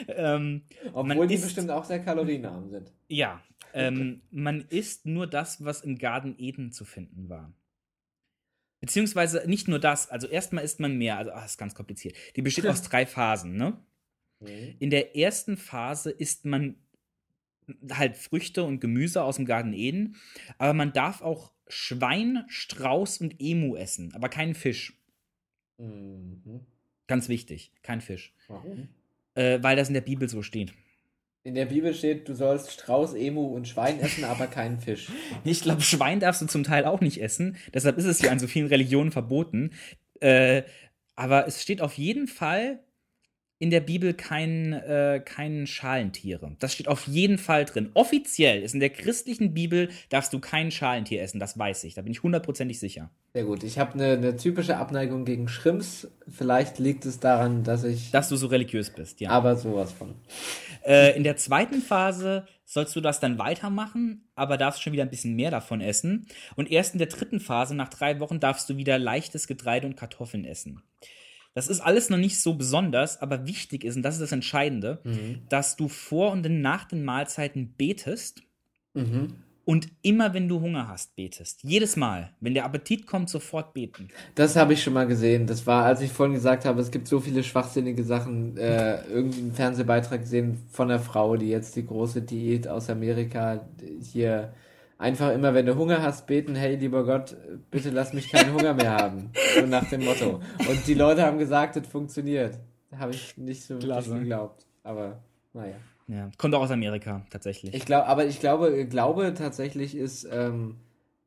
ähm, 0.08 0.62
Obwohl 0.94 1.26
die 1.26 1.34
isst- 1.34 1.44
bestimmt 1.44 1.70
auch 1.70 1.84
sehr 1.84 1.98
kalorienarm 2.02 2.70
sind. 2.70 2.90
Ja, 3.08 3.42
ähm, 3.74 4.22
man 4.30 4.62
isst 4.70 5.04
nur 5.04 5.26
das, 5.26 5.62
was 5.62 5.82
im 5.82 5.98
Garten 5.98 6.36
Eden 6.38 6.72
zu 6.72 6.86
finden 6.86 7.28
war. 7.28 7.52
Beziehungsweise 8.80 9.42
nicht 9.46 9.68
nur 9.68 9.78
das, 9.78 10.08
also 10.08 10.28
erstmal 10.28 10.64
isst 10.64 10.78
man 10.80 10.96
mehr, 10.96 11.18
also 11.18 11.32
ach, 11.32 11.42
das 11.42 11.52
ist 11.52 11.58
ganz 11.58 11.74
kompliziert. 11.74 12.16
Die 12.36 12.42
besteht 12.42 12.66
aus 12.68 12.82
drei 12.82 13.06
Phasen, 13.06 13.56
ne? 13.56 13.78
Mhm. 14.40 14.76
In 14.78 14.90
der 14.90 15.16
ersten 15.16 15.56
Phase 15.56 16.10
isst 16.10 16.44
man 16.44 16.76
halt 17.90 18.16
Früchte 18.16 18.64
und 18.64 18.80
Gemüse 18.80 19.22
aus 19.22 19.36
dem 19.36 19.44
Garten 19.44 19.72
Eden, 19.72 20.16
aber 20.58 20.72
man 20.74 20.92
darf 20.92 21.22
auch 21.22 21.52
Schwein, 21.66 22.44
Strauß 22.48 23.18
und 23.18 23.36
Emu 23.40 23.76
essen, 23.76 24.14
aber 24.14 24.28
keinen 24.28 24.54
Fisch. 24.54 24.94
Mhm. 25.78 26.60
Ganz 27.06 27.28
wichtig, 27.28 27.72
kein 27.82 28.00
Fisch. 28.00 28.34
Warum? 28.46 28.88
Äh, 29.34 29.62
weil 29.62 29.76
das 29.76 29.88
in 29.88 29.94
der 29.94 30.00
Bibel 30.02 30.28
so 30.28 30.42
steht. 30.42 30.74
In 31.48 31.54
der 31.54 31.64
Bibel 31.64 31.94
steht, 31.94 32.28
du 32.28 32.34
sollst 32.34 32.72
Strauß, 32.72 33.14
Emu 33.14 33.40
und 33.40 33.66
Schwein 33.66 34.00
essen, 34.00 34.24
aber 34.24 34.48
keinen 34.48 34.80
Fisch. 34.80 35.08
Ich 35.44 35.62
glaube, 35.62 35.80
Schwein 35.80 36.20
darfst 36.20 36.42
du 36.42 36.46
zum 36.46 36.62
Teil 36.62 36.84
auch 36.84 37.00
nicht 37.00 37.22
essen. 37.22 37.56
Deshalb 37.72 37.96
ist 37.96 38.04
es 38.04 38.20
ja 38.20 38.30
an 38.30 38.38
so 38.38 38.46
vielen 38.46 38.66
Religionen 38.66 39.12
verboten. 39.12 39.70
Äh, 40.20 40.64
aber 41.16 41.46
es 41.46 41.62
steht 41.62 41.80
auf 41.80 41.94
jeden 41.94 42.26
Fall 42.26 42.80
in 43.60 43.70
der 43.70 43.80
Bibel 43.80 44.14
kein, 44.14 44.72
äh, 44.72 45.20
kein 45.24 45.66
Schalentiere. 45.66 46.54
Das 46.60 46.74
steht 46.74 46.86
auf 46.86 47.08
jeden 47.08 47.38
Fall 47.38 47.64
drin. 47.64 47.90
Offiziell 47.94 48.62
ist 48.62 48.74
in 48.74 48.80
der 48.80 48.90
christlichen 48.90 49.52
Bibel, 49.52 49.88
darfst 50.10 50.32
du 50.32 50.38
kein 50.38 50.70
Schalentier 50.70 51.22
essen. 51.22 51.40
Das 51.40 51.58
weiß 51.58 51.82
ich. 51.84 51.94
Da 51.94 52.02
bin 52.02 52.12
ich 52.12 52.22
hundertprozentig 52.22 52.78
sicher. 52.78 53.10
Sehr 53.32 53.44
gut. 53.44 53.64
Ich 53.64 53.78
habe 53.78 53.94
eine, 53.94 54.12
eine 54.12 54.36
typische 54.36 54.76
Abneigung 54.76 55.24
gegen 55.24 55.48
Shrimps. 55.48 56.08
Vielleicht 56.28 56.78
liegt 56.78 57.04
es 57.04 57.18
daran, 57.18 57.64
dass 57.64 57.82
ich 57.82 58.12
Dass 58.12 58.28
du 58.28 58.36
so 58.36 58.46
religiös 58.46 58.90
bist, 58.90 59.20
ja. 59.20 59.30
aber 59.30 59.56
sowas 59.56 59.92
von. 59.92 60.14
Äh, 60.86 61.16
in 61.16 61.24
der 61.24 61.36
zweiten 61.36 61.80
Phase 61.80 62.46
sollst 62.64 62.94
du 62.94 63.00
das 63.00 63.18
dann 63.18 63.38
weitermachen, 63.38 64.28
aber 64.36 64.56
darfst 64.56 64.82
schon 64.82 64.92
wieder 64.92 65.02
ein 65.02 65.10
bisschen 65.10 65.34
mehr 65.34 65.50
davon 65.50 65.80
essen. 65.80 66.26
Und 66.54 66.70
erst 66.70 66.94
in 66.94 66.98
der 66.98 67.08
dritten 67.08 67.40
Phase, 67.40 67.74
nach 67.74 67.88
drei 67.88 68.20
Wochen, 68.20 68.38
darfst 68.38 68.70
du 68.70 68.76
wieder 68.76 68.98
leichtes 68.98 69.48
Getreide 69.48 69.86
und 69.86 69.96
Kartoffeln 69.96 70.44
essen. 70.44 70.82
Das 71.58 71.66
ist 71.66 71.80
alles 71.80 72.08
noch 72.08 72.18
nicht 72.18 72.38
so 72.38 72.54
besonders, 72.54 73.20
aber 73.20 73.48
wichtig 73.48 73.82
ist, 73.82 73.96
und 73.96 74.02
das 74.04 74.14
ist 74.14 74.20
das 74.20 74.30
Entscheidende, 74.30 75.00
dass 75.48 75.74
du 75.74 75.88
vor 75.88 76.30
und 76.30 76.48
nach 76.48 76.84
den 76.84 77.04
Mahlzeiten 77.04 77.74
betest 77.76 78.42
Mhm. 78.94 79.34
und 79.64 79.88
immer, 80.02 80.34
wenn 80.34 80.46
du 80.46 80.60
Hunger 80.60 80.86
hast, 80.86 81.16
betest. 81.16 81.64
Jedes 81.64 81.96
Mal. 81.96 82.30
Wenn 82.38 82.54
der 82.54 82.64
Appetit 82.64 83.08
kommt, 83.08 83.28
sofort 83.28 83.74
beten. 83.74 84.06
Das 84.36 84.54
habe 84.54 84.74
ich 84.74 84.82
schon 84.84 84.92
mal 84.92 85.08
gesehen. 85.08 85.48
Das 85.48 85.66
war, 85.66 85.84
als 85.84 86.00
ich 86.00 86.12
vorhin 86.12 86.34
gesagt 86.34 86.64
habe, 86.64 86.80
es 86.80 86.92
gibt 86.92 87.08
so 87.08 87.18
viele 87.18 87.42
schwachsinnige 87.42 88.04
Sachen. 88.04 88.56
Äh, 88.56 89.02
irgendwie 89.08 89.40
einen 89.40 89.52
Fernsehbeitrag 89.52 90.20
gesehen 90.20 90.58
von 90.70 90.88
einer 90.88 91.00
Frau, 91.00 91.36
die 91.36 91.48
jetzt 91.48 91.74
die 91.74 91.84
große 91.84 92.22
Diät 92.22 92.68
aus 92.68 92.88
Amerika 92.88 93.66
hier 94.00 94.52
einfach 94.98 95.32
immer, 95.32 95.54
wenn 95.54 95.64
du 95.64 95.76
Hunger 95.76 96.02
hast, 96.02 96.26
beten, 96.26 96.54
hey 96.54 96.76
lieber 96.76 97.04
Gott, 97.04 97.36
bitte 97.70 97.90
lass 97.90 98.12
mich 98.12 98.30
keinen 98.30 98.52
Hunger 98.52 98.74
mehr 98.74 98.92
haben. 98.92 99.30
So 99.54 99.64
nach 99.64 99.88
dem 99.88 100.04
Motto. 100.04 100.40
Und 100.68 100.86
die 100.86 100.94
Leute 100.94 101.22
haben 101.22 101.38
gesagt, 101.38 101.76
das 101.76 101.86
funktioniert. 101.86 102.58
Habe 102.96 103.12
ich 103.12 103.36
nicht 103.38 103.64
so 103.64 103.80
wirklich 103.80 104.12
geglaubt. 104.12 104.66
Aber 104.82 105.22
naja. 105.52 105.76
Ja. 106.08 106.30
Kommt 106.38 106.54
auch 106.54 106.62
aus 106.62 106.70
Amerika, 106.70 107.22
tatsächlich. 107.30 107.74
Ich 107.74 107.84
glaube, 107.84 108.06
aber 108.06 108.26
ich 108.26 108.40
glaube, 108.40 108.86
Glaube 108.86 109.34
tatsächlich 109.34 109.94
ist 109.94 110.26
ähm, 110.30 110.76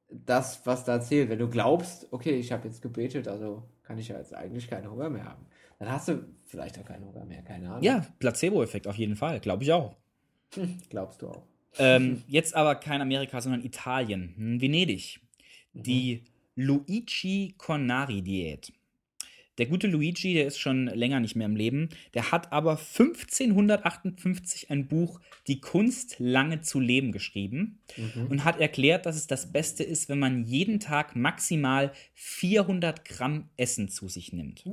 das, 0.09 0.65
was 0.65 0.83
da 0.83 0.99
zählt. 1.01 1.29
Wenn 1.29 1.39
du 1.39 1.47
glaubst, 1.47 2.07
okay, 2.11 2.31
ich 2.31 2.51
habe 2.51 2.67
jetzt 2.67 2.81
gebetet, 2.81 3.27
also 3.27 3.63
kann 3.83 3.99
ich 3.99 4.07
ja 4.07 4.17
jetzt 4.17 4.33
eigentlich 4.33 4.67
keinen 4.67 4.89
Hunger 4.89 5.09
mehr 5.09 5.25
haben. 5.25 5.45
Dann 5.77 5.91
hast 5.91 6.07
du 6.07 6.25
vielleicht 6.45 6.79
auch 6.79 6.85
keinen 6.85 7.05
Hunger 7.05 7.25
mehr, 7.25 7.41
keine 7.43 7.69
Ahnung. 7.69 7.83
ja, 7.83 8.05
Placebo-Effekt 8.19 8.87
auf 8.87 8.95
jeden 8.95 9.15
Fall. 9.15 9.39
Glaube 9.39 9.63
ich 9.63 9.71
auch. 9.71 9.95
Glaubst 10.89 11.21
du 11.21 11.29
auch. 11.29 11.43
Ähm, 11.77 12.23
jetzt 12.27 12.55
aber 12.55 12.75
kein 12.75 13.01
Amerika, 13.01 13.41
sondern 13.41 13.63
Italien. 13.63 14.33
Hm, 14.35 14.61
Venedig. 14.61 15.19
Die 15.73 16.23
Luigi 16.55 17.55
Cornari-Diät. 17.57 18.73
Der 19.57 19.65
gute 19.65 19.87
Luigi, 19.87 20.33
der 20.33 20.47
ist 20.47 20.59
schon 20.59 20.87
länger 20.87 21.19
nicht 21.19 21.35
mehr 21.35 21.45
im 21.45 21.55
Leben. 21.55 21.89
Der 22.13 22.31
hat 22.31 22.51
aber 22.51 22.77
1558 22.79 24.71
ein 24.71 24.87
Buch 24.87 25.19
Die 25.47 25.59
Kunst, 25.59 26.15
lange 26.19 26.61
zu 26.61 26.79
leben 26.79 27.11
geschrieben 27.11 27.79
und 28.29 28.43
hat 28.43 28.59
erklärt, 28.59 29.05
dass 29.05 29.15
es 29.15 29.27
das 29.27 29.51
Beste 29.51 29.83
ist, 29.83 30.09
wenn 30.09 30.19
man 30.19 30.45
jeden 30.45 30.79
Tag 30.79 31.15
maximal 31.15 31.91
400 32.13 33.05
Gramm 33.05 33.49
Essen 33.57 33.89
zu 33.89 34.07
sich 34.07 34.33
nimmt. 34.33 34.63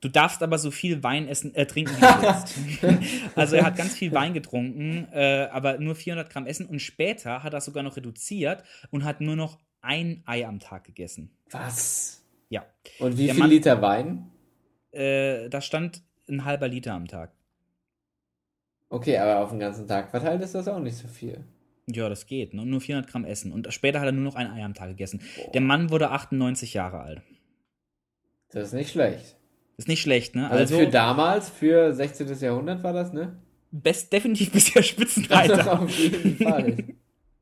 Du 0.00 0.08
darfst 0.08 0.42
aber 0.42 0.58
so 0.58 0.70
viel 0.70 1.02
Wein 1.02 1.26
essen, 1.26 1.54
äh, 1.54 1.66
trinken, 1.66 1.96
wie 1.96 2.00
du 2.00 2.06
willst. 2.82 3.36
also 3.36 3.56
er 3.56 3.64
hat 3.66 3.76
ganz 3.76 3.94
viel 3.96 4.12
Wein 4.12 4.32
getrunken, 4.32 5.08
äh, 5.12 5.48
aber 5.50 5.78
nur 5.78 5.94
400 5.96 6.30
Gramm 6.30 6.46
essen 6.46 6.66
und 6.66 6.80
später 6.80 7.42
hat 7.42 7.52
er 7.52 7.60
sogar 7.60 7.82
noch 7.82 7.96
reduziert 7.96 8.62
und 8.90 9.04
hat 9.04 9.20
nur 9.20 9.34
noch 9.36 9.58
ein 9.80 10.22
Ei 10.26 10.46
am 10.46 10.60
Tag 10.60 10.84
gegessen. 10.84 11.30
Was? 11.50 12.24
Ja, 12.48 12.64
Und 13.00 13.18
wie 13.18 13.26
Der 13.26 13.34
viel 13.34 13.40
Mann- 13.42 13.50
Liter 13.50 13.82
Wein? 13.82 14.30
äh, 14.92 15.48
da 15.48 15.60
stand 15.60 16.02
ein 16.28 16.44
halber 16.44 16.68
Liter 16.68 16.92
am 16.94 17.06
Tag. 17.08 17.32
Okay, 18.90 19.18
aber 19.18 19.40
auf 19.40 19.50
den 19.50 19.58
ganzen 19.60 19.86
Tag 19.86 20.10
verteilt 20.10 20.40
ist 20.42 20.54
das 20.54 20.66
auch 20.68 20.78
nicht 20.80 20.96
so 20.96 21.08
viel. 21.08 21.44
Ja, 21.86 22.08
das 22.08 22.26
geht. 22.26 22.54
Ne? 22.54 22.64
Nur 22.66 22.80
400 22.80 23.10
Gramm 23.10 23.24
essen. 23.24 23.50
Und 23.52 23.72
später 23.72 24.00
hat 24.00 24.06
er 24.06 24.12
nur 24.12 24.24
noch 24.24 24.34
ein 24.34 24.50
Ei 24.50 24.62
am 24.64 24.74
Tag 24.74 24.88
gegessen. 24.88 25.20
Der 25.54 25.60
Mann 25.60 25.90
wurde 25.90 26.10
98 26.10 26.74
Jahre 26.74 27.00
alt. 27.00 27.22
Das 28.50 28.68
ist 28.68 28.72
nicht 28.74 28.90
schlecht. 28.90 29.36
Ist 29.78 29.88
nicht 29.88 30.02
schlecht, 30.02 30.34
ne? 30.34 30.50
Also, 30.50 30.74
Also, 30.74 30.78
für 30.78 30.90
damals, 30.90 31.48
für 31.48 31.94
16. 31.94 32.38
Jahrhundert 32.40 32.82
war 32.84 32.92
das, 32.92 33.12
ne? 33.12 33.38
best, 33.70 34.12
definitiv 34.12 34.50
bisher 34.52 34.82
Spitzenreiter. 34.82 35.80
auf 35.80 35.90
jeden 35.98 36.36
Fall. 36.36 36.84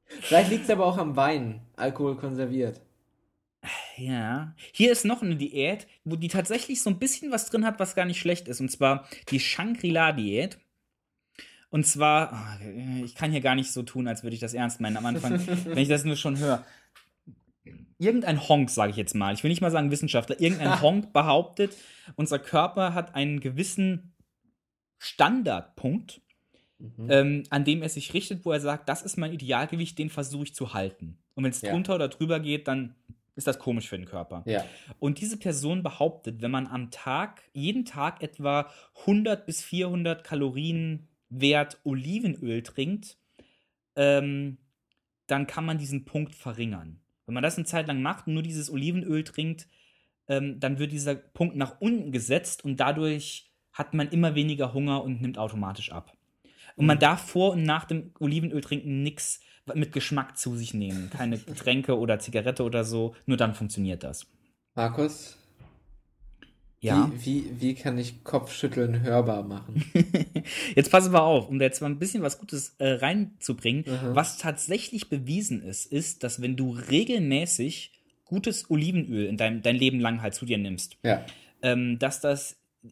Vielleicht 0.07 0.51
liegt 0.51 0.65
es 0.65 0.71
aber 0.71 0.87
auch 0.87 0.99
am 0.99 1.17
Wein. 1.17 1.61
Alkohol 1.77 2.17
konserviert. 2.17 2.81
Ja. 3.97 4.55
Hier 4.73 4.93
ist 4.93 5.05
noch 5.05 5.23
eine 5.23 5.37
Diät, 5.37 5.87
wo 6.05 6.17
die 6.17 6.29
tatsächlich 6.29 6.83
so 6.83 6.91
ein 6.91 6.99
bisschen 6.99 7.33
was 7.33 7.47
drin 7.51 7.65
hat, 7.65 7.81
was 7.81 7.95
gar 7.97 8.05
nicht 8.05 8.21
schlecht 8.21 8.47
ist. 8.49 8.61
Und 8.61 8.71
zwar 8.71 9.09
die 9.31 9.41
Shangri-La-Diät. 9.41 10.59
Und 11.71 11.85
zwar, 11.85 12.33
ah, 12.33 12.59
ich 13.05 13.15
kann 13.17 13.33
hier 13.33 13.41
gar 13.41 13.57
nicht 13.57 13.73
so 13.73 13.83
tun, 13.83 14.07
als 14.07 14.23
würde 14.23 14.35
ich 14.35 14.41
das 14.41 14.55
ernst 14.55 14.81
meinen 14.81 14.97
am 14.97 15.07
Anfang, 15.07 15.41
wenn 15.65 15.79
ich 15.79 15.89
das 15.89 16.05
nur 16.05 16.17
schon 16.17 16.39
höre. 16.39 16.65
Irgendein 17.99 18.49
Honk, 18.49 18.71
sage 18.71 18.91
ich 18.91 18.97
jetzt 18.97 19.15
mal, 19.15 19.33
ich 19.33 19.43
will 19.43 19.49
nicht 19.49 19.63
mal 19.63 19.71
sagen 19.71 19.91
Wissenschaftler, 19.91 20.41
irgendein 20.41 20.81
Honk 20.83 21.13
behauptet, 21.13 21.77
unser 22.17 22.39
Körper 22.39 22.95
hat 22.95 23.15
einen 23.15 23.41
gewissen 23.41 24.15
Standardpunkt, 24.99 26.21
ähm, 27.09 27.45
an 27.49 27.65
dem 27.65 27.83
er 27.83 27.89
sich 27.89 28.13
richtet, 28.13 28.45
wo 28.45 28.53
er 28.53 28.61
sagt, 28.61 28.89
das 28.89 29.03
ist 29.03 29.17
mein 29.17 29.33
Idealgewicht, 29.33 29.99
den 29.99 30.11
versuche 30.11 30.45
ich 30.45 30.55
zu 30.55 30.75
halten. 30.75 31.19
Und 31.35 31.45
wenn 31.45 31.51
es 31.51 31.63
Ja. 31.63 31.71
drunter 31.73 31.95
oder 31.95 32.09
drüber 32.09 32.39
geht, 32.39 32.69
dann 32.69 32.95
ist 33.35 33.47
das 33.47 33.59
komisch 33.59 33.89
für 33.89 33.97
den 33.97 34.07
Körper. 34.07 34.43
Ja. 34.47 34.65
Und 34.99 35.21
diese 35.21 35.37
Person 35.37 35.83
behauptet, 35.83 36.41
wenn 36.43 36.51
man 36.51 36.67
am 36.67 36.91
Tag, 36.91 37.43
jeden 37.53 37.85
Tag 37.85 38.23
etwa 38.23 38.71
100 39.07 39.47
bis 39.47 39.63
400 39.63 40.25
Kalorien 40.25 41.09
Wert 41.29 41.79
Olivenöl 41.85 42.63
trinkt, 42.63 43.19
ähm, 43.95 44.59
dann 45.27 45.47
kann 45.47 45.65
man 45.67 45.79
diesen 45.79 46.05
Punkt 46.05 46.35
verringern. 46.35 47.01
Wenn 47.27 47.35
man 47.35 47.43
das 47.43 47.57
eine 47.57 47.67
Zeit 47.67 47.87
lang 47.87 48.03
macht 48.03 48.27
und 48.27 48.35
nur 48.35 48.43
dieses 48.43 48.71
Olivenöl 48.71 49.25
trinkt, 49.25 49.69
ähm, 50.29 50.59
dann 50.61 50.79
wird 50.79 50.93
dieser 50.93 51.15
Punkt 51.15 51.57
nach 51.57 51.81
unten 51.81 52.13
gesetzt 52.13 52.65
und 52.65 52.79
dadurch 52.79 53.53
hat 53.73 53.95
man 53.95 54.09
immer 54.09 54.35
weniger 54.35 54.73
Hunger 54.73 55.05
und 55.05 55.21
nimmt 55.21 55.39
automatisch 55.39 55.93
ab. 55.93 56.13
Und 56.77 56.87
man 56.87 56.99
darf 56.99 57.29
vor 57.29 57.53
und 57.53 57.63
nach 57.63 57.85
dem 57.85 58.13
Olivenöl 58.21 58.61
trinken 58.61 59.03
nichts 59.03 59.41
mit 59.75 59.93
Geschmack 59.93 60.39
zu 60.39 60.57
sich 60.57 60.75
nehmen. 60.75 61.11
Keine 61.11 61.39
Getränke 61.47 61.99
oder 61.99 62.19
Zigarette 62.19 62.63
oder 62.63 62.85
so. 62.85 63.15
Nur 63.27 63.37
dann 63.37 63.55
funktioniert 63.55 64.03
das. 64.03 64.27
Markus, 64.75 65.39
Ja. 66.81 67.11
wie, 67.15 67.25
wie, 67.25 67.61
wie 67.61 67.75
kann 67.75 67.99
ich 67.99 68.23
Kopfschütteln 68.23 69.03
hörbar 69.03 69.43
machen? 69.43 69.85
Jetzt 70.75 70.91
pass 70.91 71.07
aber 71.07 71.23
auf, 71.23 71.49
um 71.49 71.59
da 71.59 71.65
jetzt 71.65 71.81
mal 71.81 71.89
ein 71.89 71.99
bisschen 71.99 72.23
was 72.23 72.39
Gutes 72.39 72.75
äh, 72.79 72.93
reinzubringen. 72.93 73.85
Mhm. 73.87 74.15
Was 74.15 74.39
tatsächlich 74.39 75.09
bewiesen 75.09 75.63
ist, 75.63 75.91
ist, 75.91 76.23
dass 76.23 76.43
wenn 76.43 76.57
du 76.57 76.73
regelmäßig 76.73 77.93
gutes 78.25 78.71
Olivenöl 78.71 79.27
in 79.27 79.37
deinem 79.37 79.63
dein 79.63 79.77
Leben 79.77 80.01
lang 80.01 80.21
halt 80.21 80.35
zu 80.35 80.45
dir 80.45 80.59
nimmst, 80.59 80.97
ja. 81.03 81.25
ähm, 81.63 81.99
dass 81.99 82.21
das 82.21 82.57
äh, 82.85 82.89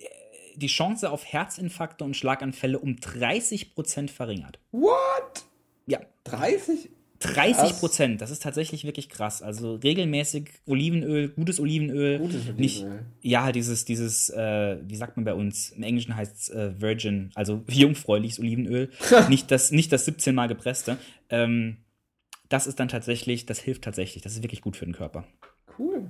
die 0.56 0.68
Chance 0.68 1.10
auf 1.10 1.24
Herzinfarkte 1.24 2.04
und 2.04 2.16
Schlaganfälle 2.16 2.78
um 2.78 2.92
30% 2.92 4.08
verringert. 4.08 4.58
What? 4.70 5.44
Ja, 5.86 6.00
30? 6.24 6.88
30 7.24 7.56
Krass. 7.56 7.80
Prozent, 7.80 8.20
das 8.20 8.30
ist 8.30 8.42
tatsächlich 8.42 8.84
wirklich 8.84 9.08
krass. 9.08 9.42
Also 9.42 9.76
regelmäßig 9.76 10.50
Olivenöl, 10.66 11.28
gutes 11.28 11.60
Olivenöl. 11.60 12.18
Gutes 12.18 12.46
Nicht, 12.56 12.82
Olivenöl. 12.82 13.06
ja, 13.22 13.52
dieses, 13.52 13.84
dieses, 13.84 14.30
äh, 14.30 14.78
wie 14.86 14.96
sagt 14.96 15.16
man 15.16 15.24
bei 15.24 15.34
uns? 15.34 15.70
Im 15.70 15.82
Englischen 15.82 16.16
heißt 16.16 16.36
es 16.36 16.48
äh, 16.50 16.80
Virgin, 16.80 17.30
also 17.34 17.62
jungfräuliches 17.68 18.38
Olivenöl. 18.38 18.90
nicht, 19.28 19.50
das, 19.50 19.70
nicht 19.70 19.92
das 19.92 20.04
17 20.04 20.34
Mal 20.34 20.48
gepresste. 20.48 20.98
Ähm, 21.30 21.78
das 22.48 22.66
ist 22.66 22.78
dann 22.78 22.88
tatsächlich, 22.88 23.46
das 23.46 23.58
hilft 23.58 23.82
tatsächlich. 23.82 24.22
Das 24.22 24.32
ist 24.34 24.42
wirklich 24.42 24.60
gut 24.60 24.76
für 24.76 24.84
den 24.84 24.94
Körper. 24.94 25.24
Cool. 25.78 26.08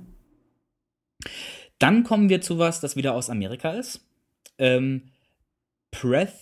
Dann 1.79 2.03
kommen 2.03 2.29
wir 2.29 2.41
zu 2.41 2.57
was, 2.59 2.79
das 2.81 2.95
wieder 2.95 3.13
aus 3.13 3.29
Amerika 3.29 3.71
ist. 3.71 4.05
Ähm, 4.57 5.11
Breath, 5.91 6.33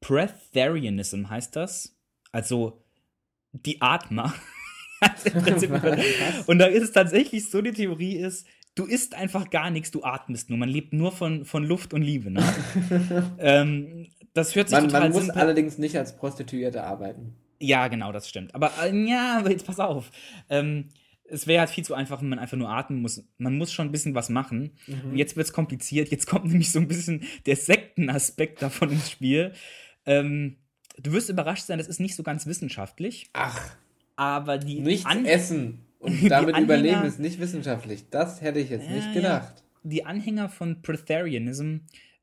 Breatharianism 0.00 1.28
heißt 1.28 1.56
das. 1.56 1.96
Also 2.32 2.79
die 3.52 3.80
Atmer. 3.80 4.34
Also? 5.02 5.30
Und 6.46 6.58
da 6.58 6.66
ist 6.66 6.82
es 6.82 6.92
tatsächlich 6.92 7.48
so, 7.48 7.62
die 7.62 7.72
Theorie 7.72 8.16
ist, 8.16 8.46
du 8.74 8.84
isst 8.84 9.14
einfach 9.14 9.48
gar 9.48 9.70
nichts, 9.70 9.90
du 9.90 10.04
atmest 10.04 10.50
nur. 10.50 10.58
Man 10.58 10.68
lebt 10.68 10.92
nur 10.92 11.10
von, 11.10 11.46
von 11.46 11.64
Luft 11.64 11.94
und 11.94 12.02
Liebe. 12.02 12.30
Ne? 12.30 12.42
ähm, 13.38 14.08
das 14.34 14.54
hört 14.54 14.68
sich 14.68 14.76
Man, 14.76 14.88
total 14.88 15.00
man 15.00 15.12
muss 15.12 15.24
simpel 15.24 15.40
allerdings 15.40 15.78
nicht 15.78 15.96
als 15.96 16.16
Prostituierte 16.16 16.84
arbeiten. 16.84 17.34
Ja, 17.58 17.88
genau, 17.88 18.12
das 18.12 18.28
stimmt. 18.28 18.54
Aber 18.54 18.72
äh, 18.82 18.94
ja, 19.08 19.38
aber 19.38 19.50
jetzt 19.50 19.66
pass 19.66 19.80
auf. 19.80 20.10
Ähm, 20.48 20.88
es 21.30 21.46
wäre 21.46 21.60
halt 21.60 21.70
viel 21.70 21.84
zu 21.84 21.94
einfach, 21.94 22.20
wenn 22.20 22.28
man 22.28 22.38
einfach 22.38 22.56
nur 22.56 22.68
atmen 22.68 23.00
muss. 23.00 23.24
Man 23.38 23.56
muss 23.56 23.72
schon 23.72 23.88
ein 23.88 23.92
bisschen 23.92 24.14
was 24.14 24.28
machen. 24.28 24.72
Und 24.86 25.16
jetzt 25.16 25.36
wird 25.36 25.46
es 25.46 25.52
kompliziert. 25.52 26.10
Jetzt 26.10 26.26
kommt 26.26 26.46
nämlich 26.46 26.72
so 26.72 26.80
ein 26.80 26.88
bisschen 26.88 27.22
der 27.46 27.56
Sektenaspekt 27.56 28.60
davon 28.62 28.90
ins 28.90 29.10
Spiel. 29.10 29.52
Ähm, 30.06 30.56
du 31.02 31.12
wirst 31.12 31.28
überrascht 31.30 31.66
sein, 31.66 31.78
das 31.78 31.88
ist 31.88 32.00
nicht 32.00 32.14
so 32.16 32.22
ganz 32.22 32.46
wissenschaftlich, 32.46 33.28
Ach, 33.32 33.76
aber 34.16 34.58
die 34.58 34.80
nicht 34.80 35.06
An- 35.06 35.24
essen 35.24 35.80
und 35.98 36.30
damit 36.30 36.54
Anhänger- 36.54 36.62
überleben 36.64 37.04
ist 37.04 37.18
nicht 37.20 37.40
wissenschaftlich. 37.40 38.04
Das 38.10 38.40
hätte 38.40 38.58
ich 38.58 38.70
jetzt 38.70 38.86
Ja, 38.88 38.94
nicht 38.96 39.12
gedacht. 39.14 39.62
die 39.82 40.04
Anhänger 40.06 40.48
von 40.48 40.80
Breatharianism, 40.82 41.78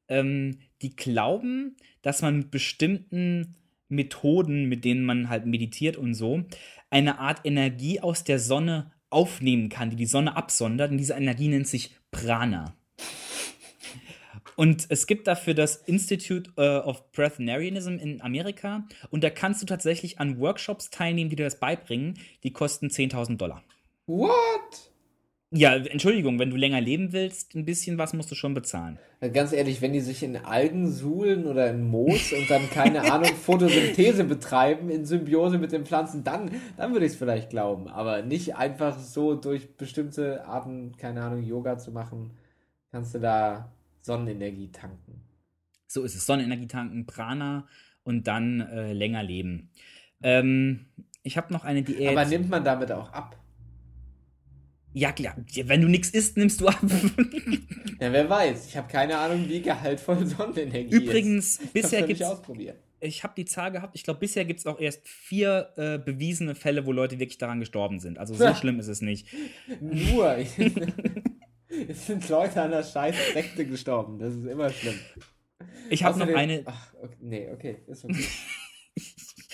ähm, 0.07 0.57
die 0.81 0.95
glauben, 0.95 1.75
dass 2.01 2.21
man 2.21 2.37
mit 2.39 2.51
bestimmten 2.51 3.55
Methoden, 3.89 4.65
mit 4.65 4.83
denen 4.85 5.03
man 5.03 5.29
halt 5.29 5.45
meditiert 5.45 5.97
und 5.97 6.13
so, 6.13 6.43
eine 6.89 7.19
Art 7.19 7.41
Energie 7.45 7.99
aus 7.99 8.23
der 8.23 8.39
Sonne 8.39 8.91
aufnehmen 9.09 9.69
kann, 9.69 9.89
die 9.89 9.95
die 9.95 10.05
Sonne 10.05 10.35
absondert. 10.35 10.91
Und 10.91 10.97
diese 10.97 11.13
Energie 11.13 11.47
nennt 11.47 11.67
sich 11.67 11.95
Prana. 12.11 12.73
Und 14.57 14.87
es 14.89 15.05
gibt 15.05 15.27
dafür 15.27 15.53
das 15.53 15.75
Institute 15.75 16.51
äh, 16.57 16.79
of 16.79 17.11
Breatharianism 17.11 17.99
in 17.99 18.21
Amerika. 18.21 18.87
Und 19.11 19.23
da 19.23 19.29
kannst 19.29 19.61
du 19.61 19.67
tatsächlich 19.67 20.19
an 20.19 20.39
Workshops 20.39 20.89
teilnehmen, 20.89 21.29
die 21.29 21.35
dir 21.35 21.43
das 21.45 21.59
beibringen. 21.59 22.15
Die 22.43 22.51
kosten 22.51 22.87
10.000 22.87 23.37
Dollar. 23.37 23.63
What? 24.07 24.91
Ja, 25.51 25.75
Entschuldigung, 25.75 26.39
wenn 26.39 26.49
du 26.49 26.55
länger 26.55 26.81
leben 26.81 27.13
willst, 27.13 27.53
ein 27.53 27.65
bisschen 27.65 27.99
was 27.99 28.13
musst 28.13 28.31
du 28.31 28.35
schon 28.35 28.55
bezahlen. 28.55 28.97
Ja, 29.21 29.27
Ganz 29.27 29.53
ehrlich, 29.53 29.79
wenn 29.79 29.93
die 29.93 30.01
sich 30.01 30.23
in 30.23 30.35
Algen 30.35 30.91
suhlen 30.91 31.45
oder 31.45 31.69
in 31.69 31.87
Moos 31.87 32.33
und 32.33 32.49
dann, 32.49 32.67
keine 32.71 33.01
Ahnung, 33.13 33.29
Photosynthese 33.29 34.23
betreiben 34.23 34.89
in 34.89 35.05
Symbiose 35.05 35.59
mit 35.59 35.71
den 35.71 35.85
Pflanzen, 35.85 36.23
dann, 36.23 36.49
dann 36.77 36.93
würde 36.93 37.05
ich 37.05 37.11
es 37.11 37.17
vielleicht 37.17 37.51
glauben. 37.51 37.89
Aber 37.89 38.23
nicht 38.23 38.55
einfach 38.55 38.97
so 38.97 39.35
durch 39.35 39.77
bestimmte 39.77 40.45
Arten, 40.45 40.93
keine 40.97 41.21
Ahnung, 41.21 41.43
Yoga 41.43 41.77
zu 41.77 41.91
machen, 41.91 42.31
kannst 42.91 43.13
du 43.13 43.19
da 43.19 43.71
Sonnenenergie 44.07 44.71
tanken. 44.71 45.21
So 45.85 46.03
ist 46.03 46.15
es. 46.15 46.25
Sonnenenergie 46.25 46.67
tanken, 46.67 47.05
Prana 47.05 47.67
und 48.03 48.25
dann 48.25 48.61
äh, 48.61 48.93
länger 48.93 49.21
leben. 49.21 49.69
Ähm, 50.23 50.87
ich 51.23 51.37
habe 51.37 51.53
noch 51.53 51.63
eine 51.63 51.83
Diät. 51.83 52.09
Aber 52.09 52.25
nimmt 52.25 52.49
man 52.49 52.63
damit 52.63 52.91
auch 52.91 53.11
ab? 53.13 53.37
ja, 54.93 55.11
klar. 55.11 55.35
Wenn 55.65 55.81
du 55.81 55.87
nichts 55.87 56.09
isst, 56.09 56.37
nimmst 56.37 56.59
du 56.61 56.67
ab. 56.67 56.81
Ja, 57.99 58.13
wer 58.13 58.29
weiß. 58.29 58.67
Ich 58.67 58.77
habe 58.77 58.87
keine 58.87 59.17
Ahnung, 59.17 59.49
wie 59.49 59.59
gehaltvoll 59.59 60.23
Sonnenenergie 60.27 60.95
Übrigens, 60.95 61.57
ist. 61.57 61.73
bisher 61.73 62.01
du 62.01 62.07
gibt's. 62.07 62.19
nicht 62.19 62.29
ausprobieren. 62.29 62.75
Ich 62.99 63.23
habe 63.23 63.33
die 63.35 63.45
Zahl 63.45 63.71
gehabt. 63.71 63.95
Ich 63.95 64.03
glaube, 64.03 64.19
bisher 64.19 64.45
gibt 64.45 64.59
es 64.59 64.67
auch 64.67 64.79
erst 64.79 65.07
vier 65.07 65.71
äh, 65.77 65.97
bewiesene 65.97 66.53
Fälle, 66.53 66.85
wo 66.85 66.91
Leute 66.91 67.17
wirklich 67.17 67.39
daran 67.39 67.59
gestorben 67.59 67.99
sind. 67.99 68.19
Also 68.19 68.35
so 68.35 68.53
schlimm 68.61 68.79
ist 68.79 68.87
es 68.87 69.01
nicht. 69.01 69.27
Nur. 69.81 70.37
es 71.87 72.07
sind 72.07 72.27
Leute 72.29 72.61
an 72.61 72.71
der 72.71 72.83
scheiß 72.83 73.15
Sekte 73.33 73.65
gestorben. 73.65 74.19
Das 74.19 74.33
ist 74.33 74.45
immer 74.45 74.69
schlimm. 74.69 74.99
Ich 75.89 76.03
habe 76.03 76.19
noch 76.19 76.27
eine. 76.27 76.63
Ach, 76.65 76.93
okay, 77.01 77.17
nee, 77.21 77.49
okay. 77.51 77.77
Ist 77.87 78.05
okay. 78.05 78.25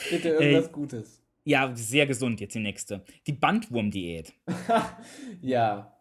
Bitte 0.10 0.30
irgendwas 0.30 0.68
Ey. 0.68 0.72
Gutes. 0.72 1.22
Ja, 1.46 1.72
sehr 1.76 2.08
gesund 2.08 2.40
jetzt 2.40 2.56
die 2.56 2.60
nächste. 2.60 3.04
Die 3.28 3.34
Bandwurm-Diät. 3.34 4.34
Ja. 5.42 5.98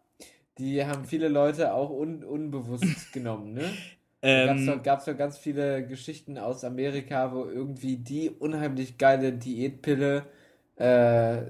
Die 0.57 0.85
haben 0.85 1.05
viele 1.05 1.29
Leute 1.29 1.73
auch 1.73 1.89
un 1.89 2.23
unbewusst 2.23 3.11
genommen, 3.13 3.53
ne? 3.53 3.73
Da 4.21 4.55
Ähm, 4.55 4.65
doch, 4.65 4.81
gab's 4.81 5.05
doch 5.05 5.17
ganz 5.17 5.37
viele 5.37 5.85
Geschichten 5.85 6.37
aus 6.37 6.63
Amerika, 6.63 7.33
wo 7.33 7.45
irgendwie 7.45 7.97
die 7.97 8.29
unheimlich 8.29 8.97
geile 8.97 9.33
Diätpille, 9.33 10.25
äh, 10.77 11.41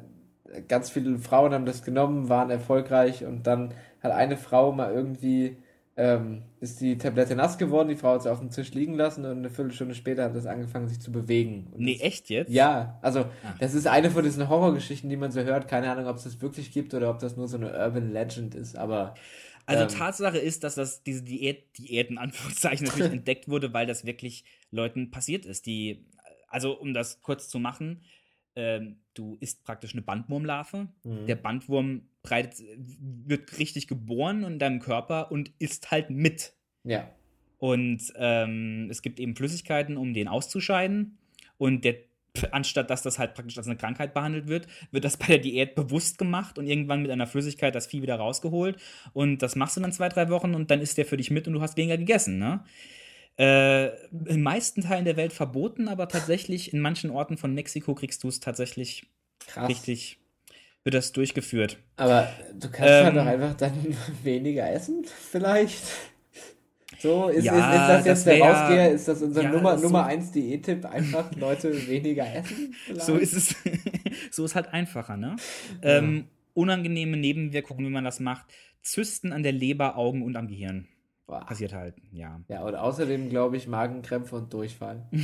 ganz 0.68 0.90
viele 0.90 1.20
Frauen 1.20 1.54
haben 1.54 1.66
das 1.66 1.84
genommen, 1.84 2.30
waren 2.30 2.50
erfolgreich 2.50 3.26
und 3.26 3.46
dann 3.46 3.74
hat 4.04 4.12
eine 4.12 4.38
Frau 4.38 4.72
mal 4.72 4.94
irgendwie, 4.94 5.58
ähm, 5.96 6.44
ist 6.60 6.82
die 6.82 6.98
Tablette 6.98 7.36
nass 7.36 7.58
geworden, 7.58 7.88
die 7.90 7.96
Frau 7.96 8.14
hat 8.16 8.24
sie 8.24 8.32
auf 8.32 8.40
dem 8.40 8.50
Tisch 8.50 8.74
liegen 8.74 8.96
lassen 8.96 9.26
und 9.26 9.38
eine 9.38 9.50
Viertelstunde 9.50 9.96
später 9.96 10.24
hat 10.26 10.36
das 10.36 10.46
angefangen 10.46 10.88
sich 10.88 11.00
zu 11.00 11.12
bewegen. 11.12 11.68
Und 11.72 11.82
nee, 11.82 11.94
das- 11.94 12.02
echt 12.04 12.30
jetzt? 12.30 12.52
ja, 12.52 12.98
also 13.02 13.22
Ah. 13.22 13.56
das 13.60 13.74
ist 13.76 13.88
eine 13.88 14.10
von 14.12 14.24
diesen 14.24 14.50
Horrorgeschichten, 14.50 15.10
die 15.10 15.18
man 15.18 15.32
so 15.32 15.42
hört. 15.42 15.68
Keine 15.68 15.92
Ahnung, 15.92 16.08
ob 16.08 16.18
es 16.18 16.24
das 16.24 16.42
wirklich 16.42 16.72
gibt 16.72 16.94
oder 16.94 17.10
ob 17.10 17.20
das 17.20 17.38
nur 17.38 17.48
so 17.48 17.58
eine 17.58 17.72
Urban 17.72 18.12
Legend 18.12 18.56
ist, 18.56 18.76
aber 18.78 19.14
Also 19.66 19.84
Ähm. 19.84 19.90
Tatsache 19.90 20.40
ist, 20.40 20.64
dass 20.66 20.76
das 20.76 21.04
diese 21.04 21.24
Diät, 21.24 21.78
Diät 21.78 22.10
in 22.10 22.18
Anführungszeichen 22.18 22.86
natürlich 22.88 23.14
entdeckt 23.22 23.48
wurde, 23.48 23.72
weil 23.74 23.86
das 23.88 24.04
wirklich 24.06 24.44
Leuten 24.72 25.10
passiert 25.12 25.46
ist. 25.46 25.66
Die, 25.68 26.04
also 26.50 26.74
um 26.78 26.94
das 26.94 27.22
kurz 27.22 27.48
zu 27.48 27.60
machen, 27.60 28.02
ähm, 28.56 28.98
du 29.14 29.38
isst 29.40 29.64
praktisch 29.64 29.94
eine 29.94 30.02
Bandwurmlarve. 30.02 30.88
Mhm. 31.04 31.26
Der 31.28 31.36
Bandwurm 31.36 32.04
breitet, 32.22 32.64
wird 32.78 33.58
richtig 33.60 33.88
geboren 33.88 34.44
in 34.44 34.60
deinem 34.60 34.80
Körper 34.80 35.32
und 35.32 35.52
isst 35.60 35.92
halt 35.92 36.10
mit. 36.10 36.54
ja. 36.84 37.10
Und 37.64 38.12
ähm, 38.18 38.90
es 38.92 39.02
gibt 39.02 39.22
eben 39.22 39.38
Flüssigkeiten, 39.38 39.96
um 39.96 40.14
den 40.14 40.28
auszuscheiden. 40.28 41.18
Und 41.58 41.86
der, 41.86 41.96
anstatt 42.52 42.90
dass 42.90 43.04
das 43.04 43.20
halt 43.20 43.36
praktisch 43.36 43.58
als 43.58 43.68
eine 43.68 43.78
Krankheit 43.78 44.14
behandelt 44.14 44.50
wird, 44.50 44.68
wird 44.92 45.06
das 45.06 45.16
bei 45.16 45.28
der 45.28 45.38
Diät 45.38 45.74
bewusst 45.74 46.18
gemacht 46.18 46.58
und 46.58 46.68
irgendwann 46.68 47.04
mit 47.04 47.10
einer 47.10 47.26
Flüssigkeit 47.26 47.74
das 47.74 47.88
Vieh 47.88 48.02
wieder 48.02 48.18
rausgeholt. 48.18 48.76
Und 49.14 49.42
das 49.42 49.56
machst 49.56 49.78
du 49.78 49.82
dann 49.82 49.94
zwei, 49.94 50.10
drei 50.10 50.28
Wochen 50.28 50.56
und 50.56 50.72
dann 50.72 50.82
ist 50.82 50.98
der 50.98 51.06
für 51.06 51.16
dich 51.16 51.32
mit 51.32 51.48
und 51.48 51.54
du 51.54 51.62
hast 51.62 51.78
weniger 51.78 51.98
gegessen. 51.98 52.38
Ne? 52.38 52.66
Äh, 53.38 53.88
in 54.28 54.44
meisten 54.44 54.82
Teilen 54.82 55.06
der 55.06 55.18
Welt 55.18 55.34
verboten, 55.34 55.88
aber 55.88 56.08
tatsächlich 56.08 56.72
in 56.74 56.80
manchen 56.80 57.10
Orten 57.10 57.38
von 57.38 57.54
Mexiko 57.54 57.96
kriegst 57.96 58.24
du 58.24 58.28
es 58.28 58.40
tatsächlich 58.40 59.08
Krass. 59.48 59.68
richtig, 59.70 60.20
wird 60.84 60.94
das 60.94 61.12
durchgeführt. 61.14 61.78
Aber 61.96 62.30
du 62.54 62.70
kannst 62.70 62.92
Ähm. 62.94 63.06
halt 63.06 63.16
doch 63.16 63.26
einfach 63.26 63.54
dann 63.56 63.74
weniger 64.24 64.72
essen, 64.72 65.04
vielleicht. 65.32 65.84
So, 67.00 67.28
ist, 67.28 67.44
Ja, 67.44 67.54
ist, 67.54 67.66
ist 67.66 67.80
das 67.80 67.88
das 67.98 68.06
jetzt 68.06 68.26
der 68.28 68.38
wär- 68.38 68.46
Rausgeher? 68.54 68.92
Ist 68.92 69.08
das 69.08 69.22
unser 69.24 69.42
Ja, 69.44 69.50
Nummer, 69.50 69.78
so- 69.78 69.84
Nummer 69.86 70.06
1 70.06 70.32
Diät-Tipp? 70.32 70.86
Einfach 70.86 71.36
Leute 71.36 71.88
weniger 71.88 72.34
essen? 72.34 72.74
Vielleicht? 72.86 73.06
So 73.06 73.18
ist 73.18 73.34
es. 73.34 73.56
so 74.32 74.46
ist 74.46 74.56
halt 74.56 74.68
einfacher, 74.72 75.18
ne? 75.18 75.36
Ähm, 75.82 76.28
unangenehme 76.54 77.18
Nebenwirkungen, 77.18 77.86
wie 77.86 77.90
man 77.90 78.04
das 78.06 78.20
macht. 78.20 78.46
Zysten 78.84 79.34
an 79.34 79.44
der 79.44 79.52
Leber, 79.54 79.98
Augen 79.98 80.22
und 80.22 80.36
am 80.38 80.48
Gehirn. 80.48 80.88
Boah. 81.26 81.46
Passiert 81.46 81.74
halt, 81.74 81.96
ja. 82.12 82.42
Ja, 82.48 82.64
und 82.64 82.76
außerdem 82.76 83.30
glaube 83.30 83.58
ich 83.58 83.68
Magenkrämpfe 83.68 84.36
und 84.36 84.54
Durchfall. 84.54 85.08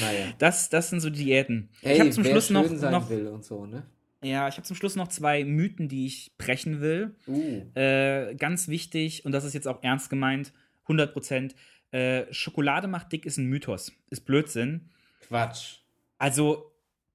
Naja. 0.00 0.32
Das, 0.38 0.68
das 0.68 0.90
sind 0.90 1.00
so 1.00 1.10
Diäten. 1.10 1.68
Hey, 1.82 1.94
ich 1.94 2.00
habe 2.00 2.10
zum 2.10 2.24
Schluss 2.24 2.50
noch, 2.50 2.70
noch 2.70 3.10
will 3.10 3.26
und 3.26 3.44
so, 3.44 3.66
ne? 3.66 3.82
ja, 4.22 4.48
ich 4.48 4.56
habe 4.56 4.66
zum 4.66 4.76
Schluss 4.76 4.96
noch 4.96 5.08
zwei 5.08 5.44
Mythen, 5.44 5.88
die 5.88 6.06
ich 6.06 6.32
brechen 6.36 6.80
will. 6.80 7.14
Uh. 7.26 7.62
Äh, 7.74 8.34
ganz 8.34 8.68
wichtig, 8.68 9.24
und 9.24 9.32
das 9.32 9.44
ist 9.44 9.54
jetzt 9.54 9.66
auch 9.66 9.82
ernst 9.82 10.10
gemeint, 10.10 10.52
100 10.82 11.12
Prozent. 11.12 11.54
Äh, 11.90 12.32
Schokolade 12.32 12.86
macht 12.86 13.12
dick 13.12 13.26
ist 13.26 13.38
ein 13.38 13.46
Mythos, 13.46 13.92
ist 14.10 14.20
Blödsinn. 14.26 14.90
Quatsch. 15.26 15.78
Also, 16.18 16.69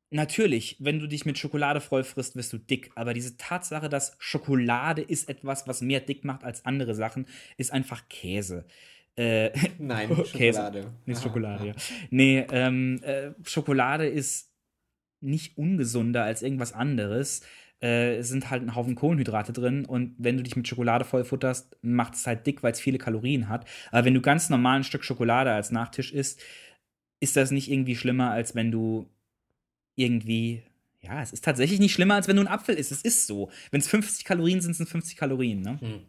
natürlich, 0.09 0.77
wenn 0.79 0.99
du 0.99 1.07
dich 1.07 1.25
mit 1.25 1.37
Schokolade 1.37 1.81
voll 1.81 2.03
frisst, 2.03 2.35
wirst 2.35 2.53
du 2.53 2.57
dick. 2.57 2.91
Aber 2.95 3.13
diese 3.13 3.37
Tatsache, 3.37 3.89
dass 3.89 4.15
Schokolade 4.19 5.01
ist 5.01 5.29
etwas, 5.29 5.67
was 5.67 5.81
mehr 5.81 5.99
dick 5.99 6.23
macht 6.23 6.43
als 6.43 6.65
andere 6.65 6.95
Sachen, 6.95 7.27
ist 7.57 7.71
einfach 7.71 8.07
Käse. 8.09 8.65
Äh, 9.15 9.51
Nein, 9.79 10.09
Käse. 10.33 10.59
Schokolade. 10.59 10.93
Nicht 11.05 11.17
Aha, 11.17 11.23
Schokolade, 11.23 11.67
ja. 11.67 11.73
Nee, 12.09 12.45
ähm, 12.51 13.01
äh, 13.03 13.31
Schokolade 13.43 14.07
ist 14.07 14.51
nicht 15.21 15.57
ungesunder 15.57 16.23
als 16.23 16.41
irgendwas 16.41 16.73
anderes. 16.73 17.41
Äh, 17.81 18.17
es 18.17 18.29
sind 18.29 18.49
halt 18.49 18.63
ein 18.63 18.75
Haufen 18.75 18.95
Kohlenhydrate 18.95 19.53
drin 19.53 19.85
und 19.85 20.15
wenn 20.17 20.37
du 20.37 20.43
dich 20.43 20.55
mit 20.55 20.67
Schokolade 20.67 21.05
vollfutterst, 21.05 21.77
macht 21.81 22.15
es 22.15 22.27
halt 22.27 22.45
dick, 22.45 22.63
weil 22.63 22.71
es 22.71 22.79
viele 22.79 22.97
Kalorien 22.97 23.49
hat. 23.49 23.67
Aber 23.91 24.05
wenn 24.05 24.13
du 24.13 24.21
ganz 24.21 24.49
normal 24.49 24.77
ein 24.77 24.83
Stück 24.83 25.03
Schokolade 25.03 25.51
als 25.51 25.71
Nachtisch 25.71 26.13
isst, 26.13 26.41
ist 27.19 27.35
das 27.35 27.51
nicht 27.51 27.71
irgendwie 27.71 27.95
schlimmer, 27.95 28.31
als 28.31 28.55
wenn 28.55 28.71
du 28.71 29.09
irgendwie. 29.95 30.63
Ja, 31.01 31.21
es 31.21 31.33
ist 31.33 31.43
tatsächlich 31.43 31.79
nicht 31.79 31.93
schlimmer, 31.93 32.15
als 32.15 32.27
wenn 32.27 32.35
du 32.35 32.41
einen 32.41 32.49
Apfel 32.49 32.75
isst. 32.75 32.91
Es 32.91 33.03
ist 33.03 33.27
so. 33.27 33.51
Wenn 33.71 33.79
es 33.79 33.87
50 33.87 34.25
Kalorien 34.25 34.61
sind, 34.61 34.73
sind 34.73 34.85
es 34.85 34.91
50 34.91 35.17
Kalorien, 35.17 35.61
ne? 35.61 35.79
Hm. 35.79 36.01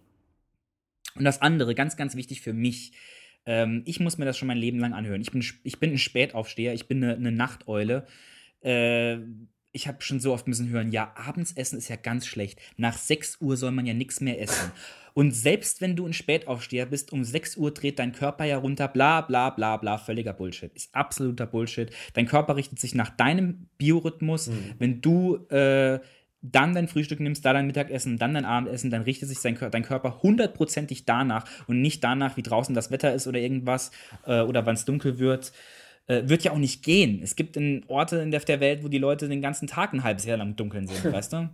Und 1.17 1.25
das 1.25 1.43
andere, 1.43 1.75
ganz, 1.75 1.97
ganz 1.97 2.15
wichtig 2.15 2.41
für 2.41 2.53
mich, 2.53 2.93
ähm, 3.47 3.83
ich 3.87 4.01
muss 4.01 4.19
mir 4.19 4.25
das 4.25 4.37
schon 4.37 4.49
mein 4.49 4.59
Leben 4.59 4.79
lang 4.79 4.93
anhören. 4.93 5.21
Ich 5.21 5.31
bin, 5.33 5.45
ich 5.63 5.81
bin 5.81 5.93
ein 5.93 5.99
Spätaufsteher, 5.99 6.75
ich 6.75 6.89
bin 6.89 7.03
eine, 7.03 7.15
eine 7.15 7.33
Nachteule. 7.33 8.07
Äh, 8.63 9.19
ich 9.73 9.89
habe 9.89 10.03
schon 10.03 10.21
so 10.21 10.33
oft 10.33 10.49
müssen 10.49 10.69
hören, 10.71 10.91
ja, 10.91 11.13
abends 11.17 11.53
essen 11.53 11.79
ist 11.79 11.89
ja 11.89 11.97
ganz 11.97 12.27
schlecht. 12.27 12.61
Nach 12.77 12.97
6 12.97 13.41
Uhr 13.41 13.57
soll 13.57 13.73
man 13.73 13.87
ja 13.87 13.95
nichts 13.95 14.21
mehr 14.21 14.41
essen. 14.41 14.73
Und 15.17 15.31
selbst 15.31 15.81
wenn 15.81 15.97
du 15.97 16.05
ein 16.05 16.13
Spätaufsteher 16.13 16.85
bist, 16.85 17.11
um 17.11 17.25
6 17.25 17.57
Uhr 17.57 17.71
dreht 17.73 17.99
dein 17.99 18.13
Körper 18.13 18.45
ja 18.45 18.59
runter, 18.59 18.87
bla 18.87 19.23
bla 19.23 19.49
bla 19.49 19.79
bla, 19.79 19.97
völliger 19.97 20.35
Bullshit. 20.35 20.71
Ist 20.75 20.95
absoluter 20.95 21.47
Bullshit. 21.47 21.91
Dein 22.13 22.27
Körper 22.27 22.55
richtet 22.55 22.79
sich 22.79 22.95
nach 22.95 23.09
deinem 23.09 23.71
Biorhythmus. 23.79 24.51
Wenn 24.79 25.01
du 25.01 25.37
äh, 25.49 26.01
dann 26.43 26.75
dein 26.75 26.87
Frühstück 26.87 27.19
nimmst, 27.21 27.47
da 27.47 27.55
dein 27.55 27.67
Mittagessen, 27.67 28.19
dann 28.19 28.35
dein 28.35 28.45
Abendessen, 28.45 28.91
dann 28.91 29.01
richtet 29.01 29.31
sich 29.31 29.39
sein, 29.39 29.57
dein 29.71 29.85
Körper 29.85 30.23
hundertprozentig 30.23 31.07
danach 31.07 31.47
und 31.67 31.81
nicht 31.81 32.05
danach, 32.05 32.37
wie 32.37 32.43
draußen 32.43 32.75
das 32.75 32.91
Wetter 32.91 33.15
ist 33.15 33.27
oder 33.27 33.39
irgendwas 33.39 33.93
äh, 34.27 34.43
oder 34.43 34.67
wann 34.67 34.75
es 34.75 34.85
dunkel 34.85 35.19
wird. 35.19 35.51
Äh, 36.09 36.29
wird 36.29 36.45
ja 36.45 36.53
auch 36.53 36.59
nicht 36.59 36.85
gehen. 36.85 37.23
Es 37.23 37.37
gibt 37.37 37.57
in 37.57 37.87
Orte 37.89 38.19
in 38.19 38.33
der, 38.33 38.41
der 38.41 38.61
Welt, 38.61 38.85
wo 38.85 38.89
die 38.89 38.99
Leute 38.99 39.31
den 39.31 39.41
ganzen 39.41 39.67
Tag 39.67 39.95
ein 39.95 40.05
halbes 40.05 40.27
Jahr 40.27 40.37
lang 40.37 40.51
im 40.51 40.57
Dunkeln 40.57 40.87
sind, 40.87 41.05
weißt 41.11 41.33
du? 41.33 41.49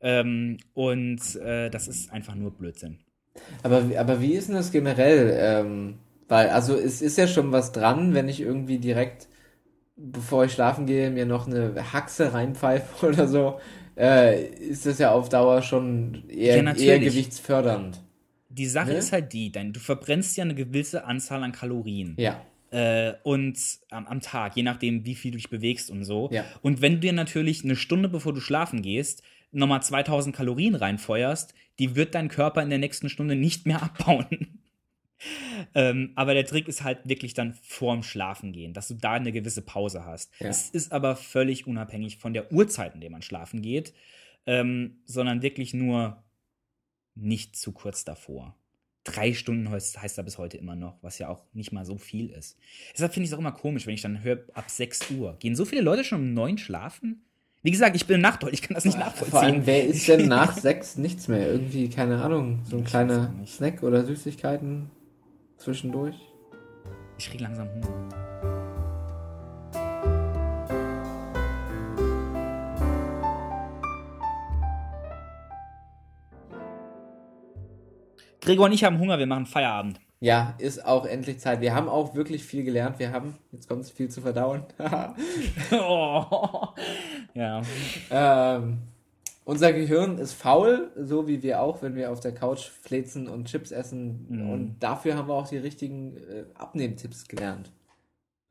Ähm, 0.00 0.58
und 0.74 1.36
äh, 1.36 1.70
das 1.70 1.88
ist 1.88 2.12
einfach 2.12 2.34
nur 2.34 2.52
Blödsinn. 2.52 2.98
Aber, 3.62 3.88
wie- 3.90 3.96
aber 3.98 4.20
wie 4.20 4.34
ist 4.34 4.48
denn 4.48 4.56
das 4.56 4.70
generell? 4.72 5.36
Ähm, 5.40 5.94
weil, 6.28 6.50
also 6.50 6.76
es 6.76 7.02
ist 7.02 7.18
ja 7.18 7.26
schon 7.26 7.52
was 7.52 7.72
dran, 7.72 8.14
wenn 8.14 8.28
ich 8.28 8.40
irgendwie 8.40 8.78
direkt, 8.78 9.28
bevor 9.96 10.44
ich 10.44 10.52
schlafen 10.52 10.86
gehe, 10.86 11.10
mir 11.10 11.26
noch 11.26 11.46
eine 11.46 11.92
Haxe 11.92 12.32
reinpfeife 12.32 13.06
oder 13.08 13.28
so, 13.28 13.58
äh, 13.96 14.44
ist 14.46 14.86
das 14.86 14.98
ja 14.98 15.12
auf 15.12 15.28
Dauer 15.28 15.62
schon 15.62 16.28
eher, 16.28 16.62
Ja, 16.62 16.74
eher 16.74 16.98
gewichtsfördernd. 17.00 18.00
Die 18.50 18.66
Sache 18.66 18.90
Ne? 18.92 18.96
ist 18.98 19.12
halt 19.12 19.32
die, 19.32 19.52
dein, 19.52 19.72
du 19.72 19.80
verbrennst 19.80 20.36
ja 20.36 20.44
eine 20.44 20.54
gewisse 20.54 21.04
Anzahl 21.04 21.42
an 21.42 21.52
Kalorien. 21.52 22.14
Ja. 22.18 22.40
Äh, 22.70 23.14
und 23.22 23.58
am, 23.90 24.06
am 24.06 24.20
Tag, 24.20 24.56
je 24.56 24.62
nachdem, 24.62 25.04
wie 25.04 25.14
viel 25.14 25.30
du 25.32 25.36
dich 25.38 25.50
bewegst 25.50 25.90
und 25.90 26.04
so. 26.04 26.28
Ja. 26.32 26.44
Und 26.62 26.80
wenn 26.82 26.94
du 26.94 26.98
dir 27.00 27.12
natürlich 27.12 27.64
eine 27.64 27.76
Stunde 27.76 28.08
bevor 28.08 28.32
du 28.34 28.40
schlafen 28.40 28.82
gehst, 28.82 29.22
nochmal 29.50 29.82
2000 29.82 30.34
Kalorien 30.34 30.74
reinfeuerst, 30.74 31.54
die 31.78 31.96
wird 31.96 32.14
dein 32.14 32.28
Körper 32.28 32.62
in 32.62 32.70
der 32.70 32.78
nächsten 32.78 33.08
Stunde 33.08 33.36
nicht 33.36 33.66
mehr 33.66 33.82
abbauen. 33.82 34.60
ähm, 35.74 36.12
aber 36.14 36.34
der 36.34 36.46
Trick 36.46 36.68
ist 36.68 36.84
halt 36.84 37.08
wirklich 37.08 37.34
dann 37.34 37.54
vorm 37.54 38.02
Schlafen 38.02 38.52
gehen, 38.52 38.72
dass 38.72 38.88
du 38.88 38.94
da 38.94 39.12
eine 39.12 39.32
gewisse 39.32 39.62
Pause 39.62 40.04
hast. 40.04 40.32
Ja. 40.40 40.48
Es 40.48 40.70
ist 40.70 40.92
aber 40.92 41.16
völlig 41.16 41.66
unabhängig 41.66 42.18
von 42.18 42.32
der 42.32 42.52
Uhrzeit, 42.52 42.94
in 42.94 43.00
der 43.00 43.10
man 43.10 43.22
schlafen 43.22 43.62
geht, 43.62 43.94
ähm, 44.46 45.02
sondern 45.04 45.42
wirklich 45.42 45.74
nur 45.74 46.22
nicht 47.14 47.56
zu 47.56 47.72
kurz 47.72 48.04
davor. 48.04 48.56
Drei 49.04 49.32
Stunden 49.32 49.70
heißt, 49.70 50.00
heißt 50.00 50.18
da 50.18 50.22
bis 50.22 50.38
heute 50.38 50.58
immer 50.58 50.76
noch, 50.76 51.02
was 51.02 51.18
ja 51.18 51.28
auch 51.28 51.42
nicht 51.52 51.72
mal 51.72 51.84
so 51.84 51.96
viel 51.96 52.30
ist. 52.30 52.58
Deshalb 52.92 53.14
finde 53.14 53.24
ich 53.24 53.30
es 53.30 53.34
auch 53.34 53.40
immer 53.40 53.52
komisch, 53.52 53.86
wenn 53.86 53.94
ich 53.94 54.02
dann 54.02 54.22
höre, 54.22 54.44
ab 54.52 54.70
6 54.70 55.12
Uhr. 55.12 55.36
Gehen 55.38 55.56
so 55.56 55.64
viele 55.64 55.80
Leute 55.80 56.04
schon 56.04 56.20
um 56.20 56.34
9 56.34 56.58
schlafen? 56.58 57.24
Wie 57.68 57.72
gesagt, 57.72 57.94
ich 57.96 58.06
bin 58.06 58.14
ein 58.14 58.22
Nachtdeut, 58.22 58.54
ich 58.54 58.62
kann 58.62 58.76
das 58.76 58.86
nicht 58.86 58.98
nachvollziehen. 58.98 59.30
Vor 59.30 59.42
allem, 59.42 59.66
wer 59.66 59.84
isst 59.84 60.08
denn 60.08 60.26
nach 60.28 60.54
sechs 60.54 60.96
nichts 60.96 61.28
mehr? 61.28 61.52
Irgendwie, 61.52 61.90
keine 61.90 62.22
Ahnung, 62.22 62.60
so 62.64 62.76
ein 62.78 62.82
Ich 62.84 62.88
kleiner. 62.88 63.30
Snack 63.46 63.82
oder 63.82 64.06
Süßigkeiten 64.06 64.88
zwischendurch? 65.58 66.16
Ich 67.18 67.28
krieg 67.28 67.42
langsam 67.42 67.68
Hunger. 67.68 68.08
Gregor 78.40 78.64
und 78.64 78.72
ich 78.72 78.82
haben 78.82 78.98
Hunger, 78.98 79.18
wir 79.18 79.26
machen 79.26 79.44
Feierabend. 79.44 80.00
Ja, 80.20 80.54
ist 80.58 80.84
auch 80.84 81.06
endlich 81.06 81.38
Zeit. 81.38 81.60
Wir 81.60 81.74
haben 81.74 81.88
auch 81.88 82.14
wirklich 82.14 82.42
viel 82.42 82.64
gelernt. 82.64 82.98
Wir 82.98 83.12
haben, 83.12 83.36
jetzt 83.52 83.68
kommt 83.68 83.82
es 83.82 83.90
viel 83.90 84.08
zu 84.08 84.20
verdauen. 84.20 84.64
oh. 85.72 86.68
Ja. 87.34 87.62
ähm, 88.10 88.78
unser 89.44 89.72
Gehirn 89.72 90.18
ist 90.18 90.34
faul, 90.34 90.90
so 90.96 91.26
wie 91.28 91.42
wir 91.42 91.62
auch, 91.62 91.80
wenn 91.82 91.94
wir 91.94 92.10
auf 92.10 92.20
der 92.20 92.34
Couch 92.34 92.68
flezen 92.68 93.28
und 93.28 93.46
Chips 93.46 93.70
essen. 93.70 94.26
Mhm. 94.28 94.50
Und 94.50 94.76
dafür 94.80 95.16
haben 95.16 95.28
wir 95.28 95.34
auch 95.34 95.48
die 95.48 95.56
richtigen 95.56 96.16
äh, 96.16 96.44
Abnehmtipps 96.54 97.28
gelernt. 97.28 97.70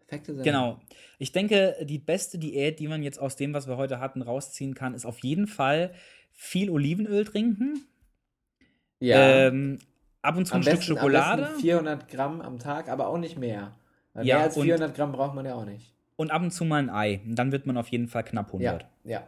Perfekte 0.07 0.33
Sendung. 0.33 0.43
Genau. 0.45 0.79
Ich 1.19 1.33
denke, 1.33 1.75
die 1.83 1.99
beste 1.99 2.39
Diät, 2.39 2.79
die 2.79 2.87
man 2.87 3.03
jetzt 3.03 3.19
aus 3.19 3.35
dem, 3.35 3.53
was 3.53 3.67
wir 3.67 3.77
heute 3.77 3.99
hatten, 3.99 4.21
rausziehen 4.21 4.73
kann, 4.73 4.93
ist 4.93 5.05
auf 5.05 5.19
jeden 5.19 5.47
Fall 5.47 5.93
viel 6.31 6.69
Olivenöl 6.69 7.25
trinken. 7.25 7.85
Ja. 8.99 9.47
Ähm, 9.47 9.79
ab 10.27 10.37
und 10.37 10.45
zu 10.45 10.53
am 10.53 10.59
ein 10.59 10.63
Stück 10.63 10.75
besten, 10.77 10.91
am 10.93 10.97
Schokolade. 10.99 11.41
besten 11.43 11.59
400 11.61 12.07
Gramm 12.09 12.41
am 12.41 12.59
Tag, 12.59 12.89
aber 12.89 13.07
auch 13.07 13.17
nicht 13.17 13.37
mehr. 13.37 13.71
Weil 14.13 14.25
Ja, 14.25 14.35
mehr 14.37 14.43
als 14.45 14.57
und- 14.57 14.63
400 14.65 14.95
Gramm 14.95 15.11
braucht 15.11 15.33
man 15.35 15.45
ja 15.45 15.55
auch 15.55 15.65
nicht. 15.65 15.93
und 16.15 16.31
ab 16.31 16.41
und 16.41 16.51
zu 16.51 16.65
mal 16.65 16.77
ein 16.81 16.89
Ei. 16.89 17.21
Und 17.25 17.35
dann 17.35 17.51
wird 17.51 17.65
man 17.65 17.77
auf 17.77 17.87
jeden 17.89 18.07
Fall 18.07 18.23
knapp 18.23 18.47
100. 18.51 18.83
Ja, 19.03 19.11
ja. 19.11 19.27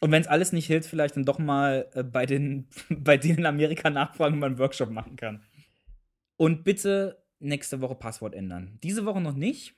Und 0.00 0.10
wenn 0.12 0.20
es 0.20 0.28
alles 0.28 0.52
nicht 0.52 0.66
hilft, 0.66 0.88
vielleicht 0.90 1.16
dann 1.16 1.24
doch 1.24 1.38
mal 1.38 1.88
äh, 1.94 2.02
bei, 2.02 2.26
den, 2.26 2.68
bei 2.90 3.16
denen 3.16 3.38
in 3.38 3.46
Amerika 3.46 3.88
nachfragen, 3.90 4.34
ob 4.34 4.40
man 4.40 4.50
einen 4.52 4.58
Workshop 4.58 4.90
machen 4.90 5.16
kann. 5.16 5.42
Und 6.36 6.64
bitte 6.64 7.22
nächste 7.38 7.80
Woche 7.80 7.94
Passwort 7.94 8.34
ändern. 8.34 8.78
Diese 8.82 9.06
Woche 9.06 9.20
noch 9.20 9.34
nicht. 9.34 9.74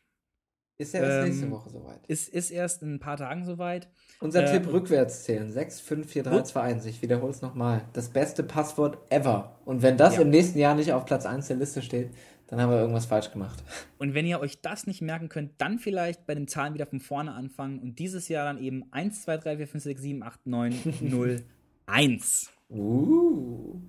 Ist 0.79 0.95
ja 0.95 1.01
erst 1.01 1.12
Ähm, 1.18 1.24
nächste 1.24 1.51
Woche 1.51 1.70
soweit. 1.70 2.07
Ist, 2.07 2.29
ist 2.29 2.51
erst 2.51 2.83
in 2.83 2.95
ein 2.95 2.99
paar 3.01 3.16
Tagen 3.16 3.45
soweit. 3.45 3.89
Unser 4.20 4.45
äh, 4.45 4.53
Tipp 4.53 4.72
rückwärts 4.72 5.24
zählen. 5.24 5.51
6, 5.51 5.81
5, 5.81 6.09
4, 6.09 6.22
3, 6.22 6.43
2, 6.43 6.61
1. 6.61 6.87
Ich 6.87 7.03
wiederhole 7.03 7.33
es 7.33 7.43
nochmal. 7.43 7.83
Das 7.93 8.11
beste 8.11 8.45
Passwort 8.45 8.99
ever. 9.11 9.59
Und 9.64 9.83
wenn 9.83 9.97
das 9.97 10.14
Ja. 10.16 10.22
im 10.22 10.31
nächsten 10.31 10.59
Jahr 10.59 10.76
nicht 10.76 10.93
auf 10.93 11.05
Platz 11.05 11.26
1 11.26 11.49
der 11.49 11.57
Liste 11.57 11.83
steht, 11.83 12.11
dann 12.47 12.61
haben 12.61 12.70
wir 12.70 12.79
irgendwas 12.79 13.07
falsch 13.07 13.31
gemacht. 13.33 13.62
Und 13.99 14.14
wenn 14.14 14.24
ihr 14.24 14.41
euch 14.41 14.62
das 14.62 14.87
nicht 14.87 15.03
merken 15.03 15.29
könnt, 15.29 15.51
dann 15.59 15.79
vielleicht 15.81 16.26
bei 16.26 16.35
den 16.37 16.47
Zahlen 16.47 16.74
wieder 16.74 16.87
von 16.87 17.01
vorne 17.01 17.33
anfangen 17.33 17.81
und 17.81 17.99
dieses 17.99 18.29
Jahr 18.29 18.45
dann 18.45 18.62
eben 18.62 18.85
1, 18.93 19.22
2, 19.22 19.37
3, 19.37 19.57
4, 19.59 19.68
5, 19.68 19.85
6, 19.85 20.01
7, 20.01 20.22
8, 20.22 20.47
9, 20.47 20.74
0, 21.01 21.43
1. 21.87 22.51
Uh. 22.70 23.81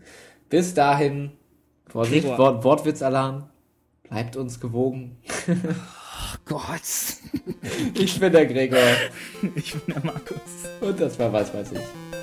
Bis 0.49 0.73
dahin, 0.73 1.31
Vorsicht. 1.87 2.27
Wort, 2.27 2.63
Wortwitzalarm. 2.63 3.49
Bleibt 4.03 4.35
uns 4.35 4.59
gewogen. 4.59 5.17
Gott. 6.45 6.81
Ich 7.93 8.19
bin 8.19 8.31
der 8.31 8.45
Gregor. 8.45 8.79
Ich 9.55 9.73
bin 9.73 9.93
der 9.93 10.03
Markus. 10.03 10.39
Und 10.81 10.99
das 10.99 11.17
war 11.19 11.31
was 11.31 11.53
weiß 11.53 11.71
ich. 11.73 12.18